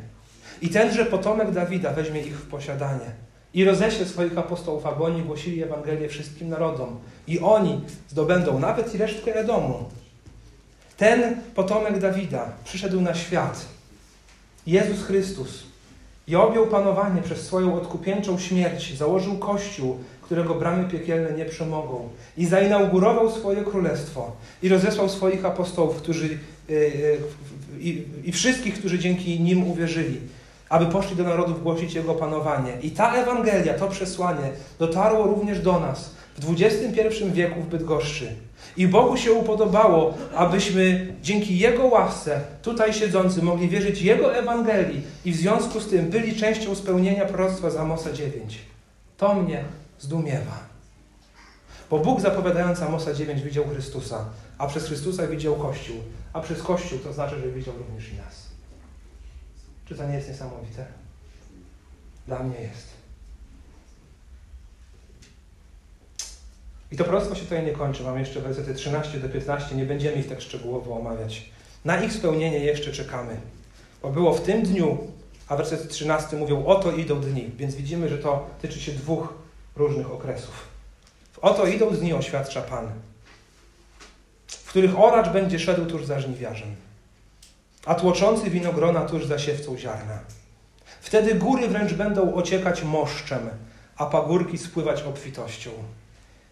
I 0.62 0.70
tenże 0.70 1.06
potomek 1.06 1.52
Dawida 1.52 1.94
weźmie 1.94 2.22
ich 2.22 2.38
w 2.38 2.50
posiadanie 2.50 3.27
i 3.58 3.64
roześle 3.64 4.06
swoich 4.06 4.38
apostołów, 4.38 4.86
aby 4.86 5.04
oni 5.04 5.22
głosili 5.22 5.64
Ewangelię 5.64 6.10
wszystkim 6.10 6.50
narodom. 6.50 7.00
I 7.28 7.40
oni 7.40 7.82
zdobędą 8.10 8.60
nawet 8.60 8.96
i 8.96 8.98
resztkę 8.98 9.36
Edomu. 9.36 9.86
Ten 10.98 11.42
potomek 11.56 12.00
Dawida 12.00 12.52
przyszedł 12.64 13.02
na 13.02 13.16
świat. 13.16 13.66
Jezus 14.68 15.06
Chrystus 15.06 15.64
i 16.28 16.36
objął 16.36 16.68
panowanie 16.68 17.22
przez 17.22 17.42
swoją 17.42 17.76
odkupieńczą 17.76 18.40
śmierć, 18.40 18.98
założył 18.98 19.38
Kościół, 19.38 19.98
którego 20.22 20.56
bramy 20.56 20.90
piekielne 20.90 21.32
nie 21.38 21.46
przemogą 21.46 22.10
i 22.38 22.46
zainaugurował 22.46 23.32
swoje 23.32 23.64
królestwo 23.64 24.36
i 24.64 24.70
rozesłał 24.70 25.10
swoich 25.10 25.46
apostołów, 25.46 25.96
którzy, 25.96 26.40
yy, 26.70 27.18
i, 27.80 28.04
i 28.24 28.32
wszystkich, 28.32 28.80
którzy 28.80 29.00
dzięki 29.00 29.40
nim 29.40 29.72
uwierzyli, 29.72 30.20
aby 30.70 30.86
poszli 30.86 31.16
do 31.16 31.24
narodów 31.24 31.64
głosić 31.64 31.94
Jego 31.94 32.14
panowanie. 32.14 32.78
I 32.82 32.92
ta 32.92 33.14
Ewangelia, 33.16 33.74
to 33.74 33.88
przesłanie 33.88 34.52
dotarło 34.80 35.24
również 35.24 35.60
do 35.60 35.80
nas 35.80 36.18
w 36.38 36.54
XXI 36.62 37.32
wieku 37.34 37.62
w 37.62 37.68
Bydgoszczy. 37.68 38.36
I 38.78 38.88
Bogu 38.88 39.18
się 39.18 39.32
upodobało, 39.32 40.14
abyśmy 40.36 41.14
dzięki 41.22 41.58
Jego 41.60 41.86
łasce, 41.86 42.42
tutaj 42.62 42.94
siedzący, 42.94 43.44
mogli 43.44 43.70
wierzyć 43.70 44.02
Jego 44.02 44.36
Ewangelii 44.36 45.02
i 45.26 45.32
w 45.32 45.36
związku 45.36 45.80
z 45.80 45.88
tym 45.88 46.10
byli 46.10 46.36
częścią 46.36 46.76
spełnienia 46.76 47.26
proroctwa 47.26 47.70
z 47.70 47.76
Amosa 47.76 48.14
9. 48.14 48.58
To 49.18 49.34
mnie 49.34 49.64
zdumiewa. 50.00 50.68
Bo 51.90 52.00
Bóg 52.00 52.22
zapowiadając 52.22 52.82
Amosa 52.82 53.14
9 53.14 53.42
widział 53.42 53.64
Chrystusa, 53.68 54.26
a 54.58 54.68
przez 54.68 54.88
Chrystusa 54.88 55.28
widział 55.28 55.56
Kościół, 55.56 55.96
a 56.34 56.42
przez 56.42 56.64
Kościół 56.64 57.00
to 57.00 57.14
znaczy, 57.14 57.40
że 57.40 57.52
widział 57.52 57.74
również 57.78 58.14
i 58.14 58.16
nas. 58.16 58.47
Czy 59.88 59.96
to 59.96 60.08
nie 60.08 60.16
jest 60.16 60.28
niesamowite? 60.30 60.86
Dla 62.28 62.44
mnie 62.44 62.62
jest. 62.62 62.88
I 66.92 66.98
to 66.98 67.04
proroctwo 67.04 67.36
się 67.36 67.42
tutaj 67.42 67.66
nie 67.66 67.72
kończy. 67.72 68.04
Mam 68.04 68.20
jeszcze 68.20 68.42
wersety 68.42 68.74
13 68.74 69.20
do 69.20 69.30
15. 69.30 69.76
Nie 69.76 69.86
będziemy 69.86 70.18
ich 70.18 70.30
tak 70.30 70.42
szczegółowo 70.42 70.98
omawiać. 70.98 71.50
Na 71.86 72.04
ich 72.04 72.14
spełnienie 72.14 72.60
jeszcze 72.60 72.92
czekamy. 72.92 73.38
Bo 74.02 74.10
było 74.10 74.34
w 74.34 74.42
tym 74.42 74.64
dniu, 74.64 74.98
a 75.48 75.56
werset 75.56 75.90
13 75.90 76.38
mówią, 76.38 76.66
oto 76.66 76.92
idą 76.92 77.22
dni. 77.22 77.52
Więc 77.58 77.76
widzimy, 77.76 78.10
że 78.10 78.18
to 78.18 78.50
tyczy 78.62 78.80
się 78.80 78.92
dwóch 78.92 79.34
różnych 79.76 80.12
okresów. 80.12 80.68
Oto 81.42 81.68
idą 81.68 81.92
dni, 81.92 82.14
oświadcza 82.14 82.62
Pan, 82.62 82.92
w 84.48 84.70
których 84.70 85.00
oracz 85.00 85.30
będzie 85.30 85.60
szedł 85.60 85.86
tuż 85.86 86.06
za 86.06 86.20
żniwiarzem, 86.20 86.76
a 87.88 87.96
tłoczący 87.96 88.50
winogrona 88.50 89.02
tuż 89.02 89.26
za 89.26 89.40
siewcą 89.40 89.78
ziarna. 89.78 90.20
Wtedy 91.02 91.36
góry 91.36 91.68
wręcz 91.68 91.94
będą 91.94 92.34
ociekać 92.34 92.84
moszczem, 92.84 93.50
a 93.98 94.06
pagórki 94.06 94.58
spływać 94.58 95.04
obfitością. 95.04 95.70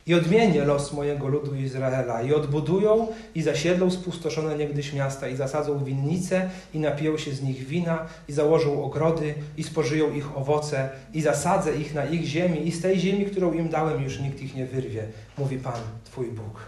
I 0.08 0.14
odmienię 0.14 0.66
los 0.66 0.94
mojego 0.94 1.28
ludu 1.28 1.56
Izraela 1.56 2.22
i 2.22 2.34
odbudują 2.34 3.08
i 3.36 3.42
zasiedlą 3.42 3.92
spustoszone 3.92 4.58
niegdyś 4.58 4.94
miasta 4.94 5.28
i 5.28 5.36
zasadzą 5.36 5.84
winnice 5.84 6.50
i 6.74 6.80
napiją 6.80 7.18
się 7.18 7.32
z 7.32 7.42
nich 7.42 7.68
wina 7.68 8.06
i 8.28 8.34
założą 8.34 8.84
ogrody 8.84 9.36
i 9.58 9.64
spożyją 9.64 10.14
ich 10.14 10.38
owoce 10.38 10.90
i 11.14 11.22
zasadzę 11.22 11.76
ich 11.76 11.94
na 11.94 12.06
ich 12.06 12.26
ziemi 12.26 12.68
i 12.68 12.72
z 12.72 12.82
tej 12.82 13.00
ziemi, 13.00 13.26
którą 13.26 13.54
im 13.54 13.70
dałem 13.70 14.04
już 14.04 14.20
nikt 14.20 14.42
ich 14.42 14.56
nie 14.56 14.66
wyrwie, 14.66 15.04
mówi 15.38 15.58
Pan, 15.58 15.82
Twój 16.06 16.28
Bóg. 16.28 16.60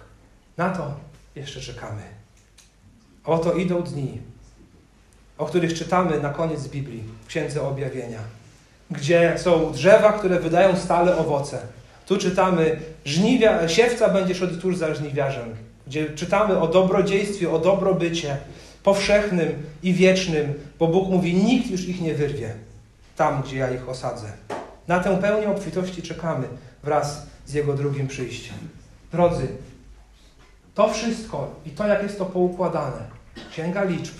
Na 0.57 0.69
to 0.69 0.93
jeszcze 1.35 1.61
czekamy. 1.61 2.01
Oto 3.25 3.53
idą 3.53 3.81
dni, 3.81 4.21
o 5.37 5.45
których 5.45 5.73
czytamy 5.73 6.19
na 6.19 6.29
koniec 6.29 6.67
Biblii, 6.67 7.03
w 7.23 7.27
Księdze 7.27 7.61
Objawienia, 7.61 8.19
gdzie 8.91 9.33
są 9.37 9.71
drzewa, 9.71 10.13
które 10.13 10.39
wydają 10.39 10.77
stale 10.77 11.17
owoce, 11.17 11.59
tu 12.05 12.17
czytamy, 12.17 12.79
żniwia, 13.05 13.67
siewca 13.67 14.09
będzie 14.09 14.35
szedł 14.35 14.61
tuż 14.61 14.77
za 14.77 14.95
żniwiarzem, 14.95 15.55
gdzie 15.87 16.09
czytamy 16.09 16.59
o 16.59 16.67
dobrodziejstwie, 16.67 17.51
o 17.51 17.59
dobrobycie 17.59 18.37
powszechnym 18.83 19.63
i 19.83 19.93
wiecznym, 19.93 20.53
bo 20.79 20.87
Bóg 20.87 21.09
mówi, 21.09 21.33
nikt 21.33 21.71
już 21.71 21.87
ich 21.87 22.01
nie 22.01 22.13
wyrwie 22.13 22.53
tam, 23.15 23.41
gdzie 23.41 23.57
ja 23.57 23.71
ich 23.71 23.89
osadzę. 23.89 24.27
Na 24.87 24.99
tę 24.99 25.17
pełnię 25.17 25.49
obfitości 25.49 26.01
czekamy 26.01 26.47
wraz 26.83 27.27
z 27.45 27.53
Jego 27.53 27.73
drugim 27.73 28.07
przyjściem. 28.07 28.55
Drodzy, 29.11 29.47
to 30.75 30.89
wszystko 30.89 31.55
i 31.65 31.69
to, 31.69 31.87
jak 31.87 32.03
jest 32.03 32.17
to 32.17 32.25
poukładane, 32.25 33.01
Księga 33.51 33.83
Liczb, 33.83 34.15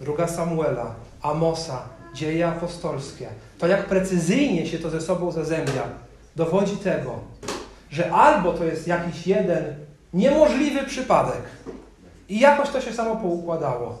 druga 0.00 0.28
Samuela, 0.28 0.94
Amosa, 1.22 1.82
Dzieje 2.14 2.48
Apostolskie, 2.48 3.28
to 3.58 3.66
jak 3.66 3.86
precyzyjnie 3.86 4.66
się 4.66 4.78
to 4.78 4.90
ze 4.90 5.00
sobą 5.00 5.32
zazębia, 5.32 5.82
dowodzi 6.36 6.76
tego, 6.76 7.20
że 7.90 8.12
albo 8.12 8.52
to 8.52 8.64
jest 8.64 8.86
jakiś 8.86 9.26
jeden 9.26 9.64
niemożliwy 10.14 10.84
przypadek 10.84 11.42
i 12.28 12.40
jakoś 12.40 12.70
to 12.70 12.80
się 12.80 12.92
samo 12.92 13.16
poukładało. 13.16 13.98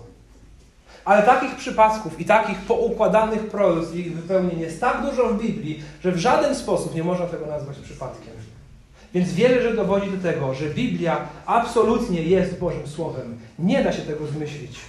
Ale 1.04 1.22
takich 1.22 1.56
przypadków 1.56 2.20
i 2.20 2.24
takich 2.24 2.58
poukładanych 2.58 3.48
proroctw 3.48 3.94
i 3.94 3.98
ich 3.98 4.16
wypełnień 4.16 4.60
jest 4.60 4.80
tak 4.80 5.02
dużo 5.02 5.28
w 5.28 5.42
Biblii, 5.42 5.82
że 6.02 6.12
w 6.12 6.18
żaden 6.18 6.54
sposób 6.54 6.94
nie 6.94 7.04
można 7.04 7.26
tego 7.26 7.46
nazwać 7.46 7.78
przypadkiem. 7.78 8.34
Więc 9.14 9.32
wiele 9.32 9.62
rzeczy 9.62 9.76
dowodzi 9.76 10.10
do 10.10 10.32
tego, 10.32 10.54
że 10.54 10.66
Biblia 10.66 11.28
absolutnie 11.46 12.22
jest 12.22 12.58
Bożym 12.58 12.86
Słowem. 12.86 13.38
Nie 13.58 13.84
da 13.84 13.92
się 13.92 14.02
tego 14.02 14.26
zmyślić. 14.26 14.80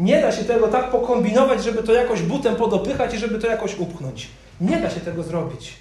Nie 0.00 0.22
da 0.22 0.32
się 0.32 0.44
tego 0.44 0.68
tak 0.68 0.90
pokombinować, 0.90 1.64
żeby 1.64 1.82
to 1.82 1.92
jakoś 1.92 2.22
butem 2.22 2.56
podopychać 2.56 3.14
i 3.14 3.18
żeby 3.18 3.38
to 3.38 3.46
jakoś 3.46 3.78
upchnąć. 3.78 4.28
Nie 4.60 4.76
da 4.76 4.90
się 4.90 5.00
tego 5.00 5.22
zrobić. 5.22 5.76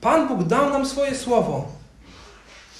Pan 0.00 0.28
Bóg 0.28 0.42
dał 0.42 0.70
nam 0.70 0.86
swoje 0.86 1.14
słowo. 1.14 1.64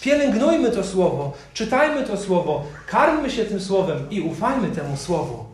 Pielęgnujmy 0.00 0.70
to 0.70 0.84
słowo, 0.84 1.32
czytajmy 1.54 2.06
to 2.06 2.16
słowo, 2.16 2.64
karmmy 2.86 3.30
się 3.30 3.44
tym 3.44 3.60
słowem 3.60 4.10
i 4.10 4.20
ufajmy 4.20 4.68
temu 4.68 4.96
słowu. 4.96 5.44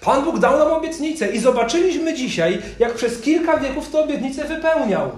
Pan 0.00 0.24
Bóg 0.24 0.38
dał 0.38 0.58
nam 0.58 0.72
obietnicę 0.72 1.28
i 1.28 1.38
zobaczyliśmy 1.38 2.14
dzisiaj, 2.14 2.62
jak 2.78 2.94
przez 2.94 3.20
kilka 3.20 3.56
wieków 3.58 3.90
tę 3.90 4.00
obietnicę 4.00 4.44
wypełniał. 4.44 5.10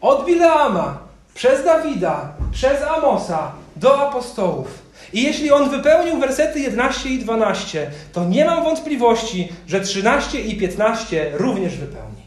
Od 0.00 0.26
Bileama, 0.26 0.98
przez 1.34 1.64
Dawida, 1.64 2.32
przez 2.52 2.82
Amosa 2.82 3.52
do 3.76 4.08
apostołów. 4.08 4.81
I 5.12 5.22
jeśli 5.22 5.50
on 5.50 5.70
wypełnił 5.70 6.20
wersety 6.20 6.60
11 6.60 7.08
i 7.08 7.18
12, 7.18 7.90
to 8.12 8.24
nie 8.24 8.44
mam 8.44 8.64
wątpliwości, 8.64 9.52
że 9.66 9.80
13 9.80 10.40
i 10.40 10.56
15 10.56 11.30
również 11.34 11.76
wypełni. 11.76 12.22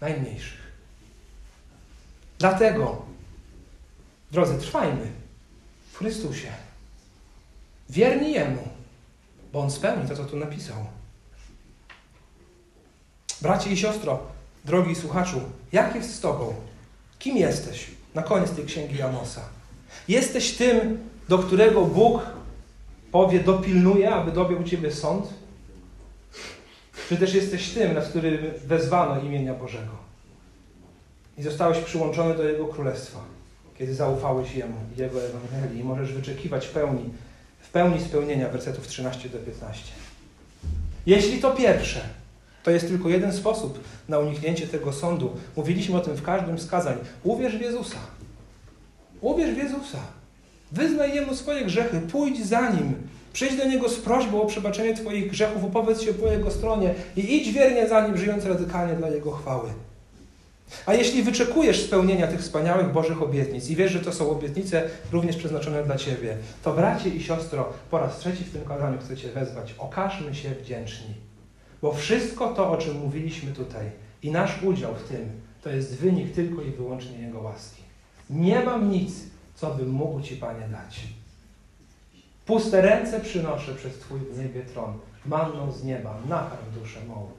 Najmniejszy. 0.00 0.56
Dlatego, 2.38 3.02
drodzy, 4.32 4.58
trwajmy 4.58 5.06
w 5.92 5.98
Chrystusie. 5.98 6.48
Wierni 7.90 8.32
Jemu, 8.32 8.68
bo 9.52 9.60
On 9.60 9.70
spełni 9.70 10.08
to, 10.08 10.16
co 10.16 10.24
tu 10.24 10.36
napisał. 10.36 10.76
Bracie 13.42 13.70
i 13.70 13.76
siostro, 13.76 14.20
drogi 14.64 14.94
słuchaczu, 14.94 15.40
jak 15.72 15.94
jest 15.94 16.14
z 16.14 16.20
Tobą? 16.20 16.54
Kim 17.18 17.36
jesteś? 17.36 17.86
Na 18.14 18.22
koniec 18.22 18.50
tej 18.50 18.64
księgi 18.64 19.02
Amosa. 19.02 19.40
Jesteś 20.08 20.56
tym, 20.56 21.10
do 21.32 21.38
którego 21.38 21.84
Bóg 21.84 22.22
powie, 23.12 23.40
dopilnuje, 23.40 24.14
aby 24.14 24.32
dobił 24.32 24.64
Ciebie 24.64 24.92
sąd? 24.92 25.28
Czy 27.08 27.16
też 27.16 27.34
jesteś 27.34 27.70
tym, 27.70 27.94
nad 27.94 28.08
którym 28.08 28.38
wezwano 28.66 29.20
imienia 29.20 29.54
Bożego? 29.54 30.02
i 31.38 31.42
zostałeś 31.42 31.78
przyłączony 31.78 32.34
do 32.34 32.44
Jego 32.44 32.64
Królestwa, 32.64 33.18
kiedy 33.78 33.94
zaufałeś 33.94 34.54
Jemu 34.54 34.76
i 34.96 35.00
Jego 35.00 35.18
Ewangelii 35.24 35.80
i 35.80 35.84
możesz 35.84 36.12
wyczekiwać 36.12 36.68
pełni, 36.68 37.10
w 37.60 37.70
pełni 37.70 38.00
spełnienia 38.00 38.48
wersetów 38.48 38.86
13 38.86 39.28
do 39.28 39.38
15. 39.38 39.84
Jeśli 41.06 41.40
to 41.40 41.50
pierwsze, 41.50 42.00
to 42.62 42.70
jest 42.70 42.88
tylko 42.88 43.08
jeden 43.08 43.32
sposób 43.32 43.84
na 44.08 44.18
uniknięcie 44.18 44.66
tego 44.66 44.92
sądu. 44.92 45.36
Mówiliśmy 45.56 45.96
o 45.96 46.00
tym 46.00 46.16
w 46.16 46.22
każdym 46.22 46.58
z 46.58 46.66
kazań. 46.66 46.96
Uwierz 47.24 47.56
w 47.56 47.60
Jezusa. 47.60 47.98
Uwierz 49.20 49.54
w 49.54 49.56
Jezusa. 49.56 49.98
Wyznaj 50.72 51.14
Jemu 51.14 51.34
swoje 51.34 51.64
grzechy, 51.64 52.00
pójdź 52.00 52.46
za 52.46 52.70
Nim. 52.70 52.94
Przyjdź 53.32 53.56
do 53.56 53.64
Niego 53.64 53.88
z 53.88 53.96
prośbą 53.96 54.42
o 54.42 54.46
przebaczenie 54.46 54.94
Twoich 54.94 55.30
grzechów, 55.30 55.64
opowiedz 55.64 56.00
się 56.00 56.14
po 56.14 56.26
Jego 56.26 56.50
stronie 56.50 56.94
i 57.16 57.36
idź 57.36 57.52
wiernie 57.52 57.88
za 57.88 58.06
Nim, 58.06 58.18
żyjąc 58.18 58.44
radykalnie 58.44 58.94
dla 58.94 59.08
Jego 59.08 59.30
chwały. 59.30 59.68
A 60.86 60.94
jeśli 60.94 61.22
wyczekujesz 61.22 61.84
spełnienia 61.84 62.26
tych 62.26 62.40
wspaniałych 62.40 62.92
Bożych 62.92 63.22
obietnic 63.22 63.70
i 63.70 63.76
wiesz, 63.76 63.92
że 63.92 64.00
to 64.00 64.12
są 64.12 64.30
obietnice 64.30 64.88
również 65.12 65.36
przeznaczone 65.36 65.84
dla 65.84 65.96
Ciebie, 65.96 66.36
to 66.64 66.72
bracie 66.72 67.08
i 67.08 67.22
siostro, 67.22 67.72
po 67.90 67.98
raz 67.98 68.18
trzeci 68.18 68.44
w 68.44 68.52
tym 68.52 68.64
kazaniu 68.64 68.98
chcę 68.98 69.16
Cię 69.16 69.28
wezwać. 69.28 69.74
Okażmy 69.78 70.34
się 70.34 70.50
wdzięczni. 70.62 71.14
Bo 71.82 71.92
wszystko 71.92 72.54
to, 72.54 72.70
o 72.70 72.76
czym 72.76 72.98
mówiliśmy 72.98 73.52
tutaj 73.52 73.86
i 74.22 74.30
nasz 74.30 74.62
udział 74.62 74.94
w 74.94 75.08
tym, 75.08 75.30
to 75.62 75.70
jest 75.70 75.96
wynik 75.96 76.32
tylko 76.32 76.62
i 76.62 76.70
wyłącznie 76.70 77.18
Jego 77.18 77.40
łaski. 77.40 77.82
Nie 78.30 78.64
mam 78.64 78.90
nic, 78.90 79.12
co 79.62 79.74
bym 79.74 79.90
mógł 79.90 80.20
Ci, 80.20 80.36
Panie, 80.36 80.68
dać. 80.68 81.00
Puste 82.46 82.80
ręce 82.80 83.20
przynoszę 83.20 83.74
przez 83.74 83.98
Twój 83.98 84.20
w 84.20 84.38
niebie 84.38 84.62
tron, 84.62 84.98
manną 85.26 85.72
z 85.72 85.84
nieba, 85.84 86.18
nakarm 86.28 86.64
duszę 86.80 87.04
mą. 87.04 87.30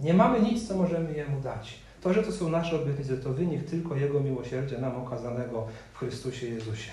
Nie 0.00 0.14
mamy 0.14 0.40
nic, 0.40 0.68
co 0.68 0.76
możemy 0.76 1.12
Jemu 1.12 1.40
dać. 1.40 1.74
To, 2.02 2.12
że 2.12 2.22
to 2.22 2.32
są 2.32 2.48
nasze 2.48 2.82
obietnice, 2.82 3.16
to 3.16 3.32
wynik 3.32 3.70
tylko 3.70 3.96
Jego 3.96 4.20
miłosierdzia 4.20 4.78
nam 4.78 4.96
okazanego 4.96 5.66
w 5.94 5.98
Chrystusie 5.98 6.46
Jezusie. 6.46 6.90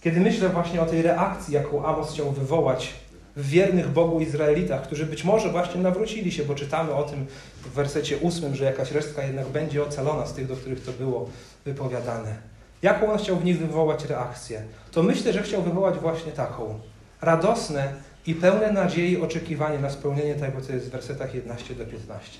Kiedy 0.00 0.20
myślę 0.20 0.48
właśnie 0.48 0.80
o 0.80 0.86
tej 0.86 1.02
reakcji, 1.02 1.54
jaką 1.54 1.86
Amos 1.86 2.12
chciał 2.12 2.32
wywołać 2.32 2.94
w 3.36 3.48
wiernych 3.48 3.90
Bogu 3.90 4.20
Izraelitach, 4.20 4.82
którzy 4.82 5.06
być 5.06 5.24
może 5.24 5.50
właśnie 5.50 5.80
nawrócili 5.80 6.32
się, 6.32 6.44
bo 6.44 6.54
czytamy 6.54 6.94
o 6.94 7.02
tym 7.02 7.26
w 7.64 7.68
wersecie 7.68 8.18
ósmym, 8.18 8.54
że 8.54 8.64
jakaś 8.64 8.92
resztka 8.92 9.22
jednak 9.22 9.48
będzie 9.48 9.82
ocalona 9.82 10.26
z 10.26 10.34
tych, 10.34 10.46
do 10.46 10.56
których 10.56 10.84
to 10.84 10.92
było 10.92 11.30
wypowiadane. 11.66 12.36
Jaką 12.82 13.12
on 13.12 13.18
chciał 13.18 13.36
w 13.36 13.44
nich 13.44 13.58
wywołać 13.58 14.04
reakcję? 14.04 14.62
To 14.92 15.02
myślę, 15.02 15.32
że 15.32 15.42
chciał 15.42 15.62
wywołać 15.62 15.98
właśnie 15.98 16.32
taką. 16.32 16.78
Radosne 17.20 17.92
i 18.26 18.34
pełne 18.34 18.72
nadziei 18.72 19.20
oczekiwanie 19.20 19.78
na 19.78 19.90
spełnienie 19.90 20.34
tego, 20.34 20.60
co 20.60 20.72
jest 20.72 20.88
w 20.88 20.90
wersetach 20.90 21.34
11 21.34 21.74
do 21.74 21.86
15. 21.86 22.38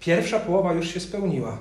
Pierwsza 0.00 0.40
połowa 0.40 0.72
już 0.72 0.88
się 0.88 1.00
spełniła. 1.00 1.58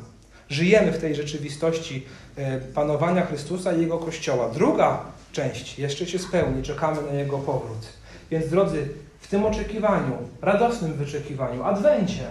Żyjemy 0.50 0.92
w 0.92 0.98
tej 0.98 1.16
rzeczywistości 1.16 2.06
e, 2.36 2.60
panowania 2.60 3.26
Chrystusa 3.26 3.74
i 3.74 3.82
Jego 3.82 3.98
Kościoła. 3.98 4.50
Druga 4.50 5.06
część 5.32 5.80
jeszcze 5.80 6.08
się 6.08 6.20
spełni, 6.20 6.64
czekamy 6.64 7.02
na 7.02 7.14
Jego 7.14 7.38
powrót. 7.38 7.88
Więc 8.32 8.50
drodzy, 8.50 8.90
w 9.20 9.28
tym 9.28 9.46
oczekiwaniu, 9.46 10.18
radosnym 10.42 10.94
wyczekiwaniu, 10.94 11.64
adwencie, 11.64 12.24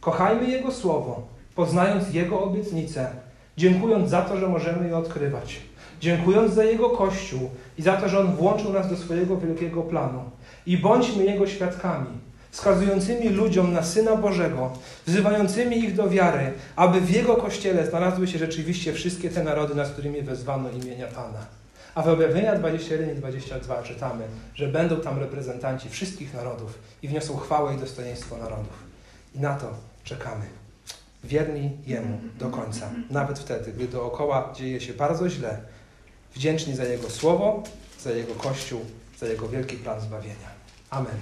kochajmy 0.00 0.50
Jego 0.50 0.72
Słowo, 0.72 1.26
poznając 1.54 2.14
Jego 2.14 2.42
obietnice, 2.42 3.10
dziękując 3.56 4.10
za 4.10 4.22
to, 4.22 4.36
że 4.36 4.48
możemy 4.48 4.88
je 4.88 4.96
odkrywać, 4.96 5.60
dziękując 6.00 6.54
za 6.54 6.64
Jego 6.64 6.90
Kościół 6.90 7.50
i 7.78 7.82
za 7.82 7.96
to, 7.96 8.08
że 8.08 8.20
On 8.20 8.36
włączył 8.36 8.72
nas 8.72 8.90
do 8.90 8.96
swojego 8.96 9.36
wielkiego 9.36 9.82
planu. 9.82 10.22
I 10.66 10.78
bądźmy 10.78 11.24
Jego 11.24 11.46
świadkami, 11.46 12.06
wskazującymi 12.50 13.28
ludziom 13.28 13.72
na 13.72 13.82
Syna 13.82 14.16
Bożego, 14.16 14.70
wzywającymi 15.06 15.78
ich 15.78 15.94
do 15.94 16.08
wiary, 16.08 16.52
aby 16.76 17.00
w 17.00 17.10
Jego 17.10 17.36
Kościele 17.36 17.86
znalazły 17.86 18.28
się 18.28 18.38
rzeczywiście 18.38 18.92
wszystkie 18.92 19.30
te 19.30 19.44
narody, 19.44 19.74
nad 19.74 19.88
którymi 19.88 20.22
wezwano 20.22 20.70
imienia 20.70 21.06
Pana. 21.06 21.46
A 21.94 22.02
w 22.02 22.08
objawienia 22.08 22.54
21 22.54 23.10
i 23.10 23.14
22 23.14 23.82
czytamy, 23.82 24.24
że 24.54 24.68
będą 24.68 24.96
tam 24.96 25.18
reprezentanci 25.18 25.88
wszystkich 25.88 26.34
narodów 26.34 26.78
i 27.02 27.08
wniosą 27.08 27.36
chwałę 27.36 27.74
i 27.74 27.78
dostojeństwo 27.78 28.36
narodów. 28.36 28.84
I 29.34 29.40
na 29.40 29.54
to 29.54 29.70
czekamy. 30.04 30.61
Wierni 31.24 31.70
Jemu 31.86 32.18
do 32.38 32.48
końca, 32.48 32.90
nawet 33.10 33.38
wtedy, 33.38 33.72
gdy 33.72 33.88
dookoła 33.88 34.52
dzieje 34.56 34.80
się 34.80 34.92
bardzo 34.92 35.30
źle. 35.30 35.58
Wdzięczni 36.34 36.76
za 36.76 36.84
Jego 36.84 37.10
Słowo, 37.10 37.62
za 38.00 38.10
Jego 38.10 38.34
Kościół, 38.34 38.80
za 39.18 39.26
Jego 39.26 39.48
wielki 39.48 39.76
plan 39.76 40.00
zbawienia. 40.00 40.48
Amen. 40.90 41.16